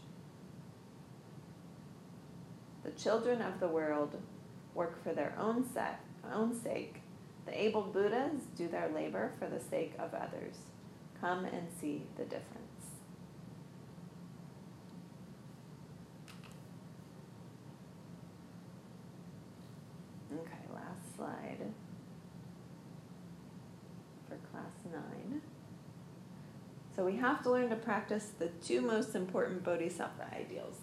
The 2.82 2.90
children 2.90 3.40
of 3.40 3.60
the 3.60 3.68
world 3.68 4.20
work 4.74 5.02
for 5.02 5.12
their 5.12 5.34
own 5.38 5.64
set, 5.64 6.00
own 6.32 6.54
sake. 6.54 7.02
The 7.46 7.60
able 7.60 7.82
Buddhas 7.82 8.42
do 8.56 8.68
their 8.68 8.88
labor 8.88 9.32
for 9.38 9.48
the 9.48 9.60
sake 9.60 9.94
of 9.98 10.14
others. 10.14 10.56
Come 11.20 11.44
and 11.44 11.68
see 11.80 12.06
the 12.16 12.24
difference. 12.24 12.62
Okay, 20.32 20.72
last 20.72 21.11
slide 21.22 21.72
for 24.28 24.36
class 24.50 24.72
nine. 24.92 25.40
So 26.94 27.04
we 27.04 27.16
have 27.16 27.42
to 27.44 27.50
learn 27.50 27.70
to 27.70 27.76
practice 27.76 28.32
the 28.38 28.48
two 28.64 28.80
most 28.80 29.14
important 29.14 29.64
bodhisattva 29.64 30.28
ideals. 30.34 30.76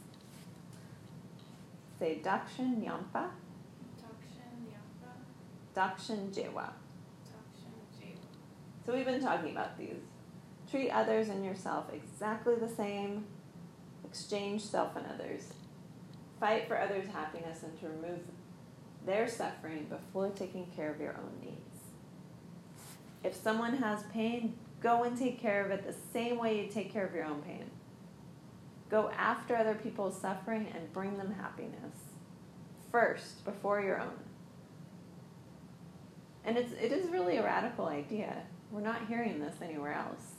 Say 1.99 2.21
Dakshin 2.23 2.83
Yampa, 2.83 3.29
Dakshin 3.99 4.71
Yapa. 4.71 5.11
Dakshin 5.75 6.33
Jewa. 6.33 6.69
Dakshin 7.27 7.99
Jewa. 7.99 8.17
So 8.85 8.93
we've 8.93 9.05
been 9.05 9.21
talking 9.21 9.51
about 9.51 9.77
these. 9.77 9.97
Treat 10.71 10.91
others 10.91 11.29
and 11.29 11.43
yourself 11.43 11.85
exactly 11.91 12.55
the 12.55 12.69
same. 12.69 13.25
Exchange 14.05 14.61
self 14.61 14.95
and 14.95 15.05
others. 15.13 15.53
Fight 16.39 16.67
for 16.67 16.79
others' 16.79 17.07
happiness 17.09 17.63
and 17.63 17.77
to 17.81 17.87
remove 17.87 18.19
their 19.05 19.27
suffering 19.27 19.85
before 19.89 20.29
taking 20.29 20.65
care 20.75 20.91
of 20.91 20.99
your 20.99 21.15
own 21.15 21.31
needs. 21.41 21.79
If 23.23 23.35
someone 23.35 23.77
has 23.77 24.03
pain, 24.13 24.55
go 24.81 25.03
and 25.03 25.17
take 25.17 25.39
care 25.39 25.65
of 25.65 25.71
it 25.71 25.85
the 25.85 25.95
same 26.13 26.37
way 26.37 26.61
you 26.61 26.71
take 26.71 26.91
care 26.91 27.05
of 27.05 27.13
your 27.13 27.25
own 27.25 27.41
pain. 27.41 27.69
Go 28.89 29.09
after 29.09 29.55
other 29.55 29.75
people's 29.75 30.19
suffering 30.19 30.67
and 30.73 30.91
bring 30.93 31.17
them 31.17 31.33
happiness 31.33 31.95
first 32.91 33.45
before 33.45 33.81
your 33.81 33.99
own. 33.99 34.17
And 36.43 36.57
it's 36.57 36.73
it 36.73 36.91
is 36.91 37.09
really 37.09 37.37
a 37.37 37.43
radical 37.43 37.85
idea. 37.85 38.43
We're 38.71 38.81
not 38.81 39.07
hearing 39.07 39.39
this 39.39 39.55
anywhere 39.61 39.93
else. 39.93 40.33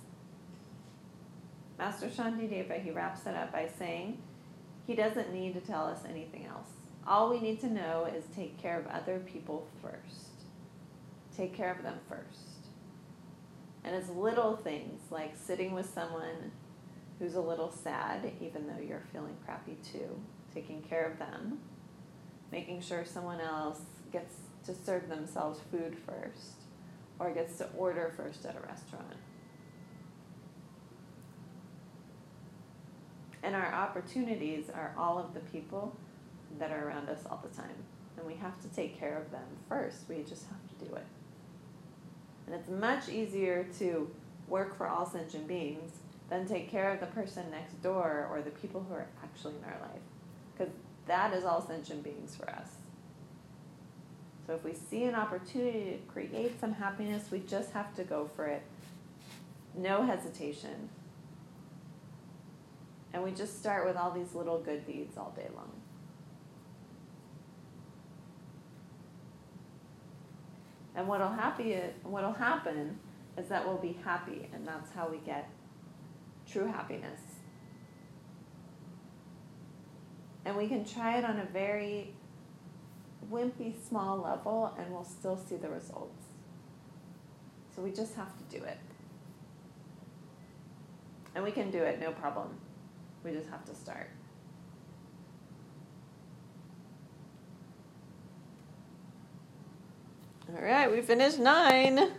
Master 1.78 2.08
Shantideva, 2.08 2.82
he 2.82 2.90
wraps 2.90 3.26
it 3.26 3.34
up 3.34 3.52
by 3.52 3.68
saying 3.78 4.18
he 4.86 4.94
doesn't 4.94 5.32
need 5.32 5.54
to 5.54 5.60
tell 5.60 5.86
us 5.86 6.00
anything 6.08 6.46
else. 6.46 6.68
All 7.06 7.30
we 7.30 7.40
need 7.40 7.60
to 7.60 7.68
know 7.68 8.06
is 8.14 8.24
take 8.34 8.60
care 8.60 8.78
of 8.78 8.86
other 8.86 9.18
people 9.20 9.66
first. 9.82 10.30
Take 11.36 11.54
care 11.54 11.72
of 11.72 11.82
them 11.82 11.98
first. 12.08 12.66
And 13.82 13.96
it's 13.96 14.10
little 14.10 14.56
things 14.56 15.00
like 15.10 15.34
sitting 15.36 15.72
with 15.72 15.92
someone 15.92 16.52
who's 17.18 17.34
a 17.34 17.40
little 17.40 17.70
sad, 17.70 18.30
even 18.40 18.66
though 18.66 18.82
you're 18.82 19.02
feeling 19.12 19.36
crappy 19.44 19.76
too, 19.92 20.20
taking 20.54 20.82
care 20.82 21.06
of 21.06 21.18
them, 21.18 21.60
making 22.52 22.80
sure 22.82 23.04
someone 23.04 23.40
else 23.40 23.80
gets 24.12 24.34
to 24.66 24.74
serve 24.74 25.08
themselves 25.08 25.60
food 25.70 25.96
first 26.06 26.62
or 27.18 27.30
gets 27.30 27.58
to 27.58 27.68
order 27.76 28.12
first 28.16 28.44
at 28.44 28.56
a 28.56 28.60
restaurant. 28.60 29.16
And 33.42 33.54
our 33.54 33.72
opportunities 33.72 34.68
are 34.68 34.94
all 34.98 35.18
of 35.18 35.32
the 35.32 35.40
people 35.40 35.96
that 36.58 36.70
are 36.70 36.88
around 36.88 37.08
us 37.08 37.20
all 37.30 37.42
the 37.42 37.54
time. 37.56 37.74
And 38.16 38.26
we 38.26 38.34
have 38.34 38.60
to 38.62 38.68
take 38.68 38.98
care 38.98 39.16
of 39.16 39.30
them 39.30 39.46
first. 39.68 40.08
We 40.08 40.22
just 40.22 40.46
have 40.46 40.78
to 40.78 40.84
do 40.84 40.94
it. 40.94 41.06
And 42.46 42.54
it's 42.54 42.68
much 42.68 43.08
easier 43.08 43.66
to 43.78 44.10
work 44.48 44.76
for 44.76 44.88
all 44.88 45.06
sentient 45.06 45.46
beings 45.46 45.92
than 46.28 46.46
take 46.46 46.70
care 46.70 46.92
of 46.92 47.00
the 47.00 47.06
person 47.06 47.50
next 47.50 47.80
door 47.82 48.28
or 48.30 48.42
the 48.42 48.50
people 48.50 48.84
who 48.88 48.94
are 48.94 49.06
actually 49.22 49.54
in 49.56 49.64
our 49.64 49.80
life. 49.80 50.02
Because 50.56 50.72
that 51.06 51.32
is 51.32 51.44
all 51.44 51.60
sentient 51.60 52.02
beings 52.02 52.36
for 52.36 52.48
us. 52.50 52.68
So 54.46 54.54
if 54.54 54.64
we 54.64 54.74
see 54.74 55.04
an 55.04 55.14
opportunity 55.14 55.92
to 55.92 56.12
create 56.12 56.60
some 56.60 56.72
happiness, 56.72 57.30
we 57.30 57.38
just 57.40 57.70
have 57.72 57.94
to 57.94 58.04
go 58.04 58.28
for 58.34 58.46
it. 58.46 58.62
No 59.76 60.02
hesitation. 60.04 60.88
And 63.12 63.22
we 63.22 63.30
just 63.32 63.58
start 63.58 63.86
with 63.86 63.96
all 63.96 64.10
these 64.10 64.34
little 64.34 64.58
good 64.58 64.86
deeds 64.86 65.16
all 65.16 65.32
day 65.36 65.48
long. 65.54 65.79
And 71.00 71.08
what'll 71.08 71.28
happy 71.28 71.78
what'll 72.02 72.34
happen 72.34 72.98
is 73.38 73.48
that 73.48 73.66
we'll 73.66 73.78
be 73.78 73.98
happy 74.04 74.50
and 74.52 74.68
that's 74.68 74.92
how 74.92 75.08
we 75.08 75.16
get 75.16 75.48
true 76.46 76.66
happiness. 76.66 77.20
And 80.44 80.58
we 80.58 80.68
can 80.68 80.84
try 80.84 81.16
it 81.16 81.24
on 81.24 81.38
a 81.38 81.46
very 81.46 82.12
wimpy 83.32 83.72
small 83.88 84.18
level 84.18 84.74
and 84.78 84.92
we'll 84.92 85.04
still 85.04 85.38
see 85.38 85.56
the 85.56 85.70
results. 85.70 86.26
So 87.74 87.80
we 87.80 87.92
just 87.92 88.14
have 88.16 88.36
to 88.36 88.58
do 88.58 88.62
it. 88.62 88.78
And 91.34 91.42
we 91.42 91.50
can 91.50 91.70
do 91.70 91.78
it, 91.78 91.98
no 91.98 92.12
problem. 92.12 92.58
We 93.24 93.30
just 93.30 93.48
have 93.48 93.64
to 93.64 93.74
start. 93.74 94.10
All 100.56 100.64
right, 100.64 100.90
we 100.90 101.00
finished 101.00 101.38
nine. 101.38 102.10